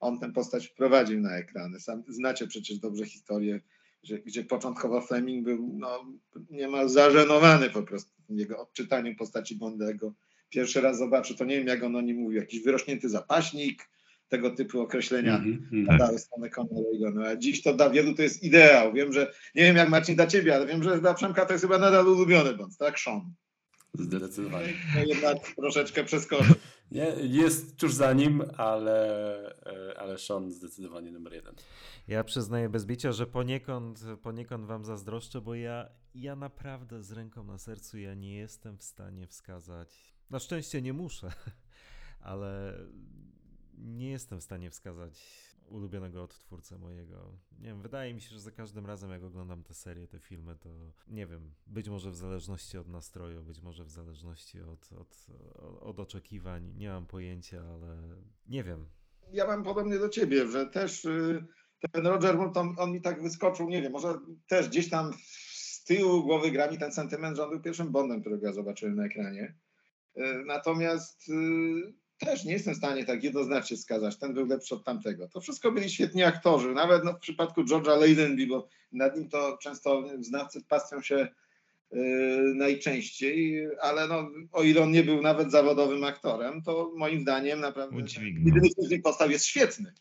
on 0.00 0.18
tę 0.18 0.32
postać 0.32 0.66
wprowadził 0.66 1.20
na 1.20 1.36
ekrany. 1.36 1.80
Sam 1.80 2.02
znacie 2.08 2.46
przecież 2.46 2.78
dobrze 2.78 3.06
historię 3.06 3.60
gdzie, 4.04 4.18
gdzie 4.18 4.44
początkowo 4.44 5.00
Fleming 5.00 5.44
był 5.44 5.70
no, 5.78 6.04
niemal 6.50 6.88
zażenowany 6.88 7.70
po 7.70 7.82
prostu 7.82 8.10
jego 8.28 8.58
odczytaniem 8.58 9.16
postaci 9.16 9.56
Bondego. 9.56 10.12
Pierwszy 10.50 10.80
raz 10.80 10.98
zobaczy, 10.98 11.34
to 11.34 11.44
nie 11.44 11.56
wiem 11.56 11.66
jak 11.66 11.82
on 11.82 11.96
o 11.96 12.00
nim 12.00 12.16
mówił, 12.16 12.40
jakiś 12.40 12.62
wyrośnięty 12.62 13.08
zapaśnik, 13.08 13.88
tego 14.28 14.50
typu 14.50 14.80
określenia 14.80 15.36
Mhm, 15.36 15.88
mhm. 15.88 16.18
stronę 16.18 16.48
Connery'ego. 16.48 17.14
No, 17.14 17.26
a 17.26 17.36
dziś 17.36 17.62
to 17.62 17.74
dla 17.74 17.90
wielu 17.90 18.14
to 18.14 18.22
jest 18.22 18.42
ideał. 18.42 18.92
Wiem, 18.92 19.12
że, 19.12 19.32
nie 19.54 19.62
wiem 19.62 19.76
jak 19.76 19.88
Marcin 19.88 20.16
dla 20.16 20.26
ciebie, 20.26 20.54
ale 20.54 20.66
wiem, 20.66 20.82
że 20.82 21.00
dla 21.00 21.14
Przemka 21.14 21.46
to 21.46 21.52
jest 21.52 21.64
chyba 21.64 21.78
nadal 21.78 22.08
ulubiony 22.08 22.54
Bond, 22.54 22.76
tak? 22.76 22.98
Sean. 22.98 23.34
Zdecydowanie. 23.94 24.72
No 24.94 25.04
jednak 25.04 25.38
troszeczkę 25.56 26.04
przeskoczył. 26.04 26.54
Nie, 26.90 27.14
jest 27.22 27.76
tuż 27.76 27.94
za 27.94 28.12
nim, 28.12 28.42
ale, 28.56 29.36
e, 29.66 29.98
ale 29.98 30.18
Sean 30.18 30.52
zdecydowanie 30.52 31.12
numer 31.12 31.32
jeden. 31.32 31.54
Ja 32.08 32.24
przyznaję 32.24 32.68
bez 32.68 32.86
bicia, 32.86 33.12
że 33.12 33.26
poniekąd, 33.26 34.04
poniekąd 34.22 34.66
wam 34.66 34.84
zazdroszczę, 34.84 35.40
bo 35.40 35.54
ja, 35.54 35.88
ja 36.14 36.36
naprawdę 36.36 37.02
z 37.02 37.12
ręką 37.12 37.44
na 37.44 37.58
sercu 37.58 37.98
ja 37.98 38.14
nie 38.14 38.36
jestem 38.36 38.78
w 38.78 38.84
stanie 38.84 39.26
wskazać. 39.26 40.14
Na 40.30 40.38
szczęście 40.38 40.82
nie 40.82 40.92
muszę, 40.92 41.32
ale 42.20 42.78
nie 43.78 44.10
jestem 44.10 44.40
w 44.40 44.44
stanie 44.44 44.70
wskazać 44.70 45.20
ulubionego 45.68 46.22
odtwórcę 46.22 46.78
mojego. 46.78 47.38
Nie 47.58 47.66
wiem, 47.66 47.82
wydaje 47.82 48.14
mi 48.14 48.20
się, 48.20 48.28
że 48.30 48.40
za 48.40 48.50
każdym 48.50 48.86
razem 48.86 49.10
jak 49.10 49.22
oglądam 49.22 49.62
te 49.62 49.74
serie, 49.74 50.06
te 50.06 50.18
filmy, 50.18 50.56
to 50.56 50.92
nie 51.08 51.26
wiem, 51.26 51.54
być 51.66 51.88
może 51.88 52.10
w 52.10 52.16
zależności 52.16 52.78
od 52.78 52.88
nastroju, 52.88 53.42
być 53.42 53.60
może 53.60 53.84
w 53.84 53.90
zależności 53.90 54.60
od, 54.60 54.92
od, 54.92 55.26
od 55.80 56.00
oczekiwań, 56.00 56.72
nie 56.76 56.88
mam 56.88 57.06
pojęcia, 57.06 57.62
ale 57.74 58.16
nie 58.46 58.64
wiem. 58.64 58.86
Ja 59.32 59.46
mam 59.46 59.64
podobnie 59.64 59.98
do 59.98 60.08
ciebie, 60.08 60.46
że 60.48 60.66
też 60.66 61.04
y, 61.04 61.44
ten 61.92 62.06
Roger 62.06 62.36
Moore, 62.36 62.52
to 62.52 62.60
on 62.78 62.92
mi 62.92 63.00
tak 63.00 63.22
wyskoczył, 63.22 63.68
nie 63.68 63.82
wiem, 63.82 63.92
może 63.92 64.18
też 64.46 64.68
gdzieś 64.68 64.90
tam 64.90 65.10
z 65.52 65.84
tyłu 65.84 66.22
głowy 66.22 66.50
gra 66.50 66.70
mi 66.70 66.78
ten 66.78 66.92
sentyment, 66.92 67.36
że 67.36 67.44
on 67.44 67.50
był 67.50 67.60
pierwszym 67.60 67.92
Bondem, 67.92 68.20
którego 68.20 68.46
ja 68.46 68.52
zobaczyłem 68.52 68.96
na 68.96 69.04
ekranie. 69.04 69.54
Y, 70.16 70.22
Natomiast 70.46 71.28
y, 71.28 71.94
też 72.18 72.44
nie 72.44 72.52
jestem 72.52 72.74
w 72.74 72.76
stanie 72.76 73.04
tak 73.04 73.24
jednoznacznie 73.24 73.76
wskazać, 73.76 74.18
ten 74.18 74.34
był 74.34 74.46
lepszy 74.46 74.74
od 74.74 74.84
tamtego. 74.84 75.28
To 75.28 75.40
wszystko 75.40 75.72
byli 75.72 75.90
świetni 75.90 76.22
aktorzy, 76.22 76.74
nawet 76.74 77.04
no, 77.04 77.12
w 77.12 77.18
przypadku 77.18 77.62
George'a 77.62 78.00
Lazenby, 78.00 78.46
bo 78.46 78.68
nad 78.92 79.16
nim 79.16 79.28
to 79.28 79.58
często 79.62 80.04
znawcy 80.20 80.62
pastwią 80.68 81.02
się 81.02 81.28
y, 81.92 81.96
najczęściej, 82.54 83.68
ale 83.80 84.08
no, 84.08 84.30
o 84.52 84.62
ile 84.62 84.82
on 84.82 84.90
nie 84.90 85.02
był 85.02 85.22
nawet 85.22 85.50
zawodowym 85.50 86.04
aktorem, 86.04 86.62
to 86.62 86.92
moim 86.96 87.20
zdaniem 87.20 87.60
naprawdę 87.60 87.96
jedyny 88.44 88.68
człowiek 88.74 89.02
postaw 89.02 89.30
jest 89.30 89.44
świetny. 89.44 89.92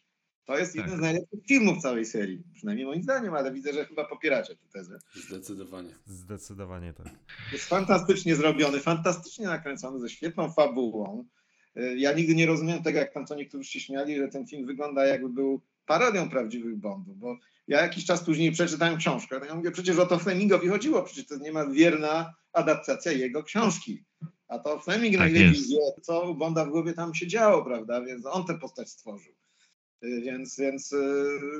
To 0.46 0.58
jest 0.58 0.76
jeden 0.76 0.92
Tak. 0.92 1.00
z 1.00 1.02
najlepszych 1.02 1.40
filmów 1.48 1.82
całej 1.82 2.06
serii, 2.06 2.44
przynajmniej 2.54 2.86
moim 2.88 3.04
zdaniem, 3.04 3.34
ale 3.34 3.54
widzę, 3.54 3.74
że 3.74 3.86
chyba 3.86 4.06
popieracie 4.06 4.56
tę 4.56 4.68
tezę. 4.74 5.00
Zdecydowanie. 5.16 5.90
Zdecydowanie 6.06 6.94
tak. 6.94 7.08
Jest 7.52 7.66
fantastycznie 7.66 8.36
zrobiony, 8.36 8.80
fantastycznie 8.80 9.46
nakręcony, 9.46 10.00
ze 10.00 10.10
świetną 10.10 10.52
fabułą. 10.52 11.26
Y, 11.78 11.96
Ja 11.98 12.14
nigdy 12.14 12.36
nie 12.36 12.46
rozumiem 12.46 12.84
tego, 12.84 13.00
jak 13.00 13.14
tam 13.14 13.26
co 13.26 13.36
niektórzy 13.36 13.70
się 13.70 13.80
śmiali, 13.80 14.18
że 14.18 14.28
ten 14.28 14.48
film 14.48 14.66
wygląda 14.66 15.06
jakby 15.06 15.30
był 15.30 15.62
parodią 15.86 16.30
prawdziwych 16.30 16.76
Bondów, 16.76 17.18
bo 17.20 17.38
ja 17.68 17.82
jakiś 17.82 18.06
czas 18.06 18.24
później 18.24 18.52
przeczytałem 18.52 18.98
książkę, 18.98 19.40
no 19.40 19.46
ja 19.46 19.56
mówię, 19.56 19.72
przecież 19.72 19.98
o 19.98 20.06
to 20.06 20.20
Flemingowi 20.20 20.68
chodziło, 20.68 21.04
przecież 21.04 21.26
to 21.26 21.38
niemal 21.38 21.72
wierna 21.72 22.34
adaptacja 22.54 23.12
jego 23.12 23.44
książki. 23.44 24.04
A 24.48 24.60
to 24.60 24.80
Fleming 24.80 25.14
Tak 25.14 25.20
najlepiej 25.20 25.50
jest. 25.50 25.70
wie, 25.72 26.02
co 26.02 26.32
u 26.32 26.36
Bonda 26.36 26.66
w 26.66 26.70
głowie 26.70 26.94
tam 26.94 27.14
się 27.16 27.28
działo, 27.28 27.66
prawda, 27.66 28.02
więc 28.02 28.26
on 28.26 28.46
tę 28.46 28.60
postać 28.60 28.90
stworzył. 28.90 29.34
Y, 30.04 30.22
Więc, 30.22 30.58
więc 30.60 30.92
y, 30.92 31.00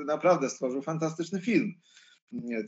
naprawdę 0.06 0.50
stworzył 0.50 0.82
fantastyczny 0.82 1.40
film 1.40 1.74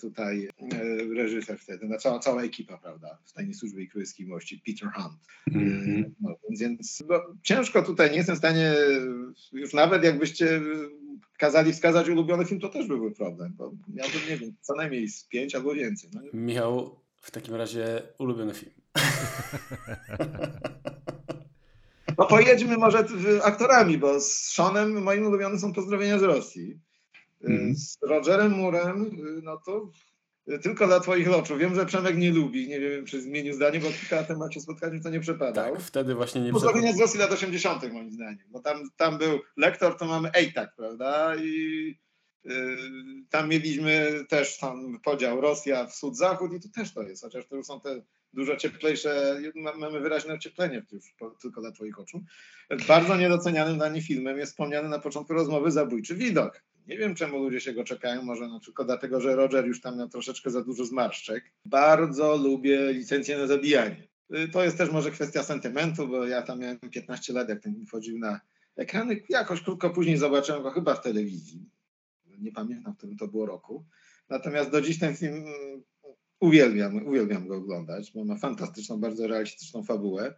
tutaj 0.01 0.49
y, 0.73 1.15
reżyser 1.15 1.59
wtedy, 1.59 1.89
no, 1.89 1.99
cała, 1.99 2.19
cała 2.19 2.43
ekipa, 2.43 2.79
prawda, 2.79 3.19
w 3.25 3.33
tajnej 3.33 3.55
służbie 3.55 3.83
i 3.83 3.89
królewskiej 3.89 4.27
mości, 4.27 4.63
Peter 4.67 4.93
Hunt. 4.93 5.19
Mhm. 5.47 6.15
No, 6.21 6.35
więc 6.51 7.03
no, 7.09 7.21
ciężko 7.43 7.83
tutaj, 7.83 8.11
nie 8.11 8.17
jestem 8.17 8.35
w 8.35 8.39
stanie, 8.39 8.75
już 9.53 9.73
nawet 9.73 10.05
jakbyście 10.05 10.61
kazali 11.39 11.73
wskazać 11.73 12.09
ulubiony 12.09 12.45
film, 12.45 12.61
to 12.61 12.69
też 12.69 12.87
byłby 12.87 13.11
problem, 13.11 13.53
bo 13.57 13.73
miałbym, 13.89 14.21
nie 14.29 14.37
wiem, 14.37 14.53
co 14.61 14.75
najmniej 14.75 15.09
z 15.09 15.25
pięć 15.25 15.55
albo 15.55 15.75
więcej. 15.75 16.11
No, 16.13 16.21
Michał, 16.33 17.01
w 17.21 17.31
takim 17.31 17.55
razie 17.55 18.03
ulubiony 18.19 18.55
film. 18.55 18.73
no 22.19 22.27
pojedźmy 22.27 22.77
może 22.77 23.07
aktorami, 23.43 23.99
bo 23.99 24.21
z 24.21 24.33
Seanem 24.33 25.03
moim 25.03 25.27
ulubionym 25.27 25.59
są 25.59 25.73
pozdrowienia 25.73 26.19
z 26.19 26.23
Rosji. 26.23 26.79
Y, 27.45 27.47
Mhm. 27.53 27.77
Z 27.77 27.99
Rogerem 28.03 28.53
Murem, 28.53 29.03
y, 29.03 29.43
no 29.43 29.57
to 29.67 29.91
y, 30.49 30.59
tylko 30.59 30.87
dla 30.87 31.01
twoich 31.01 31.29
oczu. 31.33 31.57
Wiem, 31.57 31.75
że 31.75 31.87
Przemek 31.87 32.17
nie 32.17 32.33
lubi, 32.33 32.69
nie 32.69 32.81
wiem, 32.81 33.05
czy 33.07 33.21
zmienił 33.23 33.55
zdanie, 33.55 33.81
bo 33.81 33.87
kilka 34.01 34.17
lat 34.17 34.29
temu 34.29 34.43
jak 34.43 34.53
się 34.55 34.61
spotkaliśmy, 34.61 35.01
to 35.03 35.11
nie 35.11 35.21
przepadał. 35.21 35.75
Tak, 35.75 35.83
wtedy 35.85 36.15
właśnie 36.15 36.41
nie 36.41 36.53
Pozdrowienia 36.53 36.93
z 36.93 37.01
Rosji 37.01 37.21
lat 37.21 37.33
80. 37.33 37.93
moim 37.93 38.11
zdaniem, 38.13 38.47
bo 38.49 38.61
tam, 38.61 38.83
tam 38.97 39.19
był 39.19 39.39
lektor, 39.57 39.97
to 39.97 40.05
mamy 40.07 40.31
EITAK, 40.33 40.75
prawda? 40.77 41.37
I 41.37 41.51
y, 42.47 42.77
tam 43.31 43.49
mieliśmy 43.49 44.25
też 44.29 44.59
tam 44.59 45.01
podział 45.05 45.41
Rosja, 45.41 45.87
wschód-zachód 45.87 46.53
i 46.55 46.61
tu 46.61 46.69
też 46.69 46.95
to 46.95 47.03
jest, 47.03 47.23
chociaż 47.23 47.47
to 47.47 47.57
już 47.57 47.67
są 47.67 47.81
te 47.81 48.03
dużo 48.33 48.57
cieplejsze, 48.57 49.41
ma- 49.55 49.77
mamy 49.77 50.01
wyraźne 50.01 50.35
ocieplenie 50.35 50.83
już 50.93 51.15
po, 51.19 51.31
tylko 51.31 51.61
dla 51.61 51.73
twoich 51.73 51.99
oczu. 52.01 52.23
Bardzo 52.89 53.17
niedocenianym 53.17 53.77
dla 53.77 53.91
mnie 53.91 54.03
filmem 54.03 54.39
jest 54.39 54.53
wspomniany 54.53 54.89
na 54.89 54.99
początku 54.99 55.33
rozmowy 55.35 55.71
Zabójczy 55.71 56.15
Widok. 56.15 56.63
Nie 56.87 56.99
wiem, 56.99 57.15
czemu 57.15 57.39
ludzie 57.39 57.61
się 57.61 57.73
go 57.73 57.85
czepiają, 57.85 58.23
może 58.23 58.49
no 58.49 58.61
tylko 58.61 58.85
dlatego, 58.85 59.21
że 59.21 59.37
Roger 59.37 59.67
już 59.67 59.81
tam 59.81 59.99
miał 59.99 60.09
troszeczkę 60.09 60.51
za 60.51 60.65
dużo 60.65 60.85
zmarszczek. 60.85 61.45
Bardzo 61.65 62.37
lubię 62.37 62.93
licencję 62.93 63.39
na 63.39 63.47
zabijanie. 63.47 64.09
Y, 64.35 64.49
To 64.49 64.65
jest 64.65 64.79
też 64.79 64.91
może 64.91 65.11
kwestia 65.11 65.43
sentymentu, 65.43 66.09
bo 66.09 66.27
ja 66.27 66.43
tam 66.43 66.61
miałem 66.61 66.79
15 66.79 67.33
lat, 67.33 67.49
jak 67.49 67.61
ten 67.63 67.87
wchodził 67.87 68.19
na 68.19 68.41
ekrany. 68.77 69.23
Jakoś 69.29 69.63
krótko 69.63 69.91
później 69.91 70.17
zobaczyłem 70.17 70.63
go 70.63 70.71
chyba 70.71 70.95
w 70.95 71.03
telewizji. 71.03 71.71
Nie 72.39 72.53
pamiętam, 72.53 72.95
w 72.95 72.97
którym 72.97 73.17
to 73.17 73.29
było 73.29 73.47
roku. 73.47 73.85
Natomiast 74.29 74.71
do 74.71 74.81
dziś 74.81 74.99
ten 74.99 75.17
film 75.17 75.35
mm, 75.35 75.83
uwielbiam, 76.41 77.07
uwielbiam 77.07 77.49
go 77.49 77.57
oglądać, 77.57 78.13
bo 78.13 78.25
ma 78.25 78.37
fantastyczną, 78.37 79.01
bardzo 79.01 79.27
realistyczną 79.27 79.83
fabułę. 79.83 80.35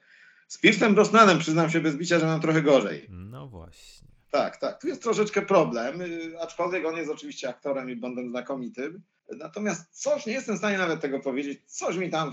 Z 0.48 0.58
Piersem 0.58 0.94
Brosnanem 0.94 1.38
przyznam 1.38 1.70
się 1.70 1.80
bez 1.80 1.96
bicia, 1.96 2.18
że 2.18 2.26
mam 2.26 2.40
trochę 2.40 2.62
gorzej. 2.62 3.06
No 3.10 3.48
właśnie. 3.48 4.07
Tak, 4.30 4.56
tak. 4.56 4.80
Tu 4.80 4.88
jest 4.88 5.02
troszeczkę 5.02 5.42
problem, 5.42 6.00
y, 6.00 6.40
aczkolwiek 6.40 6.86
on 6.86 6.96
jest 6.96 7.10
oczywiście 7.10 7.48
aktorem 7.48 7.90
i 7.90 7.96
Bondem 7.96 8.30
znakomitym. 8.30 9.02
Natomiast 9.36 9.90
coś, 9.90 10.26
nie 10.26 10.32
jestem 10.32 10.54
w 10.54 10.58
stanie 10.58 10.78
nawet 10.78 11.00
tego 11.00 11.20
powiedzieć, 11.20 11.60
coś 11.66 11.96
mi 11.96 12.10
tam 12.10 12.32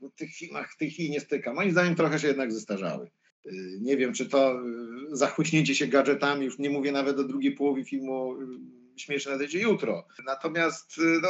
w 0.00 0.14
tych 0.16 0.34
filmach 0.34 0.72
w 0.72 0.76
tej 0.76 0.90
chwili 0.90 1.10
nie 1.10 1.20
styka. 1.20 1.54
Moim 1.54 1.70
zdaniem 1.70 1.94
trochę 1.94 2.18
się 2.18 2.28
jednak 2.28 2.52
zestarzały. 2.52 3.10
Y, 3.46 3.78
Nie 3.80 3.96
wiem, 3.96 4.12
czy 4.12 4.28
to 4.28 4.60
y, 5.12 5.16
zachłyśnięcie 5.16 5.74
się 5.74 5.86
gadżetami, 5.86 6.44
już 6.44 6.58
nie 6.58 6.70
mówię 6.70 6.92
nawet 6.92 7.18
o 7.18 7.24
drugiej 7.24 7.52
połowie 7.52 7.84
filmu 7.84 8.34
Śmieszne 8.96 9.32
nadejdzie 9.32 9.60
jutro. 9.60 10.06
Natomiast 10.24 11.00
no, 11.22 11.28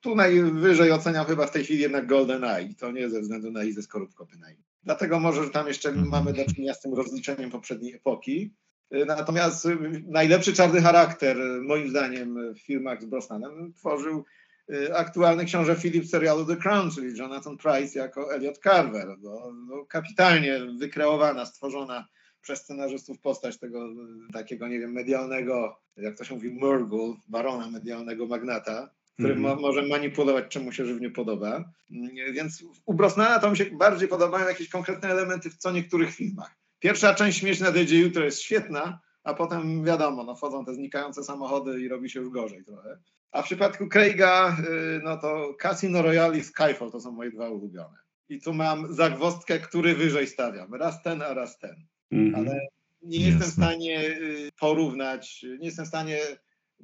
tu 0.00 0.14
najwyżej 0.14 0.92
oceniam 0.92 1.26
chyba 1.26 1.46
w 1.46 1.50
tej 1.50 1.64
chwili 1.64 1.80
jednak 1.80 2.06
Golden 2.06 2.44
Eye. 2.44 2.68
I 2.68 2.74
to 2.74 2.92
nie 2.92 3.10
ze 3.10 3.20
względu 3.20 3.50
na 3.50 3.64
Izę 3.64 3.82
Skorupko 3.82 4.26
bynajmniej. 4.26 4.64
Dlatego 4.82 5.20
może, 5.20 5.44
że 5.44 5.50
tam 5.50 5.68
jeszcze 5.68 5.88
Mhm. 5.88 6.08
mamy 6.08 6.32
do 6.32 6.44
czynienia 6.44 6.74
z 6.74 6.80
tym 6.80 6.94
rozliczeniem 6.94 7.50
poprzedniej 7.50 7.94
epoki. 7.94 8.54
Y, 8.92 9.04
Natomiast 9.06 9.66
y, 9.66 9.78
najlepszy 10.06 10.52
czarny 10.52 10.80
charakter, 10.82 11.38
y, 11.40 11.60
moim 11.62 11.90
zdaniem, 11.90 12.54
w 12.54 12.58
filmach 12.60 13.02
z 13.02 13.04
Brosnanem 13.04 13.72
tworzył 13.72 14.24
y, 14.72 14.96
aktualny 14.96 15.44
książę 15.44 15.76
Philip 15.76 16.06
serialu 16.08 16.44
The 16.46 16.56
Crown, 16.56 16.90
czyli 16.90 17.18
Jonathan 17.18 17.56
Price 17.58 17.98
jako 17.98 18.34
Elliot 18.34 18.58
Carver. 18.58 19.06
No, 19.22 19.52
no, 19.68 19.84
kapitalnie 19.86 20.60
wykreowana, 20.78 21.46
stworzona 21.46 22.08
przez 22.42 22.58
scenarzystów 22.60 23.20
postać 23.20 23.58
tego 23.58 23.88
takiego, 24.32 24.68
nie 24.68 24.80
wiem, 24.80 24.92
medialnego, 24.92 25.80
jak 25.96 26.16
to 26.18 26.24
się 26.24 26.34
mówi, 26.34 26.50
Murgul, 26.50 27.16
barona 27.28 27.70
medialnego 27.70 28.26
magnata, 28.26 28.90
który 29.14 29.34
Mhm. 29.34 29.54
mo- 29.56 29.62
może 29.62 29.82
manipulować, 29.82 30.44
czemu 30.48 30.72
się 30.72 30.86
żywnie 30.86 31.10
podoba. 31.10 31.64
Mm, 31.90 32.34
Więc 32.34 32.64
u 32.86 32.94
Brosnana 32.94 33.38
to 33.38 33.50
mi 33.50 33.56
się 33.56 33.64
bardziej 33.64 34.08
podobają 34.08 34.48
jakieś 34.48 34.68
konkretne 34.68 35.08
elementy 35.08 35.50
w 35.50 35.56
co 35.56 35.72
niektórych 35.72 36.14
filmach. 36.14 36.54
Pierwsza 36.84 37.14
część 37.14 37.38
Śmierć 37.38 37.60
nadejdzie 37.60 37.98
jutro 37.98 38.24
jest 38.24 38.40
świetna, 38.40 39.00
a 39.22 39.34
potem 39.34 39.84
wiadomo, 39.84 40.24
no, 40.24 40.36
wchodzą 40.36 40.64
te 40.64 40.74
znikające 40.74 41.24
samochody 41.24 41.80
i 41.80 41.88
robi 41.88 42.10
się 42.10 42.20
już 42.20 42.30
gorzej 42.30 42.64
trochę. 42.64 42.98
A 43.32 43.42
w 43.42 43.44
przypadku 43.44 43.88
Craiga, 43.88 44.56
y, 44.98 45.00
no 45.04 45.16
to 45.16 45.54
Casino 45.60 46.02
Royale 46.02 46.38
i 46.38 46.42
Skyfall 46.42 46.90
to 46.90 47.00
są 47.00 47.12
moje 47.12 47.30
dwa 47.30 47.48
ulubione. 47.48 47.96
I 48.28 48.40
tu 48.40 48.54
mam 48.54 48.94
zagwozdkę, 48.94 49.58
który 49.58 49.94
wyżej 49.94 50.26
stawiam. 50.26 50.74
Raz 50.74 51.02
ten, 51.02 51.22
a 51.22 51.34
raz 51.34 51.58
ten. 51.58 51.86
Mhm. 52.10 52.34
Ale 52.34 52.60
nie 53.02 53.18
jestem 53.18 53.38
w 53.38 53.44
Jasne. 53.44 53.64
stanie 53.64 54.00
y, 54.08 54.50
porównać, 54.60 55.42
nie 55.42 55.66
jestem 55.66 55.84
w 55.84 55.88
stanie 55.88 56.20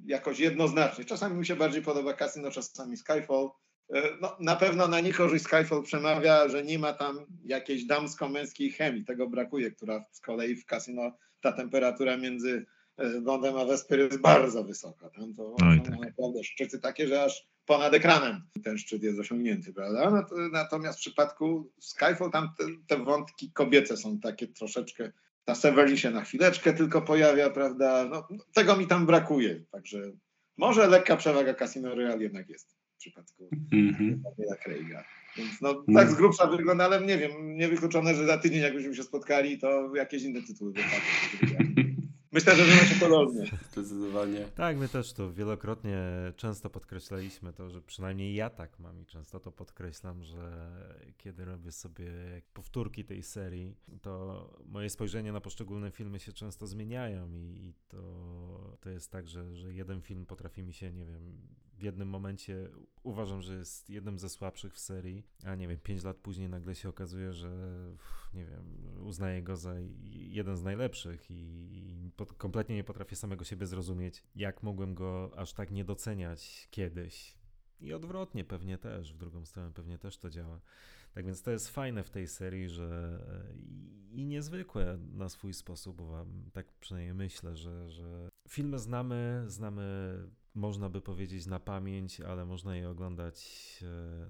jakoś 0.05 0.38
jednoznacznie. 0.38 1.05
Czasami 1.05 1.36
mi 1.36 1.46
się 1.46 1.57
bardziej 1.57 1.82
podoba 1.82 2.14
Casino, 2.14 2.51
czasami 2.51 2.96
Skyfall. 2.96 3.48
Y, 3.97 4.01
No, 4.20 4.36
na 4.41 4.57
pewno 4.57 4.88
na 4.88 5.01
niekorzyść 5.01 5.45
Skyfall 5.45 5.82
przemawia, 5.82 6.49
że 6.49 6.64
nie 6.64 6.78
ma 6.78 6.93
tam 6.93 7.26
jakiejś 7.45 7.84
damsko-męskiej 7.84 8.70
chemii. 8.72 9.05
Tego 9.05 9.28
brakuje, 9.28 9.70
która 9.70 10.05
z 10.12 10.20
kolei 10.20 10.57
w 10.57 10.64
Casino 10.64 11.12
ta 11.41 11.53
temperatura 11.53 12.16
między 12.16 12.66
Bondem 13.22 13.57
a 13.57 13.64
Vesper 13.64 13.99
jest 13.99 14.20
bardzo 14.20 14.64
wysoka. 14.64 15.11
Tam 15.11 15.34
to 15.34 15.55
Oj, 15.62 15.76
są 15.78 15.82
tak. 15.93 16.01
naprawdę 16.01 16.45
szczyty 16.45 16.78
takie, 16.78 17.09
że 17.09 17.22
aż 17.24 17.47
ponad 17.66 17.95
ekranem 17.95 18.43
ten 18.64 18.78
szczyt 18.78 19.03
jest 19.03 19.18
osiągnięty, 19.18 19.72
prawda? 19.72 20.11
Nat- 20.11 20.51
Natomiast 20.53 20.99
w 20.99 21.01
przypadku 21.01 21.72
Skyfall 21.80 22.30
tam 22.30 22.49
te, 22.59 22.64
te 22.86 23.05
wątki 23.05 23.53
kobiece 23.53 23.97
są 23.97 24.18
takie 24.20 24.47
troszeczkę 24.49 25.12
ta 25.45 25.55
Severly 25.55 25.99
się 25.99 26.11
na 26.11 26.20
chwileczkę 26.24 26.72
tylko 26.72 27.03
pojawia, 27.03 27.51
prawda? 27.51 28.05
No, 28.11 28.28
tego 28.55 28.76
mi 28.76 28.86
tam 28.86 29.07
brakuje, 29.07 29.64
także 29.70 30.03
może 30.57 30.86
lekka 30.86 31.16
przewaga 31.16 31.55
Casino 31.55 31.95
Royale 31.95 32.22
jednak 32.22 32.49
jest 32.49 32.79
przypadku 33.01 33.48
Mhm. 33.72 34.22
Daniela 34.22 34.57
Craiga. 34.57 35.05
Więc 35.36 35.61
no, 35.61 35.84
No. 35.88 36.01
tak 36.01 36.11
z 36.11 36.14
grubsza 36.14 36.46
wygląda, 36.46 36.84
ale 36.84 37.01
nie 37.07 37.18
wiem, 37.18 37.57
niewykluczone, 37.57 38.14
że 38.14 38.26
za 38.26 38.38
tydzień 38.38 38.61
jakbyśmy 38.61 38.94
się 38.94 39.03
spotkali, 39.03 39.59
to 39.59 39.96
jakieś 39.96 40.22
inne 40.22 40.42
tytuły 40.42 40.72
wypadły. 40.72 41.01
Myślę, 42.32 42.57
że 42.57 42.64
będzie 42.64 42.94
podobnie. 43.01 43.46
Zdecydowanie. 43.72 44.44
Tak, 44.55 44.76
my 44.78 44.88
też 44.88 45.12
to 45.12 45.32
wielokrotnie 45.32 45.98
często 46.36 46.70
podkreślaliśmy 46.70 47.53
to, 47.53 47.70
że 47.70 47.82
przynajmniej 47.82 48.34
ja 48.34 48.51
tak 48.51 48.78
mam 48.78 49.01
i 49.03 49.07
często 49.07 49.40
to 49.40 49.53
podkreślam, 49.53 50.22
że 50.24 50.70
kiedy 51.16 51.44
robię 51.44 51.72
sobie 51.72 52.07
powtórki 52.55 53.05
tej 53.05 53.22
serii, 53.22 53.76
to 54.03 54.59
moje 54.66 54.90
spojrzenia 54.90 55.32
na 55.32 55.40
poszczególne 55.40 55.90
filmy 55.90 56.20
się 56.20 56.32
często 56.32 56.66
zmieniają 56.66 57.32
i, 57.34 57.38
i 57.68 57.74
to, 57.88 58.76
to 58.80 58.90
jest 58.90 59.11
tak, 59.11 59.28
że, 59.28 59.57
że 59.57 59.74
jeden 59.74 60.03
film 60.03 60.26
potrafi 60.26 60.62
mi 60.62 60.72
się, 60.72 60.92
nie 60.92 61.05
wiem, 61.07 61.32
w 61.80 61.82
jednym 61.82 62.08
momencie 62.08 62.68
uważam, 63.02 63.42
że 63.42 63.54
jest 63.54 63.90
jednym 63.90 64.18
ze 64.18 64.28
słabszych 64.28 64.74
w 64.74 64.78
serii, 64.78 65.26
a 65.44 65.54
nie 65.54 65.68
wiem, 65.68 65.78
pięć 65.78 66.04
lat 66.04 66.16
później 66.16 66.48
nagle 66.48 66.74
się 66.74 66.88
okazuje, 66.88 67.32
że 67.32 67.50
nie 68.34 68.46
wiem, 68.46 68.64
uznaję 69.06 69.42
go 69.42 69.56
za 69.56 69.74
jeden 70.04 70.56
z 70.56 70.62
najlepszych 70.62 71.30
i, 71.30 72.10
kompletnie 72.38 72.76
nie 72.76 72.84
potrafię 72.84 73.16
samego 73.16 73.44
siebie 73.44 73.66
zrozumieć, 73.66 74.22
jak 74.34 74.62
mogłem 74.62 74.94
go 74.94 75.32
aż 75.36 75.52
tak 75.52 75.70
nie 75.70 75.84
doceniać 75.84 76.68
kiedyś. 76.70 77.40
I 77.80 77.92
odwrotnie 77.92 78.44
pewnie 78.44 78.78
też, 78.78 79.14
w 79.14 79.16
drugą 79.16 79.44
stronę 79.44 79.72
pewnie 79.72 79.98
też 79.98 80.18
to 80.18 80.30
działa. 80.30 80.60
Tak 81.14 81.26
więc 81.26 81.42
to 81.42 81.50
jest 81.50 81.68
fajne 81.68 82.04
w 82.04 82.10
tej 82.10 82.26
serii, 82.26 82.68
że 82.68 83.20
i 84.10 84.24
niezwykłe 84.24 84.98
na 85.12 85.28
swój 85.28 85.54
sposób, 85.54 85.96
bo 85.96 86.26
tak 86.52 86.72
przynajmniej 86.72 87.14
myślę, 87.14 87.56
że, 87.56 87.90
że 87.90 88.28
filmy 88.48 88.78
znamy, 88.78 89.44
znamy 89.46 90.14
można 90.55 90.88
by 90.88 91.01
powiedzieć 91.01 91.46
na 91.46 91.61
pamięć, 91.61 92.20
ale 92.20 92.44
można 92.44 92.76
je 92.76 92.90
oglądać 92.90 93.44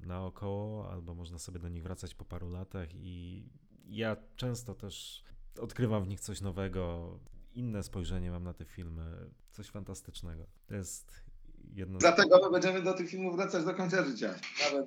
e, 0.02 0.06
naokoło, 0.06 0.90
albo 0.90 1.14
można 1.14 1.38
sobie 1.38 1.58
do 1.58 1.68
nich 1.68 1.82
wracać 1.82 2.14
po 2.14 2.24
paru 2.24 2.48
latach 2.48 2.88
i 2.94 3.44
ja 3.86 4.16
często 4.36 4.74
też 4.74 5.24
odkrywam 5.60 6.04
w 6.04 6.08
nich 6.08 6.20
coś 6.20 6.40
nowego, 6.40 7.18
inne 7.54 7.82
spojrzenie 7.82 8.30
mam 8.30 8.44
na 8.44 8.54
te 8.54 8.64
filmy, 8.64 9.30
coś 9.50 9.66
fantastycznego. 9.66 10.46
To 10.66 10.74
jest 10.74 11.29
jedno. 11.74 11.98
Dlatego 11.98 12.40
my 12.44 12.50
będziemy 12.50 12.82
do 12.82 12.92
tych 12.92 13.10
filmów 13.10 13.36
wracać 13.36 13.64
do 13.64 13.74
końca 13.74 14.04
życia. 14.04 14.34
Nawet 14.64 14.86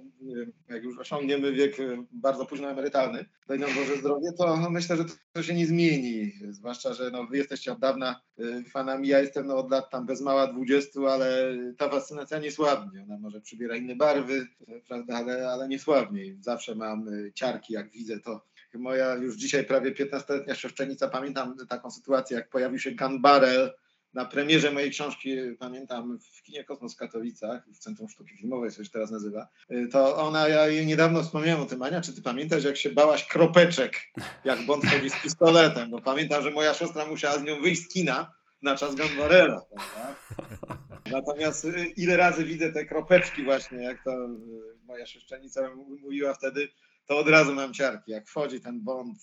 jak 0.69 0.83
już 0.83 0.99
osiągniemy 0.99 1.51
wiek 1.51 1.79
e, 1.79 2.05
bardzo 2.11 2.45
późno 2.45 2.69
emerytalny, 2.69 3.25
daj 3.47 3.59
nam 3.59 3.69
Boże 3.75 3.97
zdrowie, 3.97 4.31
to 4.37 4.69
myślę, 4.69 4.97
że 4.97 5.05
to, 5.33 5.43
się 5.43 5.53
nie 5.53 5.67
zmieni. 5.67 6.31
Zwłaszcza, 6.49 6.93
że 6.93 7.11
no, 7.11 7.25
wy 7.25 7.37
jesteście 7.37 7.71
od 7.71 7.79
dawna 7.79 8.21
e, 8.39 8.63
fanami, 8.63 9.07
ja 9.07 9.19
jestem 9.19 9.47
no, 9.47 9.57
od 9.57 9.71
lat 9.71 9.89
tam 9.89 10.05
bez 10.05 10.21
mała 10.21 10.47
20, 10.47 10.99
ale 11.11 11.57
ta 11.77 11.89
fascynacja 11.89 12.39
nie 12.39 12.51
słabnie. 12.51 13.03
Ona 13.03 13.17
może 13.17 13.41
przybiera 13.41 13.75
inne 13.75 13.95
barwy, 13.95 14.47
prawda, 14.87 15.17
ale, 15.17 15.49
ale 15.49 15.67
nie 15.67 15.79
słabnie. 15.79 16.35
Zawsze 16.39 16.75
mam 16.75 17.07
e, 17.07 17.33
ciarki, 17.33 17.73
jak 17.73 17.91
widzę 17.91 18.19
to. 18.19 18.45
Moja 18.73 19.15
już 19.15 19.35
dzisiaj 19.35 19.65
prawie 19.65 19.91
15-letnia 19.91 20.55
siostrzenica, 20.55 21.07
pamiętam 21.07 21.55
taką 21.69 21.91
sytuację, 21.91 22.37
jak 22.37 22.49
pojawił 22.49 22.79
się 22.79 22.91
Gun 22.91 23.21
Barrel, 23.21 23.71
na 24.13 24.25
premierze 24.25 24.71
mojej 24.71 24.91
książki, 24.91 25.37
pamiętam, 25.59 26.19
w 26.19 26.43
kinie 26.43 26.63
Kosmos 26.63 26.93
w 26.93 26.97
Katowicach, 26.97 27.67
w 27.73 27.77
Centrum 27.77 28.09
Sztuki 28.09 28.37
Filmowej, 28.37 28.71
co 28.71 28.83
się 28.83 28.89
teraz 28.89 29.11
nazywa, 29.11 29.47
y, 29.71 29.87
to 29.91 30.17
ona, 30.17 30.47
ja 30.47 30.67
jej 30.67 30.85
niedawno 30.85 31.23
wspomniałem 31.23 31.61
o 31.61 31.65
tym, 31.65 31.81
Ania, 31.81 32.01
czy 32.01 32.13
ty 32.13 32.21
pamiętasz, 32.21 32.63
jak 32.63 32.77
się 32.77 32.89
bałaś 32.89 33.27
kropeczek, 33.27 34.01
jak 34.45 34.65
Bond 34.65 34.85
chodzi 34.85 35.09
z 35.09 35.21
pistoletem, 35.21 35.89
bo 35.89 36.01
pamiętam, 36.01 36.43
że 36.43 36.51
moja 36.51 36.73
siostra 36.73 37.05
musiała 37.05 37.39
z 37.39 37.43
nią 37.43 37.61
wyjść 37.61 37.81
z 37.81 37.87
kina 37.87 38.33
na 38.61 38.75
czas 38.75 38.95
Gunbarela, 38.95 39.61
prawda? 39.75 40.15
Natomiast 41.11 41.65
y, 41.65 41.85
ile 41.97 42.17
razy 42.17 42.43
widzę 42.43 42.71
te 42.71 42.85
kropeczki 42.85 43.43
właśnie, 43.43 43.83
jak 43.83 44.03
to 44.03 44.11
moja 44.85 45.05
siostrzenica 45.05 45.75
mówiła 46.01 46.33
wtedy, 46.33 46.69
to 47.05 47.17
od 47.17 47.27
razu 47.27 47.53
mam 47.53 47.73
ciarki. 47.73 48.11
Jak 48.11 48.27
wchodzi 48.27 48.61
ten 48.61 48.81
Bond, 48.81 49.17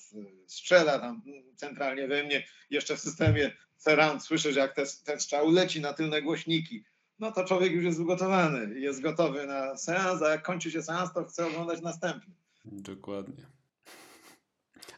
strzela 0.47 0.99
tam 0.99 1.23
centralnie 1.57 2.09
we 2.09 2.25
mnie, 2.25 2.45
jeszcze 2.71 2.97
w 2.97 3.01
systemie 3.01 3.51
surround 3.81 4.25
słyszę, 4.25 4.53
że 4.53 4.61
jak 4.61 4.75
ten, 4.75 4.87
ten 5.05 5.21
strzał 5.21 5.51
leci 5.51 5.81
na 5.81 5.93
tylne 5.93 6.23
głośniki, 6.23 6.85
no 7.19 7.33
to 7.33 7.45
człowiek 7.45 7.73
już 7.73 7.85
jest 7.85 8.01
ugotowany 8.01 8.81
jest 8.81 9.01
gotowy 9.01 9.47
na 9.47 9.77
seans, 9.77 10.23
a 10.23 10.29
jak 10.29 10.43
kończy 10.43 10.71
się 10.71 10.83
seans, 10.83 11.13
to 11.13 11.25
chce 11.25 11.47
oglądać 11.47 11.81
następny. 11.83 12.35
Dokładnie. 12.65 13.47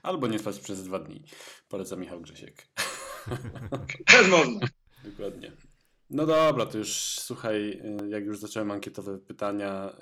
Albo 0.03 0.27
nie 0.27 0.39
spać 0.39 0.59
przez 0.59 0.85
dwa 0.85 0.99
dni. 0.99 1.23
Poleca 1.69 1.97
Michał 1.97 2.21
Grzesiek. 2.21 2.69
Też 4.07 4.29
można. 4.29 4.61
Dokładnie. 5.05 5.53
No 6.11 6.27
dobra, 6.27 6.67
to 6.67 6.79
już 6.79 7.19
słuchaj, 7.21 7.83
jak 8.09 8.25
już 8.25 8.39
zacząłem 8.39 8.71
ankietowe 8.71 9.19
pytania, 9.19 9.97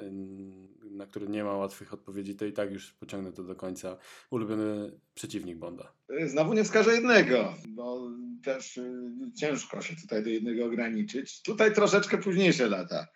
na 1.01 1.07
które 1.07 1.27
nie 1.27 1.45
ma 1.45 1.57
łatwych 1.57 1.95
odpowiedzi, 1.95 2.35
to 2.35 2.45
i 2.45 2.53
tak 2.53 2.73
już 2.73 2.93
pociągnę 2.93 3.33
to 3.33 3.43
do 3.43 3.57
końca. 3.57 3.97
Ulubiony 4.31 4.93
przeciwnik 5.15 5.59
Bonda. 5.59 5.93
Znowu 6.27 6.55
nie 6.55 6.65
wskażę 6.65 6.95
jednego, 6.95 7.55
bo 7.69 8.11
też 8.45 8.77
y, 8.77 9.13
ciężko 9.37 9.83
się 9.83 9.97
tutaj 9.97 10.25
do 10.25 10.31
jednego 10.31 10.65
ograniczyć. 10.65 11.43
Tutaj 11.43 11.75
troszeczkę 11.75 12.19
późniejsze 12.19 12.67
lata 12.67 13.07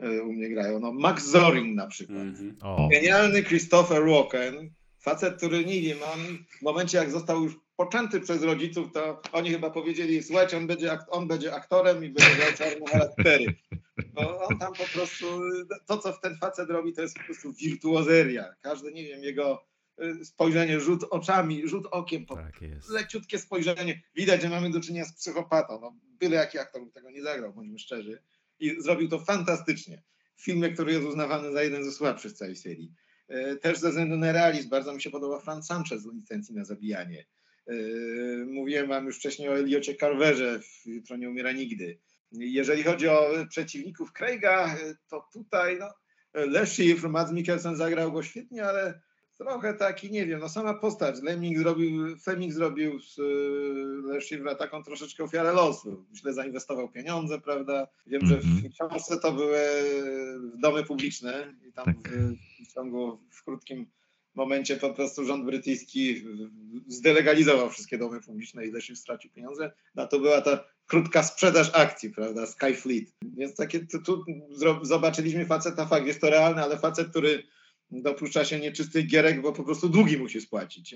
y, 0.00 0.22
u 0.22 0.32
mnie 0.32 0.50
grają. 0.50 0.80
No, 0.80 0.92
Max 0.92 1.24
Zorin 1.24 1.74
na 1.74 1.86
przykład. 1.86 2.18
Mhm. 2.18 2.56
O, 2.62 2.88
Genialny 2.88 3.42
Christopher 3.42 4.06
Walken, 4.06 4.70
facet, 4.98 5.36
który 5.36 5.64
nie 5.64 5.80
wiem, 5.80 5.98
on 6.14 6.20
w 6.58 6.62
momencie 6.62 6.98
jak 6.98 7.10
został 7.10 7.44
już 7.44 7.56
poczęty 7.80 8.20
przez 8.20 8.42
rodziców, 8.42 8.92
to 8.92 9.22
oni 9.32 9.50
chyba 9.50 9.70
powiedzieli, 9.70 10.22
słuchajcie, 10.22 10.56
on 10.56 10.66
będzie, 10.66 10.98
on 11.08 11.28
będzie 11.28 11.54
aktorem 11.54 12.04
i 12.04 12.08
będzie 12.08 12.36
grał 12.36 12.52
czarne 12.52 12.86
charaktery. 12.86 13.54
Bo 14.14 14.46
on 14.46 14.58
tam 14.58 14.72
po 14.72 14.84
prostu, 14.84 15.26
to 15.86 15.98
co 15.98 16.12
ten 16.12 16.36
facet 16.38 16.70
robi, 16.70 16.92
to 16.92 17.02
jest 17.02 17.18
po 17.18 17.24
prostu 17.24 17.52
wirtuozeria. 17.52 18.54
Każde, 18.60 18.92
nie 18.92 19.04
wiem, 19.04 19.22
jego 19.22 19.64
y, 20.02 20.24
spojrzenie, 20.24 20.80
rzut 20.80 21.04
oczami, 21.10 21.68
rzut 21.68 21.86
okiem, 21.90 22.26
po 22.26 22.36
tak 22.36 22.62
jest. 22.62 22.88
leciutkie 22.90 23.38
spojrzenie. 23.38 24.02
Widać, 24.16 24.42
że 24.42 24.48
mamy 24.48 24.70
do 24.70 24.80
czynienia 24.80 25.04
z 25.04 25.12
psychopatą. 25.12 25.80
No, 25.80 25.96
byle 26.04 26.36
jaki 26.36 26.58
aktor 26.58 26.84
by 26.84 26.90
tego 26.90 27.10
nie 27.10 27.22
zagrał, 27.22 27.52
bądźmy 27.52 27.78
szczerzy. 27.78 28.22
I 28.58 28.82
zrobił 28.82 29.08
to 29.08 29.18
fantastycznie. 29.18 30.02
W 30.36 30.44
filmie, 30.44 30.70
który 30.70 30.92
jest 30.92 31.06
uznawany 31.06 31.52
za 31.52 31.62
jeden 31.62 31.84
ze 31.84 31.92
słabszych 31.92 32.30
z 32.30 32.34
całej 32.34 32.56
serii. 32.56 32.92
E, 33.28 33.56
Też 33.56 33.78
ze 33.78 33.88
względu 33.88 34.16
na 34.16 34.32
realizm 34.32 34.68
bardzo 34.70 34.94
mi 34.94 35.02
się 35.02 35.10
podoba 35.10 35.40
Franz 35.40 35.66
Sanchez 35.66 36.02
z 36.02 36.12
licencji 36.14 36.54
na 36.54 36.64
zabijanie. 36.64 37.26
E, 37.70 37.74
Mówiłem 38.46 38.88
wam 38.88 39.06
już 39.06 39.16
wcześniej 39.16 39.48
o 39.48 39.58
Eliocie 39.58 39.94
Carverze 39.94 40.60
w 40.60 40.86
Jutro 40.86 41.16
nie 41.16 41.30
umiera 41.30 41.52
nigdy. 41.52 41.98
Jeżeli 42.32 42.82
chodzi 42.82 43.08
o 43.08 43.30
przeciwników 43.48 44.12
Craiga, 44.12 44.76
to 45.08 45.24
tutaj 45.32 45.78
no, 45.78 45.88
Le 46.34 46.66
Chiffre, 46.66 47.08
Mads 47.08 47.32
Mikkelsen 47.32 47.76
zagrał 47.76 48.12
go 48.12 48.22
świetnie, 48.22 48.64
ale 48.64 49.00
trochę 49.38 49.74
taki, 49.74 50.10
nie 50.10 50.26
wiem, 50.26 50.40
no 50.40 50.48
sama 50.48 50.74
postać. 50.74 51.22
Lemming 51.22 51.58
zrobił, 51.58 52.16
Fleming 52.18 52.52
zrobił 52.52 53.00
z 53.00 53.18
y, 53.18 54.12
Leszywra 54.12 54.54
taką 54.54 54.82
troszeczkę 54.82 55.24
ofiarę 55.24 55.52
losu. 55.52 56.06
Źle 56.14 56.32
zainwestował 56.32 56.88
pieniądze, 56.88 57.40
prawda? 57.40 57.86
Wiem, 58.06 58.26
że 58.26 58.36
w 58.40 58.44
Mhm. 58.44 58.72
książce 58.72 59.18
to 59.20 59.32
były 59.32 59.58
domy 60.54 60.84
publiczne 60.84 61.54
i 61.68 61.72
tam 61.72 61.84
Tak. 61.84 61.96
w, 62.08 62.34
w 62.68 62.74
ciągu, 62.74 63.18
w 63.30 63.44
krótkim 63.44 63.86
momencie 64.34 64.76
po 64.76 64.94
prostu 64.94 65.24
rząd 65.24 65.44
brytyjski 65.44 66.24
zdelegalizował 66.88 67.70
wszystkie 67.70 67.98
domy 67.98 68.20
publiczne 68.20 68.66
i 68.66 68.70
Leszyw 68.70 68.98
stracił 68.98 69.30
pieniądze. 69.30 69.72
No 69.94 70.06
to 70.06 70.18
była 70.18 70.40
ta 70.40 70.64
krótka 70.86 71.22
sprzedaż 71.22 71.70
akcji, 71.74 72.10
prawda, 72.10 72.46
Skyfleet. 72.46 73.12
Więc 73.22 73.54
takie, 73.54 73.86
tu, 73.86 74.02
tu 74.02 74.24
zobaczyliśmy 74.82 75.46
faceta, 75.46 75.86
fakt, 75.86 76.06
jest 76.06 76.20
to 76.20 76.30
realny, 76.30 76.62
ale 76.62 76.78
facet, 76.78 77.08
który 77.08 77.42
dopuszcza 77.90 78.44
się 78.44 78.60
nieczystych 78.60 79.06
gierek, 79.06 79.42
bo 79.42 79.52
po 79.52 79.64
prostu 79.64 79.88
długi 79.88 80.18
musi 80.18 80.40
spłacić. 80.40 80.94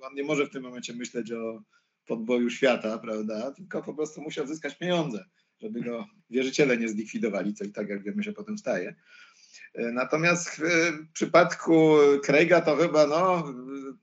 On 0.00 0.14
nie 0.14 0.24
może 0.24 0.46
w 0.46 0.50
tym 0.50 0.62
momencie 0.62 0.94
myśleć 0.94 1.32
o 1.32 1.62
podboju 2.06 2.50
świata, 2.50 2.98
prawda, 2.98 3.52
tylko 3.52 3.82
po 3.82 3.94
prostu 3.94 4.20
musi 4.20 4.40
odzyskać 4.40 4.78
pieniądze, 4.78 5.24
żeby 5.60 5.80
go 5.80 6.06
wierzyciele 6.30 6.76
nie 6.76 6.88
zlikwidowali, 6.88 7.54
co 7.54 7.64
i 7.64 7.72
tak, 7.72 7.88
jak 7.88 8.02
wiemy, 8.02 8.24
się 8.24 8.32
potem 8.32 8.58
staje. 8.58 8.94
E, 9.74 9.82
Natomiast 9.92 10.50
w 10.50 10.62
e, 10.62 10.92
przypadku 11.12 11.96
Craiga 12.24 12.60
to 12.60 12.76
chyba 12.76 13.06
no, 13.06 13.54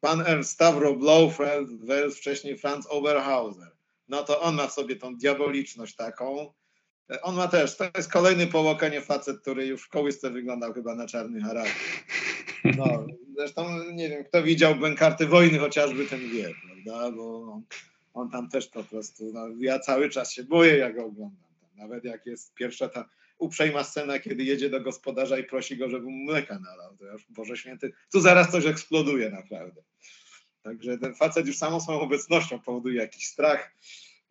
pan 0.01 0.21
Ernst 0.21 0.51
Stavro 0.51 0.95
Blofeld 0.95 1.85
versus 1.85 2.19
wcześniej 2.19 2.57
Franz 2.57 2.87
Oberhauser. 2.89 3.71
No 4.07 4.23
to 4.23 4.41
on 4.41 4.55
ma 4.55 4.67
w 4.67 4.73
sobie 4.73 4.95
tą 4.95 5.15
diaboliczność 5.15 5.95
taką. 5.95 6.53
E, 7.11 7.21
On 7.21 7.35
ma 7.35 7.47
też, 7.47 7.77
to 7.77 7.85
jest 7.97 8.11
kolejny 8.11 8.47
po 8.47 8.61
Łokanie 8.61 9.01
facet, 9.01 9.41
który 9.41 9.65
już 9.67 9.83
w 9.83 9.89
kołysce 9.89 10.29
wyglądał 10.29 10.73
chyba 10.73 10.95
na 10.95 11.07
czarny 11.07 11.41
charakter. 11.41 11.75
No, 12.77 13.05
zresztą 13.37 13.83
nie 13.93 14.09
wiem, 14.09 14.23
kto 14.23 14.43
widział 14.43 14.75
Bękarty 14.75 15.25
Wojny 15.25 15.59
chociażby, 15.59 16.05
ten 16.05 16.19
wie, 16.29 16.51
prawda, 16.65 17.11
bo 17.11 17.53
on, 17.53 17.63
on 18.13 18.29
tam 18.29 18.49
też 18.49 18.67
po 18.67 18.83
prostu, 18.83 19.31
no, 19.33 19.47
ja 19.59 19.79
cały 19.79 20.09
czas 20.09 20.31
się 20.31 20.43
boję, 20.43 20.77
jak 20.77 20.95
go 20.95 21.05
oglądam. 21.05 21.45
Nawet 21.77 22.03
jak 22.03 22.25
jest 22.25 22.53
pierwsza 22.53 22.89
ta 22.89 23.09
uprzejma 23.37 23.83
scena, 23.83 24.19
kiedy 24.19 24.43
jedzie 24.43 24.69
do 24.69 24.81
gospodarza 24.81 25.37
i 25.37 25.43
prosi 25.43 25.77
go, 25.77 25.89
żeby 25.89 26.05
mu 26.05 26.31
mleka 26.31 26.59
nalał. 26.59 26.97
To 26.97 27.05
już, 27.05 27.25
Boże 27.29 27.57
Święty, 27.57 27.91
tu 28.11 28.21
zaraz 28.21 28.51
coś 28.51 28.65
eksploduje 28.65 29.29
naprawdę. 29.29 29.81
Także 30.61 30.97
ten 30.97 31.15
facet 31.15 31.47
już 31.47 31.57
samą 31.57 31.79
swoją 31.79 31.99
obecnością 31.99 32.59
powoduje 32.59 33.01
jakiś 33.01 33.25
strach. 33.25 33.75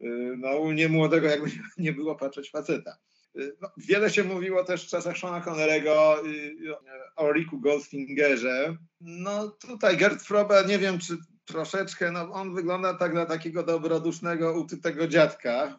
Yy, 0.00 0.36
No 0.38 0.56
u 0.56 0.72
niemłodego 0.72 1.28
jakby 1.28 1.50
nie 1.78 1.92
było 1.92 2.14
patrzeć 2.14 2.50
faceta. 2.50 2.98
Yy, 3.34 3.56
No, 3.60 3.70
wiele 3.76 4.10
się 4.10 4.24
mówiło 4.24 4.64
też 4.64 4.84
w 4.84 4.88
czasach 4.88 5.18
Seana 5.18 5.40
Connerego 5.40 6.22
yy, 6.24 6.74
o 7.16 7.32
Riku 7.32 7.60
Goldfingerze. 7.60 8.76
No 9.00 9.48
tutaj 9.48 9.96
Gerd 9.96 10.22
Frobe, 10.22 10.64
nie 10.68 10.78
wiem 10.78 10.98
czy 10.98 11.16
troszeczkę, 11.44 12.12
no 12.12 12.32
on 12.32 12.54
wygląda 12.54 12.94
tak 12.94 13.14
na 13.14 13.26
takiego 13.26 13.62
dobrodusznego, 13.62 14.60
utytego 14.60 15.08
dziadka. 15.08 15.78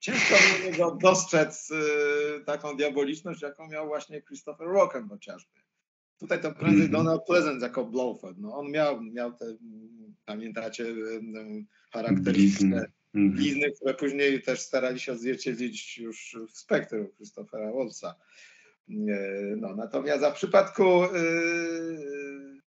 Ciężko 0.00 0.34
u 0.34 0.64
niego 0.70 0.98
dostrzec 1.02 1.70
y, 1.70 2.44
taką 2.44 2.76
diaboliczność, 2.76 3.42
jaką 3.42 3.68
miał 3.68 3.86
właśnie 3.86 4.22
Christopher 4.22 4.68
Walken 4.68 5.08
chociażby. 5.08 5.50
Tutaj 6.18 6.40
to 6.40 6.52
prędzej 6.52 6.86
Mhm. 6.86 6.90
Donald 6.92 7.24
Pleasant 7.26 7.62
jako 7.62 7.84
Blofeld. 7.84 8.38
No, 8.38 8.54
on 8.56 8.70
miał, 8.70 9.02
miał 9.02 9.32
te, 9.32 9.44
pamiętacie, 10.24 10.84
y, 10.84 10.88
y, 10.88 11.64
charakterystyczne 11.92 12.68
Blizny. 12.68 12.92
Mhm. 13.14 13.32
blizny, 13.36 13.70
które 13.70 13.94
później 13.94 14.42
też 14.42 14.60
starali 14.60 15.00
się 15.00 15.12
odzwierciedlić 15.12 15.98
już 15.98 16.36
w 16.52 16.58
spektrum 16.58 17.08
Christophera 17.16 17.72
Wolfsa. 17.72 18.14
E, 18.90 18.94
No, 19.56 19.74
natomiast 19.76 20.24
a 20.24 20.30
w 20.30 20.34
przypadku, 20.34 21.04
y, 21.04 21.08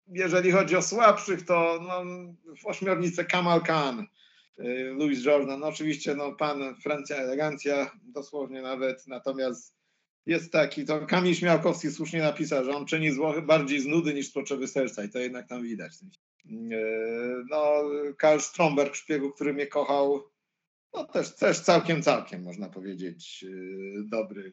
jeżeli 0.08 0.50
chodzi 0.50 0.76
o 0.76 0.82
słabszych, 0.82 1.44
to 1.46 1.80
no, 1.88 2.04
w 2.62 2.66
ośmiornicę 2.66 3.24
Kamal 3.24 3.60
Khan, 3.60 4.00
y, 4.00 4.06
Louis 4.96 5.24
Jordan, 5.24 5.60
no 5.60 5.66
oczywiście 5.66 6.14
no, 6.14 6.32
pan 6.32 6.74
Francja 6.82 7.16
elegancja, 7.16 7.90
dosłownie 8.02 8.62
nawet, 8.62 9.06
natomiast 9.06 9.76
jest 10.26 10.52
taki, 10.52 10.84
to 10.84 11.06
Kamil 11.06 11.34
Śmiałkowski 11.34 11.90
słusznie 11.90 12.22
napisał, 12.22 12.64
że 12.64 12.76
on 12.76 12.86
czyni 12.86 13.10
zło 13.10 13.42
bardziej 13.42 13.80
z 13.80 13.86
nudy 13.86 14.14
niż 14.14 14.28
z 14.28 14.32
potrzeby 14.32 14.68
serca 14.68 15.04
i 15.04 15.08
to 15.08 15.18
jednak 15.18 15.48
tam 15.48 15.62
widać. 15.62 15.92
E, 15.92 16.52
No, 17.50 17.82
Karl 18.18 18.40
Stromberg, 18.40 18.94
szpiegu, 18.94 19.30
który 19.30 19.54
mnie 19.54 19.66
kochał, 19.66 20.22
no 20.94 21.04
też, 21.04 21.36
też 21.36 21.60
całkiem, 21.60 22.02
całkiem 22.02 22.42
można 22.42 22.68
powiedzieć 22.68 23.42
yy, 23.42 24.04
dobry, 24.04 24.52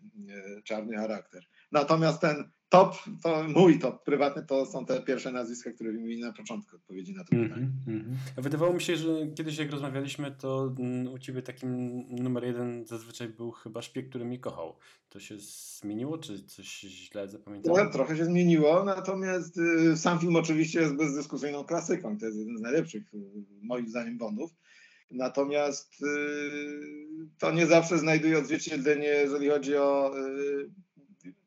czarny 0.64 0.98
charakter. 0.98 1.44
Natomiast 1.72 2.22
ten 2.22 2.52
top, 2.70 2.96
to 3.24 3.44
mój 3.44 3.80
top 3.80 4.04
prywatny, 4.04 4.46
to 4.46 4.66
są 4.66 4.86
te 4.86 5.02
pierwsze 5.02 5.32
nazwiska, 5.32 5.72
które 5.72 5.92
wymieniłem 5.92 6.30
na 6.30 6.38
początku 6.38 6.76
odpowiedzi 6.76 7.14
na 7.14 7.24
to 7.24 7.30
pytanie. 7.30 7.44
Mhm, 7.46 7.72
mhm. 7.88 8.18
A 8.38 8.42
Wydawało 8.42 8.74
mi 8.74 8.82
się, 8.82 8.96
że 8.96 9.28
kiedyś 9.36 9.58
jak 9.58 9.72
rozmawialiśmy, 9.72 10.32
to 10.32 10.76
mm, 10.80 11.14
u 11.14 11.20
ciebie 11.20 11.42
takim 11.42 12.00
numer 12.10 12.44
jeden 12.44 12.86
zazwyczaj 12.86 13.30
był 13.30 13.52
chyba 13.52 13.82
szpieg, 13.82 14.10
który 14.10 14.26
mnie 14.26 14.40
kochał. 14.40 14.76
To 15.10 15.20
się 15.20 15.36
zmieniło, 15.40 16.18
czy 16.18 16.44
coś 16.44 16.80
źle 16.80 17.28
zapamiętałem? 17.28 17.92
trochę 17.92 18.18
się 18.18 18.26
zmieniło, 18.26 18.84
natomiast 18.84 19.58
y, 19.58 19.98
sam 19.98 20.20
film 20.20 20.36
oczywiście 20.36 20.80
jest 20.80 20.96
bezdyskusyjną 20.96 21.64
klasyką. 21.64 22.18
To 22.18 22.26
jest 22.26 22.38
jeden 22.38 22.58
z 22.58 22.62
najlepszych, 22.62 23.14
y, 23.14 23.18
moim 23.62 23.90
zdaniem, 23.90 24.18
Bondów. 24.18 24.52
Natomiast 25.12 26.02
y, 26.02 26.08
to 27.40 27.52
nie 27.52 27.68
zawsze 27.68 27.98
znajduje 27.98 28.38
odzwierciedlenie, 28.38 29.08
jeżeli 29.08 29.50
chodzi 29.50 29.76
o 29.76 30.18
y, 30.18 30.70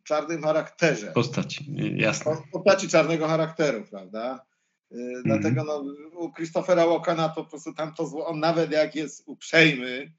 czarnym 0.05 0.42
charakterze. 0.42 1.12
Postać, 1.12 1.61
y, 1.61 1.96
jasne. 1.96 2.36
postaci 2.53 2.88
czarnego 2.88 3.28
charakteru, 3.28 3.84
prawda? 3.90 4.46
Y, 4.92 5.22
Dlatego 5.24 5.64
no, 5.64 5.84
u 6.18 6.32
Christophera 6.32 6.86
Walkena 6.86 7.28
to 7.28 7.44
po 7.44 7.50
prostu 7.50 7.74
tam 7.74 7.94
to 7.94 8.07
zło, 8.07 8.26
on 8.26 8.40
nawet 8.40 8.72
jak 8.72 8.94
jest 8.94 9.22
uprzejmy, 9.26 10.12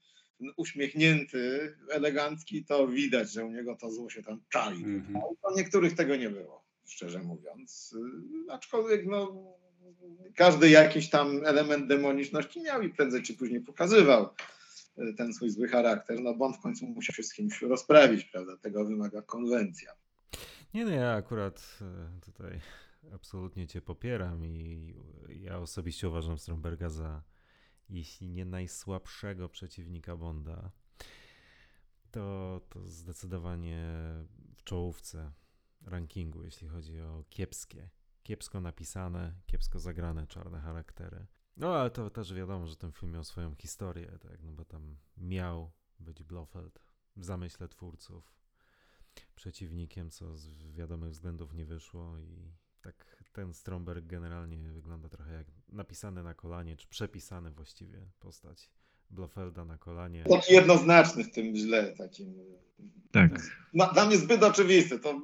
uśmiechnięty, 0.56 1.74
elegancki, 1.90 2.64
to 2.64 2.88
widać, 2.88 3.32
że 3.32 3.44
u 3.44 3.50
niego 3.50 3.76
to 3.76 3.90
zło 3.90 4.10
się 4.10 4.22
tam 4.22 4.40
czai. 4.48 4.84
Mhm. 4.84 5.16
A 5.16 5.48
u 5.48 5.56
niektórych 5.56 5.94
tego 5.94 6.16
nie 6.16 6.30
było, 6.30 6.64
szczerze 6.86 7.18
mówiąc. 7.22 7.96
Y, 8.48 8.52
Aczkolwiek 8.52 9.06
no, 9.06 9.44
każdy 10.36 10.70
jakiś 10.70 11.10
tam 11.10 11.40
element 11.46 11.86
demoniczności 11.86 12.60
miał 12.60 12.82
i 12.82 12.90
prędzej 12.90 13.22
czy 13.22 13.34
później 13.34 13.60
pokazywał 13.60 14.28
ten 15.16 15.34
swój 15.34 15.50
zły 15.50 15.68
charakter. 15.68 16.20
No 16.20 16.34
Bond 16.34 16.56
w 16.56 16.60
końcu 16.60 16.86
musiał 16.86 17.14
się 17.14 17.22
z 17.22 17.34
kimś 17.34 17.62
rozprawić, 17.62 18.24
prawda? 18.24 18.56
Tego 18.56 18.84
wymaga 18.84 19.22
konwencja. 19.22 19.92
Nie, 20.74 20.84
no 20.84 20.90
ja 20.90 21.12
akurat 21.12 21.78
e, 21.80 22.20
tutaj 22.20 22.60
absolutnie 23.14 23.66
cię 23.66 23.82
popieram 23.82 24.44
i 24.44 24.94
ja 25.28 25.58
osobiście 25.58 26.08
uważam 26.08 26.38
Stromberga 26.38 26.88
za 26.88 27.22
jeśli 27.88 28.28
nie 28.28 28.44
najsłabszego 28.44 29.48
przeciwnika 29.48 30.16
Bonda, 30.16 30.70
to, 32.10 32.60
to 32.68 32.88
zdecydowanie 32.88 33.86
w 34.56 34.64
czołówce 34.64 35.32
rankingu, 35.82 36.44
jeśli 36.44 36.68
chodzi 36.68 37.00
o 37.00 37.24
kiepskie, 37.28 37.90
kiepsko 38.22 38.60
napisane, 38.60 39.34
kiepsko 39.46 39.78
zagrane 39.78 40.26
czarne 40.26 40.60
charaktery. 40.60 41.26
No 41.56 41.74
ale 41.74 41.90
to 41.90 42.10
też 42.10 42.34
wiadomo, 42.34 42.66
że 42.66 42.76
ten 42.76 42.92
film 42.92 43.12
miał 43.12 43.24
swoją 43.24 43.54
historię, 43.54 44.18
tak, 44.22 44.42
no 44.42 44.52
bo 44.52 44.64
tam 44.64 44.96
miał 45.16 45.70
być 46.00 46.22
Blofeld 46.22 46.78
w 47.16 47.24
zamyśle 47.24 47.68
twórców 47.68 48.34
przeciwnikiem, 49.34 50.10
co 50.10 50.36
z 50.36 50.72
wiadomych 50.72 51.10
względów 51.10 51.54
nie 51.54 51.66
wyszło 51.66 52.18
i 52.18 52.52
tak 52.82 53.24
ten 53.32 53.54
Stromberg 53.54 54.06
generalnie 54.06 54.72
wygląda 54.72 55.08
trochę 55.08 55.32
jak 55.32 55.46
napisany 55.68 56.22
na 56.22 56.34
kolanie, 56.34 56.76
czy 56.76 56.88
przepisany 56.88 57.50
właściwie 57.50 57.98
postać 58.20 58.70
Blofelda 59.10 59.64
na 59.64 59.78
kolanie. 59.78 60.24
Taki 60.24 60.52
jednoznaczny 60.52 61.24
w 61.24 61.32
tym 61.32 61.56
źle 61.56 61.92
takim. 61.92 62.34
Tak. 63.12 63.30
Na, 63.74 63.86
dla 63.86 64.06
mnie 64.06 64.16
zbyt 64.16 64.42
oczywiste. 64.42 64.98
To 64.98 65.20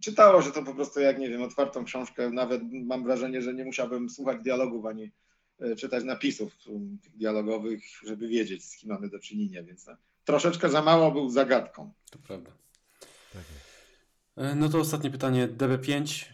czytało 0.00 0.42
się 0.42 0.50
to 0.50 0.62
po 0.62 0.74
prostu 0.74 1.00
jak, 1.00 1.18
nie 1.18 1.28
wiem, 1.28 1.42
otwartą 1.42 1.84
książkę. 1.84 2.30
Nawet 2.30 2.62
mam 2.72 3.04
wrażenie, 3.04 3.42
że 3.42 3.54
nie 3.54 3.64
musiałbym 3.64 4.10
słuchać 4.10 4.42
dialogów 4.42 4.86
ani 4.86 5.10
czytać 5.76 6.04
napisów 6.04 6.52
dialogowych, 7.14 7.82
żeby 8.06 8.28
wiedzieć, 8.28 8.64
z 8.64 8.76
kim 8.76 8.88
mamy 8.88 9.08
do 9.08 9.18
czynienia, 9.18 9.62
więc 9.62 9.86
no, 9.86 9.96
troszeczkę 10.24 10.68
za 10.68 10.82
mało 10.82 11.12
był 11.12 11.30
zagadką. 11.30 11.92
To 12.10 12.18
prawda. 12.18 12.50
Tak. 13.32 13.42
E, 14.36 14.54
No 14.54 14.68
to 14.68 14.78
ostatnie 14.78 15.10
pytanie. 15.10 15.48
DB5, 15.48 16.24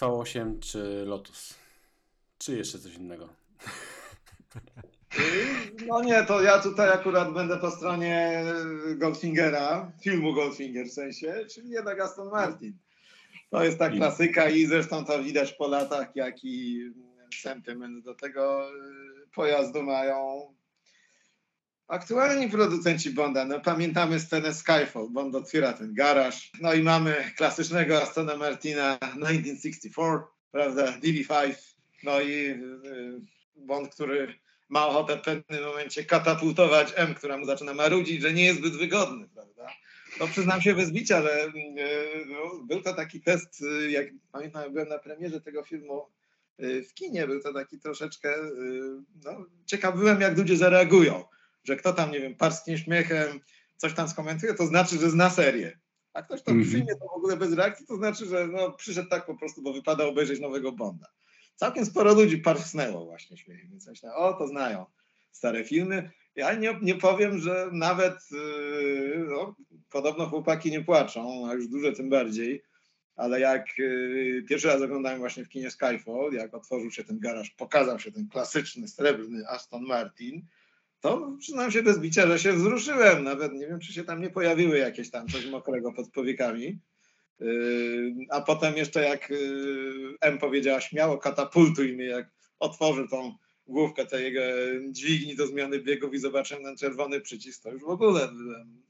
V8 0.00 0.58
czy 0.60 1.04
Lotus? 1.06 1.54
Czy 2.38 2.56
jeszcze 2.56 2.78
coś 2.78 2.94
innego? 2.94 3.28
No 5.86 6.02
nie, 6.02 6.24
to 6.24 6.42
ja 6.42 6.62
tutaj 6.62 6.90
akurat 6.90 7.32
będę 7.32 7.56
po 7.56 7.70
stronie 7.70 8.44
Goldfingera, 8.96 9.92
filmu 10.00 10.34
Goldfinger 10.34 10.86
w 10.86 10.92
sensie, 10.92 11.44
czyli 11.50 11.70
jednak 11.70 12.00
Aston 12.00 12.30
Martin. 12.30 12.78
To 13.50 13.64
jest 13.64 13.78
ta 13.78 13.90
klasyka 13.90 14.48
i 14.48 14.66
zresztą 14.66 15.04
to 15.04 15.22
widać 15.22 15.52
po 15.52 15.68
latach, 15.68 16.16
jaki 16.16 16.80
sentyment 17.34 18.04
do 18.04 18.14
tego 18.14 18.70
y, 18.70 19.28
pojazdu 19.34 19.82
mają 19.82 20.54
aktualni 21.88 22.50
producenci 22.50 23.10
Bonda. 23.10 23.44
No, 23.44 23.60
pamiętamy 23.60 24.20
scenę 24.20 24.54
Skyfall, 24.54 25.08
Bond 25.10 25.34
otwiera 25.34 25.72
ten 25.72 25.94
garaż, 25.94 26.50
no 26.60 26.74
i 26.74 26.82
mamy 26.82 27.32
klasycznego 27.36 28.02
Astona 28.02 28.36
Martina 28.36 28.98
1964, 28.98 30.18
prawda, 30.50 30.86
DB5, 30.86 31.54
no 32.02 32.20
i 32.20 32.32
y, 32.32 33.20
Bond, 33.56 33.94
który 33.94 34.34
ma 34.68 34.86
ochotę 34.86 35.16
w 35.16 35.20
pewnym 35.20 35.64
momencie 35.64 36.04
katapultować 36.04 36.92
M, 36.96 37.14
która 37.14 37.38
mu 37.38 37.44
zaczyna 37.44 37.74
marudzić, 37.74 38.22
że 38.22 38.32
nie 38.32 38.44
jest 38.44 38.58
zbyt 38.58 38.76
wygodny, 38.76 39.28
prawda. 39.34 39.68
No 40.20 40.26
przyznam 40.26 40.62
się 40.62 40.74
bez 40.74 40.92
bicia, 40.92 41.20
y, 41.20 41.24
no, 42.26 42.64
był 42.64 42.82
to 42.82 42.94
taki 42.94 43.20
test, 43.20 43.62
y, 43.62 43.90
jak 43.90 44.06
pamiętam, 44.32 44.72
byłem 44.72 44.88
na 44.88 44.98
premierze 44.98 45.40
tego 45.40 45.62
filmu 45.62 46.02
y, 46.02 46.15
w 46.58 46.94
kinie, 46.94 47.26
był 47.26 47.40
to 47.40 47.52
taki 47.54 47.78
troszeczkę, 47.78 48.34
y, 48.44 49.02
no 49.24 49.46
ciekaw 49.66 49.96
byłem, 49.96 50.20
jak 50.20 50.38
ludzie 50.38 50.56
zareagują, 50.56 51.24
że 51.64 51.76
kto 51.76 51.92
tam, 51.92 52.10
nie 52.12 52.20
wiem, 52.20 52.34
parsknie 52.34 52.78
śmiechem, 52.78 53.40
coś 53.76 53.94
tam 53.94 54.08
skomentuje, 54.08 54.54
to 54.54 54.66
znaczy, 54.66 54.98
że 54.98 55.10
zna 55.10 55.30
serię. 55.30 55.78
A 56.12 56.22
ktoś 56.22 56.42
to 56.42 56.50
Mhm. 56.50 56.68
przyjmie 56.68 56.96
to 56.96 57.06
w 57.06 57.16
ogóle 57.16 57.36
bez 57.36 57.52
reakcji, 57.52 57.86
to 57.86 57.96
znaczy, 57.96 58.26
że 58.26 58.46
no, 58.48 58.72
przyszedł 58.72 59.08
tak 59.08 59.26
po 59.26 59.36
prostu, 59.36 59.62
bo 59.62 59.72
wypada 59.72 60.04
obejrzeć 60.04 60.40
nowego 60.40 60.72
Bonda. 60.72 61.06
Całkiem 61.56 61.86
sporo 61.86 62.14
ludzi 62.14 62.38
parsknęło 62.38 63.04
właśnie 63.04 63.36
śmiechem, 63.36 63.70
więc 63.70 63.86
myślę, 63.86 64.14
o, 64.14 64.32
to 64.32 64.48
znają 64.48 64.86
stare 65.32 65.64
filmy. 65.64 66.10
Ja 66.34 66.54
nie, 66.54 66.78
nie 66.82 66.94
powiem, 66.94 67.38
że 67.38 67.68
nawet 67.72 68.14
yy, 68.30 69.26
no, 69.28 69.56
podobno 69.90 70.26
chłopaki 70.26 70.70
nie 70.70 70.84
płaczą, 70.84 71.48
a 71.50 71.54
już 71.54 71.68
duże 71.68 71.92
tym 71.92 72.10
bardziej, 72.10 72.62
ale 73.16 73.40
jak 73.40 73.78
yy, 73.78 74.44
pierwszy 74.48 74.68
raz 74.68 74.82
oglądałem 74.82 75.18
właśnie 75.18 75.44
w 75.44 75.48
kinie 75.48 75.70
Skyfall, 75.70 76.32
jak 76.32 76.54
otworzył 76.54 76.90
się 76.90 77.04
ten 77.04 77.18
garaż, 77.18 77.50
pokazał 77.50 77.98
się 77.98 78.12
ten 78.12 78.28
klasyczny, 78.28 78.88
srebrny 78.88 79.48
Aston 79.48 79.82
Martin, 79.82 80.46
to 81.00 81.36
przyznam 81.38 81.70
się 81.70 81.82
bez 81.82 81.98
bicia, 81.98 82.26
że 82.26 82.38
się 82.38 82.52
wzruszyłem. 82.52 83.24
Nawet 83.24 83.52
nie 83.52 83.66
wiem, 83.66 83.80
czy 83.80 83.92
się 83.92 84.04
tam 84.04 84.22
nie 84.22 84.30
pojawiły 84.30 84.78
jakieś 84.78 85.10
tam 85.10 85.28
coś 85.28 85.46
mokrego 85.46 85.92
pod 85.92 86.10
powiekami. 86.10 86.78
Yy, 87.40 88.14
A 88.30 88.40
potem 88.40 88.76
jeszcze 88.76 89.02
jak 89.02 89.30
yy, 89.30 90.16
M 90.20 90.38
powiedziała 90.38 90.80
śmiało 90.80 91.18
katapultuj 91.18 91.92
mnie, 91.92 92.04
jak 92.04 92.30
otworzy 92.58 93.08
tą 93.08 93.34
główkę 93.66 94.06
tej 94.06 94.24
jego 94.24 94.40
dźwigni 94.90 95.36
do 95.36 95.46
zmiany 95.46 95.80
biegów 95.80 96.14
i 96.14 96.18
zobaczyłem 96.18 96.64
ten 96.64 96.76
czerwony 96.76 97.20
przycisk, 97.20 97.62
to 97.62 97.70
już 97.70 97.82
w 97.82 97.88
ogóle 97.88 98.28
byłem, 98.28 98.82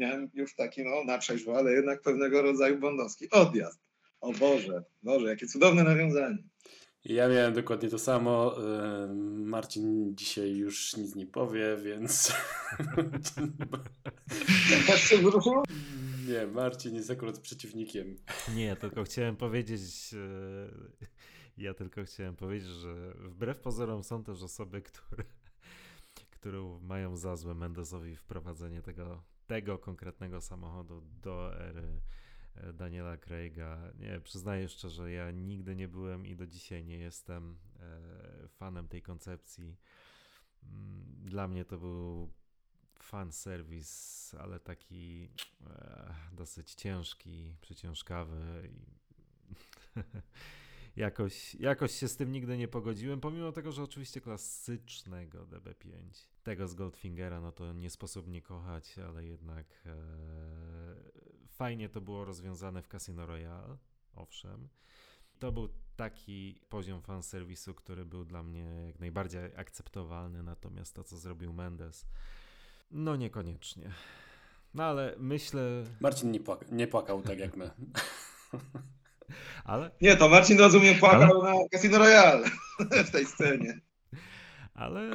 miałem 0.00 0.30
już 0.34 0.54
taki 0.54 0.84
no 0.84 1.04
na 1.04 1.18
trzeźwo, 1.18 1.56
ale 1.58 1.72
jednak 1.72 2.02
pewnego 2.02 2.42
rodzaju 2.42 2.78
bondowski 2.78 3.30
odjazd. 3.30 3.80
O 4.20 4.32
Boże, 4.32 4.84
Boże, 5.02 5.26
jakie 5.28 5.46
cudowne 5.46 5.84
nawiązanie. 5.84 6.38
Ja 7.04 7.28
miałem 7.28 7.54
dokładnie 7.54 7.88
to 7.88 7.98
samo. 7.98 8.56
y, 8.58 9.14
Marcin 9.44 10.16
dzisiaj 10.16 10.56
już 10.56 10.96
nic 10.96 11.14
nie 11.14 11.26
powie, 11.26 11.76
więc. 11.84 12.32
Tak 14.86 14.98
się 14.98 15.18
wzruszyło? 15.18 15.62
nie, 16.28 16.46
Marcin 16.46 16.94
jest 16.94 17.10
akurat 17.10 17.38
przeciwnikiem. 17.38 18.16
Nie, 18.54 18.76
tylko 18.76 19.04
chciałem 19.04 19.36
powiedzieć. 19.36 20.14
e, 20.14 20.70
Ja 21.56 21.74
tylko 21.74 22.04
chciałem 22.04 22.36
powiedzieć, 22.36 22.68
że 22.68 23.14
wbrew 23.14 23.58
pozorom 23.60 24.04
są 24.04 24.24
też 24.24 24.42
osoby, 24.42 24.82
które, 24.82 25.24
które 26.30 26.78
mają 26.82 27.16
za 27.16 27.36
złe 27.36 27.54
Mendesowi 27.54 28.16
wprowadzenie 28.16 28.82
tego, 28.82 29.22
tego 29.50 29.78
konkretnego 29.78 30.40
samochodu 30.40 31.00
do 31.22 31.60
ery 31.60 32.00
e, 32.54 32.72
Daniela 32.72 33.16
Craiga. 33.16 33.92
Nie, 33.98 34.20
przyznaję 34.20 34.68
szczerze, 34.68 35.12
ja 35.12 35.30
nigdy 35.30 35.76
nie 35.76 35.88
byłem 35.88 36.26
i 36.26 36.36
do 36.36 36.46
dzisiaj 36.46 36.84
nie 36.84 36.98
jestem 36.98 37.58
e, 37.80 38.48
fanem 38.48 38.88
tej 38.88 39.02
koncepcji. 39.02 39.76
Mm, 40.62 41.04
Dla 41.24 41.48
mnie 41.48 41.64
to 41.64 41.78
był 41.78 42.32
fan 42.98 43.32
serwis, 43.32 44.34
ale 44.38 44.60
taki 44.60 45.30
e, 45.66 46.14
dosyć 46.32 46.74
ciężki, 46.74 47.54
przyciążkawy 47.60 48.70
jakoś, 50.96 51.54
jakoś 51.54 51.92
się 51.92 52.08
z 52.08 52.16
tym 52.16 52.32
nigdy 52.32 52.56
nie 52.58 52.68
pogodziłem, 52.68 53.20
pomimo 53.20 53.52
tego, 53.52 53.72
że 53.72 53.82
oczywiście 53.82 54.20
klasycznego 54.20 55.46
DB5, 55.46 56.26
tego 56.42 56.68
z 56.68 56.74
Goldfingera, 56.74 57.40
no 57.40 57.52
to 57.52 57.72
nie 57.72 57.90
sposób 57.90 58.28
nie 58.28 58.42
kochać, 58.42 58.98
ale 58.98 59.24
jednak 59.24 59.66
e, 59.86 59.96
fajnie 61.48 61.88
to 61.88 62.00
było 62.00 62.24
rozwiązane 62.24 62.82
w 62.82 62.88
Casino 62.88 63.26
Royale, 63.26 63.76
owszem. 64.14 64.68
To 65.38 65.52
był 65.52 65.68
taki 65.96 66.60
poziom 66.68 67.02
fanserwisu, 67.02 67.74
który 67.74 68.04
był 68.04 68.24
dla 68.24 68.42
mnie 68.42 68.84
jak 68.86 69.00
najbardziej 69.00 69.56
akceptowalny, 69.56 70.42
natomiast 70.42 70.94
to, 70.94 71.04
co 71.04 71.16
zrobił 71.16 71.52
Mendes, 71.52 72.06
no 72.90 73.16
niekoniecznie. 73.16 73.90
No 74.74 74.84
ale 74.84 75.14
myślę, 75.18 75.84
Marcin 76.00 76.30
nie, 76.30 76.40
płaka- 76.40 76.72
nie 76.72 76.86
płakał 76.86 77.22
tak 77.22 77.38
jak 77.38 77.56
my. 77.56 77.70
ale, 79.70 79.90
Nie, 80.00 80.16
to 80.16 80.28
Marcin 80.28 80.58
rozumiem 80.58 80.98
płakał 80.98 81.42
na 81.42 81.52
Casino 81.72 81.98
Royale 81.98 82.50
w 83.06 83.10
tej 83.10 83.26
scenie. 83.26 83.80
ale 84.74 85.10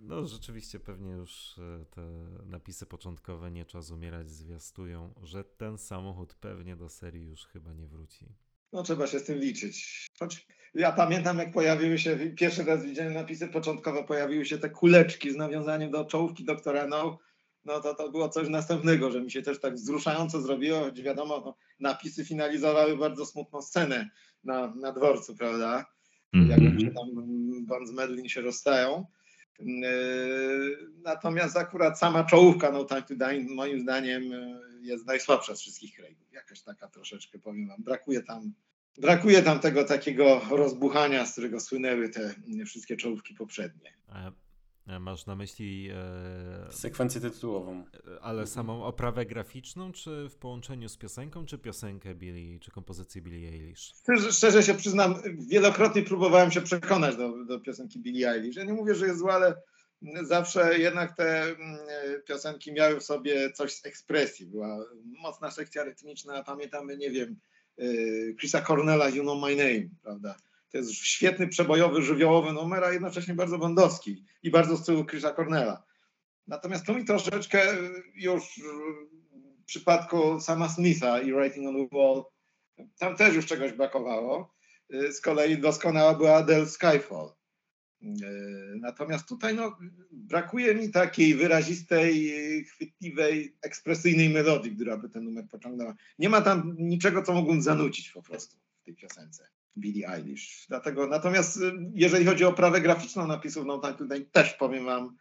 no 0.00 0.26
rzeczywiście 0.26 0.80
pewnie 0.80 1.10
już 1.10 1.58
e, 1.58 1.84
te 1.84 2.02
napisy 2.46 2.86
początkowe 2.86 3.50
Nie 3.50 3.64
czas 3.64 3.90
umierać 3.90 4.30
zwiastują, 4.30 5.14
że 5.22 5.44
ten 5.44 5.78
samochód 5.78 6.34
pewnie 6.34 6.76
do 6.76 6.88
serii 6.88 7.26
już 7.26 7.46
chyba 7.46 7.72
nie 7.72 7.86
wróci. 7.86 8.26
No 8.72 8.82
trzeba 8.82 9.06
się 9.06 9.18
z 9.18 9.24
tym 9.24 9.38
liczyć. 9.38 10.06
Choć 10.18 10.46
ja 10.74 10.92
pamiętam, 10.92 11.38
jak 11.38 11.52
pojawiły 11.52 11.98
się, 11.98 12.16
pierwszy 12.36 12.64
raz 12.64 12.84
widziałem 12.84 13.14
napisy 13.14 13.48
początkowe, 13.48 14.04
pojawiły 14.04 14.46
się 14.46 14.58
te 14.58 14.70
kuleczki 14.70 15.30
z 15.30 15.36
nawiązaniem 15.36 15.90
do 15.90 16.04
czołówki 16.04 16.44
doktora 16.44 16.86
No. 16.86 17.18
No 17.64 17.80
to 17.80 17.94
to 17.94 18.10
było 18.10 18.28
coś 18.28 18.48
następnego, 18.48 19.10
że 19.10 19.20
mi 19.20 19.30
się 19.30 19.42
też 19.42 19.60
tak 19.60 19.74
wzruszająco 19.74 20.40
zrobiło, 20.40 20.80
choć 20.80 21.02
wiadomo, 21.02 21.42
no, 21.44 21.56
napisy 21.80 22.24
finalizowały 22.24 22.96
bardzo 22.96 23.26
smutną 23.26 23.62
scenę 23.62 24.10
na, 24.44 24.74
na 24.74 24.92
dworcu, 24.92 25.36
prawda? 25.36 25.86
Jak 26.48 26.58
Mhm. 26.58 26.80
się 26.80 26.90
tam 26.90 27.08
Bond 27.66 27.88
z 27.88 27.92
Medlin 27.92 28.28
się 28.28 28.40
rozstają. 28.40 29.06
Yy, 29.58 30.78
Natomiast 31.02 31.56
akurat 31.56 31.98
sama 31.98 32.24
czołówka 32.24 32.70
No 32.70 32.84
Time 32.84 33.02
to 33.02 33.14
Die 33.14 33.46
moim 33.54 33.80
zdaniem 33.80 34.22
yy, 34.22 34.60
jest 34.82 35.06
najsłabsza 35.06 35.56
z 35.56 35.60
wszystkich 35.60 35.96
Craigów. 35.96 36.32
Jakaś 36.32 36.62
taka 36.62 36.88
troszeczkę, 36.88 37.38
powiem 37.38 37.68
wam, 37.68 37.82
brakuje 37.82 38.22
tam, 38.22 38.52
brakuje 38.98 39.42
tam 39.42 39.60
tego 39.60 39.84
takiego 39.84 40.40
rozbuchania, 40.50 41.26
z 41.26 41.32
którego 41.32 41.60
słynęły 41.60 42.08
te 42.08 42.34
wszystkie 42.66 42.96
czołówki 42.96 43.34
poprzednie. 43.34 43.92
A 44.86 44.98
masz 44.98 45.26
na 45.26 45.36
myśli 45.36 45.88
e, 45.92 46.72
Sekwencję 46.72 47.20
tytułową. 47.20 47.84
ale 48.20 48.46
samą 48.46 48.84
oprawę 48.84 49.26
graficzną, 49.26 49.92
czy 49.92 50.28
w 50.28 50.36
połączeniu 50.36 50.88
z 50.88 50.96
piosenką, 50.96 51.46
czy 51.46 51.58
piosenkę 51.58 52.14
Billy, 52.14 52.60
czy 52.60 52.70
kompozycję 52.70 53.22
Billie 53.22 53.48
Eilish? 53.48 53.92
Szczerze, 54.02 54.32
szczerze 54.32 54.62
się 54.62 54.74
przyznam, 54.74 55.14
wielokrotnie 55.48 56.02
próbowałem 56.02 56.50
się 56.50 56.60
przekonać 56.60 57.16
do, 57.16 57.44
do 57.44 57.60
piosenki 57.60 57.98
Billie 57.98 58.30
Eilish. 58.30 58.56
Ja 58.56 58.64
nie 58.64 58.72
mówię, 58.72 58.94
że 58.94 59.06
jest 59.06 59.18
zła, 59.18 59.34
ale 59.34 59.54
zawsze 60.22 60.78
jednak 60.78 61.16
te 61.16 61.42
mm, 61.42 61.78
piosenki 62.26 62.72
miały 62.72 63.00
w 63.00 63.04
sobie 63.04 63.52
coś 63.52 63.74
z 63.74 63.86
ekspresji. 63.86 64.46
Była 64.46 64.78
mocna 65.04 65.50
sekcja 65.50 65.84
rytmiczna, 65.84 66.42
pamiętamy, 66.42 66.96
nie 66.96 67.10
wiem, 67.10 67.36
Chrisa 68.38 68.62
Cornella, 68.62 69.08
You 69.08 69.22
Know 69.22 69.42
My 69.42 69.56
Name, 69.56 69.88
prawda? 70.02 70.36
To 70.74 70.78
jest 70.78 70.94
świetny, 70.94 71.48
przebojowy, 71.48 72.02
żywiołowy 72.02 72.52
numer, 72.52 72.84
a 72.84 72.92
jednocześnie 72.92 73.34
bardzo 73.34 73.58
bondowski 73.58 74.24
i 74.42 74.50
bardzo 74.50 74.76
w 74.76 74.80
stylu 74.80 75.04
Chrisa 75.04 75.32
Cornella. 75.32 75.84
Natomiast 76.46 76.86
tu 76.86 76.94
mi 76.94 77.04
troszeczkę 77.04 77.62
już 78.14 78.60
w 79.62 79.64
przypadku 79.64 80.40
sama 80.40 80.68
Smitha 80.68 81.20
i 81.20 81.32
Writing 81.32 81.68
on 81.68 81.74
the 81.74 81.96
Wall 81.96 82.24
tam 82.98 83.16
też 83.16 83.34
już 83.34 83.46
czegoś 83.46 83.72
brakowało. 83.72 84.54
Z 85.10 85.20
kolei 85.20 85.58
doskonała 85.58 86.14
była 86.14 86.36
Adele 86.36 86.66
Skyfall. 86.66 87.32
Natomiast 88.80 89.28
tutaj 89.28 89.54
no, 89.54 89.78
brakuje 90.12 90.74
mi 90.74 90.90
takiej 90.90 91.34
wyrazistej, 91.34 92.34
chwytliwej, 92.64 93.56
ekspresyjnej 93.62 94.30
melodii, 94.30 94.74
która 94.74 94.96
by 94.96 95.08
ten 95.08 95.24
numer 95.24 95.48
pociągnęła. 95.48 95.94
Nie 96.18 96.28
ma 96.28 96.40
tam 96.40 96.76
niczego, 96.78 97.22
co 97.22 97.32
mógłbym 97.32 97.62
zanucić 97.62 98.10
po 98.10 98.22
prostu 98.22 98.56
w 98.80 98.84
tej 98.84 98.94
piosence 98.94 99.48
Billie 99.76 100.08
Eilish. 100.08 100.66
Dlatego, 100.68 101.06
natomiast 101.06 101.56
y, 101.56 101.72
jeżeli 101.94 102.24
chodzi 102.24 102.44
o 102.44 102.52
prawę 102.52 102.80
graficzną 102.80 103.26
napisów 103.26 103.66
No 103.66 103.78
Time 103.80 103.94
to 103.94 104.04
Die, 104.04 104.24
też 104.24 104.52
powiem 104.52 104.84
wam, 104.84 105.16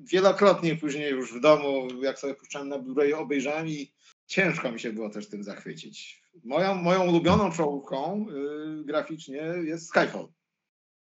wielokrotnie 0.00 0.76
później 0.76 1.10
już 1.10 1.34
w 1.34 1.40
domu, 1.40 1.88
jak 2.02 2.18
sobie 2.18 2.34
puszczałem 2.34 2.68
na 2.68 2.78
Blu-ray, 2.78 3.14
obejrzałem 3.14 3.68
i 3.68 3.92
ciężko 4.26 4.72
mi 4.72 4.80
się 4.80 4.92
było 4.92 5.10
też 5.10 5.28
tym 5.28 5.42
zachwycić. 5.42 6.22
Moją, 6.44 6.74
moją 6.74 7.08
ulubioną 7.08 7.52
czołówką 7.52 8.26
y, 8.28 8.84
graficznie 8.84 9.42
jest 9.64 9.88
Skyfall, 9.88 10.28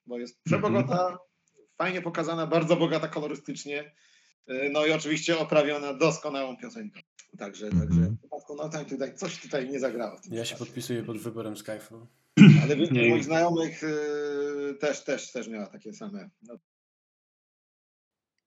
bo 0.06 0.20
jest 0.20 0.44
przebogata, 0.44 1.18
fajnie 1.78 2.02
pokazana, 2.02 2.48
bardzo 2.48 2.76
bogata 2.76 3.08
kolorystycznie, 3.08 3.94
y, 4.50 4.70
no 4.74 4.86
i 4.86 4.92
oczywiście 4.92 5.40
oprawiona 5.40 5.94
doskonałą 5.94 6.58
piosenką. 6.58 7.00
Także, 7.38 7.66
Mhm. 7.66 7.89
także 7.89 8.30
przypadku 8.58 8.90
No 8.90 8.98
to 8.98 9.06
Die 9.06 9.14
coś 9.14 9.42
tutaj 9.42 9.70
nie 9.70 9.80
zagrało. 9.80 10.20
Ja 10.32 10.46
się 10.46 10.56
podpisuję 10.56 11.04
pod 11.04 11.18
wyborem 11.18 11.58
Skyfall. 11.58 12.06
Ale 12.64 12.76
moich 13.10 13.24
znajomych 13.24 13.84
y, 13.84 14.76
też, 14.80 15.04
też, 15.04 15.32
też 15.32 15.48
miała 15.48 15.68
takie 15.68 15.94
same. 15.94 16.30
No, 16.44 16.58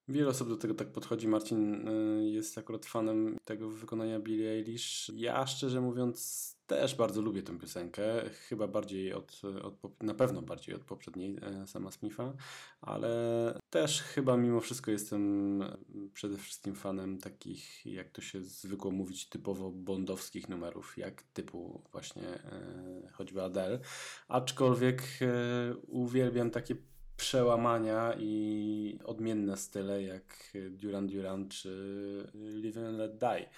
Wiele 0.08 0.28
osób 0.28 0.48
do 0.48 0.56
tego 0.56 0.74
tak 0.74 0.88
podchodzi. 0.88 1.28
Marcin 1.28 1.88
y, 1.88 2.30
jest 2.30 2.58
akurat 2.58 2.86
fanem 2.86 3.36
tego 3.44 3.70
wykonania 3.70 4.20
Billie 4.20 4.50
Eilish. 4.50 5.12
Ja 5.14 5.46
szczerze 5.46 5.80
mówiąc 5.80 6.54
też 6.66 6.94
bardzo 6.94 7.22
lubię 7.22 7.42
tę 7.42 7.58
piosenkę. 7.58 8.02
Chyba 8.48 8.68
bardziej 8.68 9.12
od, 9.12 9.42
od 9.62 10.02
na 10.02 10.14
pewno 10.14 10.42
bardziej 10.42 10.74
od 10.74 10.84
poprzedniej 10.84 11.38
e, 11.42 11.66
sama 11.66 11.90
Smitha, 11.90 12.32
ale 12.80 13.60
też 13.70 14.02
chyba 14.02 14.36
mimo 14.36 14.60
wszystko 14.60 14.90
jestem 14.90 15.62
e, 15.62 15.76
przede 16.12 16.38
wszystkim 16.38 16.74
fanem 16.74 17.18
takich, 17.18 17.86
jak 17.86 18.10
to 18.10 18.22
się 18.22 18.42
zwykło 18.42 18.90
mówić, 18.90 19.28
typowo 19.28 19.70
bondowskich 19.70 20.48
numerów, 20.48 20.98
jak 20.98 21.22
typu 21.22 21.82
właśnie 21.92 22.38
choćby 23.12 23.42
Adele. 23.42 23.80
Aczkolwiek 24.28 25.02
uwielbiam 25.86 26.50
takie 26.50 26.76
przełamania 27.16 28.14
i 28.18 28.98
odmienne 29.04 29.56
style 29.56 30.02
jak 30.02 30.52
Duran 30.70 31.06
Duran 31.06 31.48
czy 31.48 32.32
Live 32.34 32.76
and 32.76 32.98
Let 32.98 33.18
Die, 33.18 33.48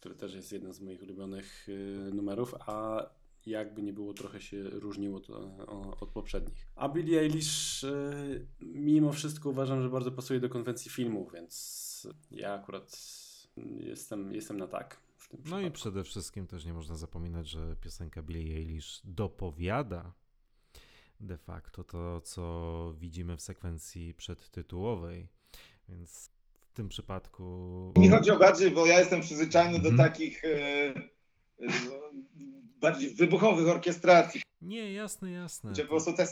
który 0.00 0.14
też 0.14 0.34
jest 0.34 0.52
jednym 0.52 0.72
z 0.72 0.80
moich 0.80 1.02
ulubionych 1.02 1.68
y, 1.68 2.10
numerów, 2.14 2.54
a 2.60 3.06
jakby 3.46 3.82
nie 3.82 3.92
było, 3.92 4.14
trochę 4.14 4.40
się 4.40 4.62
różniło 4.62 5.20
to, 5.20 5.34
o, 5.66 5.96
od 6.00 6.10
poprzednich. 6.10 6.66
A 6.76 6.88
Billie 6.88 7.20
Eilish 7.20 7.84
y, 7.84 8.46
mimo 8.60 9.12
wszystko 9.12 9.50
uważam, 9.50 9.82
że 9.82 9.88
bardzo 9.88 10.12
pasuje 10.12 10.40
do 10.40 10.48
konwencji 10.48 10.90
filmu, 10.90 11.30
więc 11.34 12.08
ja 12.30 12.54
akurat 12.54 12.98
jestem, 13.80 14.34
jestem 14.34 14.58
na 14.58 14.66
tak. 14.66 15.06
No 15.44 15.60
i 15.60 15.70
przede 15.70 16.04
wszystkim 16.04 16.46
też 16.46 16.64
nie 16.64 16.72
można 16.72 16.96
zapominać, 16.96 17.48
że 17.48 17.76
piosenka 17.80 18.22
Billie 18.22 18.56
Eilish 18.56 19.00
dopowiada 19.04 20.12
de 21.20 21.38
facto 21.38 21.84
to, 21.84 22.20
co 22.20 22.94
widzimy 22.98 23.36
w 23.36 23.40
sekwencji 23.42 24.14
przedtytułowej. 24.14 25.28
Więc 25.88 26.30
w 26.70 26.72
tym 26.72 26.88
przypadku. 26.88 27.42
Mi 27.98 28.08
chodzi 28.08 28.30
o 28.30 28.38
bardziej, 28.38 28.70
bo 28.70 28.86
ja 28.86 28.98
jestem 29.00 29.20
przyzwyczajony 29.20 29.78
do 29.80 29.88
Mhm. 29.88 30.10
takich 30.10 30.44
e, 30.44 30.48
e, 30.48 30.94
bardziej 32.80 33.14
wybuchowych 33.14 33.68
orkiestracji, 33.68 34.42
Nie, 34.62 34.92
jasne, 34.92 35.30
jasne. 35.30 35.70
gdzie 35.72 35.82
po 35.82 35.88
prostu 35.88 36.12
te 36.12 36.26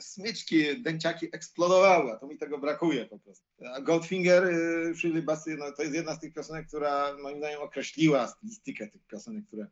smyczki, 0.00 0.82
dęciaki 0.82 1.26
eksplodowały, 1.32 2.12
a 2.12 2.16
to 2.16 2.26
mi 2.26 2.38
tego 2.38 2.58
brakuje 2.58 3.06
po 3.06 3.18
prostu. 3.18 3.46
A 3.74 3.80
Goldfinger, 3.80 4.44
e, 4.44 4.94
Shirley 4.94 5.22
Bassey, 5.22 5.56
no, 5.56 5.72
to 5.72 5.82
jest 5.82 5.94
jedna 5.94 6.14
z 6.14 6.20
tych 6.20 6.34
piosenek, 6.34 6.66
która 6.68 7.16
moim 7.22 7.38
zdaniem 7.38 7.60
określiła 7.62 8.26
stylistykę 8.28 8.86
tych 8.88 9.06
piosenek, 9.06 9.46
które 9.46 9.66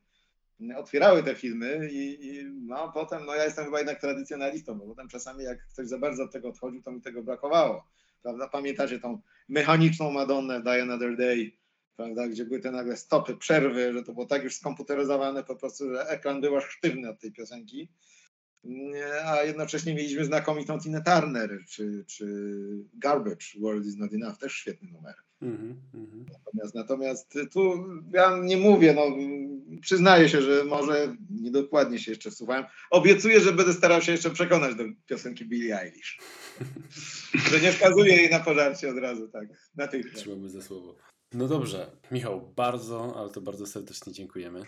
otwierały 0.76 1.22
te 1.22 1.34
filmy 1.34 1.88
i, 1.92 2.26
i 2.26 2.44
no 2.44 2.92
potem, 2.92 3.26
no 3.26 3.34
ja 3.34 3.44
jestem 3.44 3.64
chyba 3.64 3.78
jednak 3.78 4.00
tradycjonalistą, 4.00 4.74
bo 4.78 4.86
potem 4.86 5.08
czasami 5.08 5.44
jak 5.44 5.68
ktoś 5.68 5.88
za 5.88 5.98
bardzo 5.98 6.24
od 6.24 6.32
tego 6.32 6.48
odchodził, 6.48 6.82
to 6.82 6.92
mi 6.92 7.00
tego 7.00 7.22
brakowało. 7.22 7.86
Prawda? 8.22 8.48
Pamiętacie 8.48 9.00
tą 9.00 9.20
mechaniczną 9.48 10.10
Madonnę 10.10 10.62
Die 10.62 10.82
Another 10.82 11.16
Day, 11.16 11.52
prawda? 11.96 12.28
gdzie 12.28 12.44
były 12.44 12.60
te 12.60 12.70
nagle 12.70 12.96
stopy, 12.96 13.36
przerwy, 13.36 13.92
że 13.92 14.02
to 14.02 14.12
było 14.12 14.26
tak 14.26 14.44
już 14.44 14.56
skomputeryzowane 14.56 15.44
po 15.44 15.56
prostu, 15.56 15.90
że 15.90 16.08
ekran 16.08 16.40
był 16.40 16.56
aż 16.56 16.64
sztywny 16.64 17.10
od 17.10 17.20
tej 17.20 17.32
piosenki. 17.32 17.88
A 19.24 19.42
jednocześnie 19.42 19.94
mieliśmy 19.94 20.24
znakomitą 20.24 20.80
Tina 20.80 21.00
Turner, 21.00 21.64
czy, 21.68 22.04
czy 22.06 22.26
Garbage, 22.94 23.46
World 23.60 23.86
is 23.86 23.96
not 23.96 24.12
enough, 24.12 24.38
też 24.38 24.52
świetny 24.52 24.88
numer. 24.90 25.14
Mhm, 25.42 25.80
mhm. 25.94 26.26
Natomiast, 26.32 26.74
natomiast 26.74 27.38
tu 27.52 27.84
ja 28.12 28.38
nie 28.42 28.56
mówię, 28.56 28.94
no, 28.94 29.02
przyznaję 29.80 30.28
się, 30.28 30.42
że 30.42 30.64
może 30.64 31.16
niedokładnie 31.30 31.98
się 31.98 32.10
jeszcze 32.10 32.30
słuchałem. 32.30 32.64
Obiecuję, 32.90 33.40
że 33.40 33.52
będę 33.52 33.72
starał 33.72 34.02
się 34.02 34.12
jeszcze 34.12 34.30
przekonać 34.30 34.74
do 34.74 34.84
piosenki 35.06 35.44
Billie 35.44 35.80
Eilish. 35.80 36.18
że 37.50 37.60
nie 37.60 37.72
wskazuję 37.72 38.16
jej 38.16 38.30
na 38.30 38.40
pożarcie 38.40 38.90
od 38.90 38.98
razu, 38.98 39.28
tak, 39.28 39.48
natychmiast. 39.76 40.16
Trzymamy 40.16 40.50
za 40.50 40.62
słowo. 40.62 40.96
No 41.34 41.48
dobrze, 41.48 41.90
Michał, 42.10 42.52
bardzo, 42.56 43.16
ale 43.16 43.30
to 43.30 43.40
bardzo 43.40 43.66
serdecznie 43.66 44.12
dziękujemy. 44.12 44.62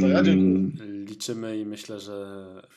To 0.00 0.08
ja 0.08 0.22
dziękuję. 0.22 0.84
Liczymy 0.86 1.58
i 1.58 1.66
myślę, 1.66 2.00
że 2.00 2.36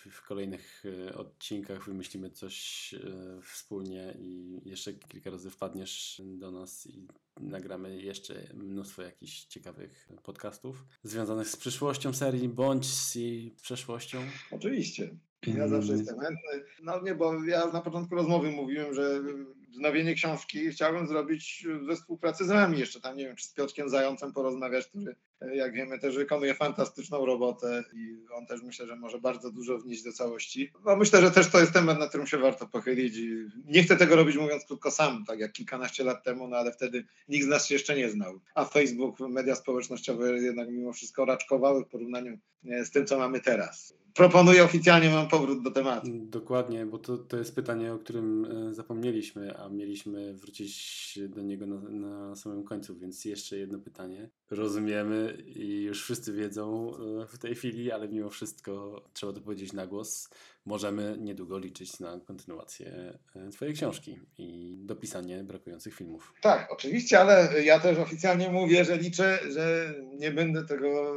w- 0.10 0.22
kolejnych 0.28 0.84
e, 1.08 1.16
odcinkach 1.16 1.86
wymyślimy 1.86 2.30
coś 2.32 2.94
e, 2.94 3.42
wspólnie 3.42 4.14
i 4.20 4.60
jeszcze 4.66 4.94
kilka 4.94 5.30
razy 5.30 5.50
wpadniesz 5.50 6.22
do 6.26 6.52
nas 6.52 6.88
i 6.88 7.08
nagramy 7.40 8.02
jeszcze 8.02 8.34
mnóstwo 8.54 9.02
jakichś 9.02 9.44
ciekawych 9.44 10.08
podcastów 10.24 10.86
związanych 11.04 11.48
z 11.50 11.56
przyszłością 11.56 12.14
serii 12.14 12.50
bądź 12.50 12.86
z 12.86 13.16
jej 13.16 13.52
przeszłością. 13.62 14.18
Oczywiście. 14.52 15.18
Ja 15.48 15.68
zawsze 15.68 15.92
jestem 15.92 16.20
chętny. 16.20 16.64
No 16.84 17.02
nie, 17.02 17.16
bo 17.16 17.44
ja 17.44 17.66
na 17.72 17.82
początku 17.82 18.16
rozmowy 18.16 18.52
mówiłem, 18.52 18.94
że 18.94 19.22
wznowienie 19.68 20.16
książki 20.16 20.70
chciałbym 20.70 21.08
zrobić 21.08 21.68
we 21.88 21.96
współpracy 21.96 22.46
z 22.46 22.48
wami 22.48 22.80
jeszcze 22.80 23.02
tam, 23.02 23.18
nie 23.18 23.26
wiem, 23.26 23.36
czy 23.36 23.46
z 23.46 23.54
Piotrkiem 23.54 23.90
Zającem 23.90 24.34
porozmawiać, 24.34 24.88
który 24.88 25.16
e, 25.42 25.56
jak 25.56 25.74
wiemy 25.74 26.00
też 26.00 26.16
wykonuje 26.16 26.54
fantastyczną 26.54 27.26
robotę 27.26 27.84
i 27.94 28.18
on 28.34 28.46
też 28.46 28.62
myślę, 28.62 28.88
że 28.88 28.96
może 28.96 29.20
bardzo 29.20 29.52
dużo 29.52 29.78
wnieść 29.78 30.04
do 30.04 30.14
całości. 30.14 30.72
No 30.86 30.96
myślę, 30.96 31.22
że 31.22 31.32
też 31.32 31.50
to 31.52 31.60
jest 31.60 31.74
temat, 31.74 32.00
na 32.00 32.08
którym 32.08 32.28
się 32.28 32.38
warto 32.38 32.68
pochylić 32.68 33.18
i 33.18 33.48
nie 33.66 33.84
chcę 33.84 33.98
tego 33.98 34.16
robić 34.16 34.38
mówiąc 34.38 34.66
krótko 34.66 34.92
sam, 34.92 35.26
tak 35.26 35.40
jak 35.40 35.52
kilkanaście 35.52 36.04
lat 36.04 36.24
temu, 36.24 36.48
no 36.48 36.58
ale 36.58 36.72
wtedy 36.72 37.06
nikt 37.28 37.46
z 37.46 37.50
nas 37.50 37.68
się 37.68 37.76
jeszcze 37.76 37.96
nie 37.96 38.10
znał. 38.10 38.40
A 38.56 38.66
Facebook, 38.66 39.20
media 39.20 39.56
społecznościowe 39.56 40.40
jednak 40.40 40.70
mimo 40.70 40.94
wszystko 40.94 41.26
raczkowały 41.26 41.84
w 41.84 41.88
porównaniu 41.88 42.38
e, 42.66 42.86
z 42.86 42.92
tym, 42.92 43.06
co 43.06 43.20
mamy 43.20 43.40
teraz. 43.40 43.98
Proponuję 44.18 44.64
oficjalnie 44.64 45.10
mam 45.10 45.28
powrót 45.28 45.64
do 45.64 45.72
tematu. 45.72 46.08
Dokładnie, 46.14 46.86
bo 46.86 46.98
to, 46.98 47.18
to 47.18 47.38
jest 47.38 47.56
pytanie, 47.56 47.94
o 47.94 48.00
którym 48.00 48.46
e, 48.46 48.74
zapomnieliśmy, 48.74 49.58
a 49.58 49.70
mieliśmy 49.70 50.34
wrócić 50.34 51.20
do 51.30 51.42
niego 51.42 51.66
na, 51.66 51.80
na 51.90 52.36
samym 52.36 52.64
końcu, 52.64 52.96
więc 52.96 53.26
jeszcze 53.26 53.58
jedno 53.58 53.80
pytanie. 53.80 54.30
Rozumiemy 54.52 55.38
i 55.46 55.84
już 55.84 56.04
wszyscy 56.04 56.34
wiedzą 56.34 56.92
e, 57.24 57.28
w 57.28 57.38
tej 57.38 57.56
chwili, 57.56 57.92
ale 57.92 58.08
mimo 58.08 58.30
wszystko 58.30 59.04
trzeba 59.14 59.34
to 59.34 59.42
powiedzieć 59.42 59.74
na 59.74 59.88
głos. 59.88 60.30
Możemy 60.66 61.18
niedługo 61.20 61.60
liczyć 61.60 62.00
na 62.00 62.20
kontynuację 62.20 63.18
e, 63.36 63.50
Twojej 63.50 63.74
książki 63.74 64.20
i 64.38 64.78
dopisanie 64.80 65.44
brakujących 65.44 65.96
filmów. 65.96 66.34
Tak, 66.42 66.68
oczywiście, 66.72 67.20
ale 67.20 67.64
ja 67.64 67.80
też 67.80 67.98
oficjalnie 67.98 68.50
mówię, 68.50 68.86
że 68.86 68.98
liczę, 68.98 69.40
że 69.52 69.96
nie 70.20 70.32
będę 70.32 70.66
tego 70.66 71.16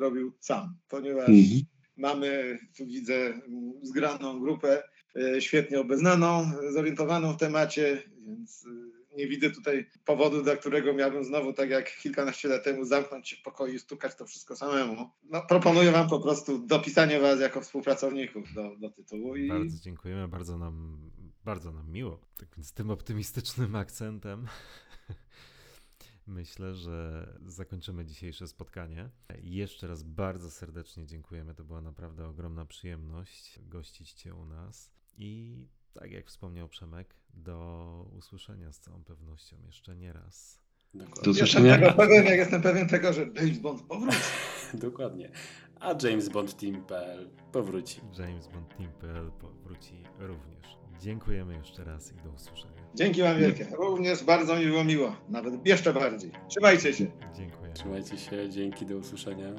robił 0.00 0.32
sam, 0.40 0.76
ponieważ 0.88 1.28
Mhm. 1.28 1.60
Mamy, 1.96 2.58
tu 2.76 2.86
widzę, 2.86 3.40
zgraną 3.82 4.40
grupę, 4.40 4.82
e, 5.16 5.40
świetnie 5.40 5.80
obeznaną, 5.80 6.52
zorientowaną 6.72 7.32
w 7.32 7.36
temacie, 7.36 8.02
więc 8.26 8.66
e, 8.66 9.16
nie 9.16 9.26
widzę 9.26 9.50
tutaj 9.50 9.86
powodu, 10.04 10.42
dla 10.42 10.56
którego 10.56 10.94
miałbym 10.94 11.24
znowu, 11.24 11.52
tak 11.52 11.70
jak 11.70 11.96
kilkanaście 11.96 12.48
lat 12.48 12.64
temu, 12.64 12.84
zamknąć 12.84 13.28
się 13.28 13.36
w 13.36 13.42
pokoju 13.42 13.74
i 13.74 13.78
stukać 13.78 14.16
to 14.16 14.26
wszystko 14.26 14.56
samemu. 14.56 15.10
No, 15.24 15.42
proponuję 15.48 15.92
wam 15.92 16.08
po 16.08 16.20
prostu 16.20 16.66
dopisanie 16.66 17.20
was 17.20 17.40
jako 17.40 17.60
współpracowników 17.60 18.54
do, 18.54 18.76
do 18.76 18.90
tytułu 18.90 19.36
i 19.36 19.48
Bardzo 19.48 19.78
dziękujemy, 19.78 20.28
bardzo 20.28 20.58
nam, 20.58 21.10
bardzo 21.44 21.72
nam 21.72 21.90
miło. 21.90 22.20
Tak 22.38 22.48
więc 22.56 22.72
tym 22.72 22.90
optymistycznym 22.90 23.76
akcentem 23.76 24.46
myślę, 26.30 26.74
że 26.74 27.26
zakończymy 27.46 28.04
dzisiejsze 28.04 28.48
spotkanie. 28.48 29.10
Jeszcze 29.42 29.86
raz 29.86 30.02
bardzo 30.02 30.50
serdecznie 30.50 31.06
dziękujemy. 31.06 31.54
To 31.54 31.64
była 31.64 31.80
naprawdę 31.80 32.28
ogromna 32.28 32.66
przyjemność 32.66 33.58
gościć 33.62 34.12
Cię 34.12 34.34
u 34.34 34.46
nas. 34.46 34.90
I 35.18 35.58
tak 35.94 36.12
jak 36.12 36.26
wspomniał 36.26 36.68
Przemek, 36.68 37.14
do 37.34 38.06
usłyszenia 38.18 38.72
z 38.72 38.80
całą 38.80 39.04
pewnością 39.04 39.56
jeszcze 39.66 39.96
nie 39.96 40.12
raz. 40.12 40.60
Dokładnie. 40.94 41.22
Do 41.22 41.30
jestem 41.30 41.44
usłyszenia. 41.44 41.78
tego 41.78 41.92
pewien, 41.92 42.24
jak 42.24 42.38
jestem 42.38 42.62
pewien 42.62 42.88
tego, 42.88 43.12
że 43.12 43.20
James 43.20 43.58
Bond 43.58 43.82
powróci. 43.82 44.18
Dokładnie. 44.74 45.30
A 45.80 45.94
James 46.02 46.28
Bond 46.28 46.56
Team.pl 46.56 47.30
powróci. 47.52 48.00
James 48.18 48.48
Bond 48.48 48.76
Team.pl 48.76 49.30
powróci 49.30 50.02
również. 50.18 50.79
Dziękujemy 51.00 51.54
jeszcze 51.54 51.84
raz 51.84 52.12
i 52.12 52.16
do 52.24 52.30
usłyszenia. 52.30 52.80
Dzięki 52.94 53.22
wam 53.22 53.38
wielkie. 53.38 53.66
Również 53.76 54.24
bardzo 54.24 54.56
mi 54.56 54.66
było 54.66 54.84
miło. 54.84 55.16
Nawet 55.28 55.66
jeszcze 55.66 55.92
bardziej. 55.92 56.30
Trzymajcie 56.48 56.92
się. 56.92 57.06
Dziękuję. 57.36 57.72
Trzymajcie 57.72 58.18
się, 58.18 58.50
dzięki, 58.50 58.86
do 58.86 58.96
usłyszenia. 58.96 59.54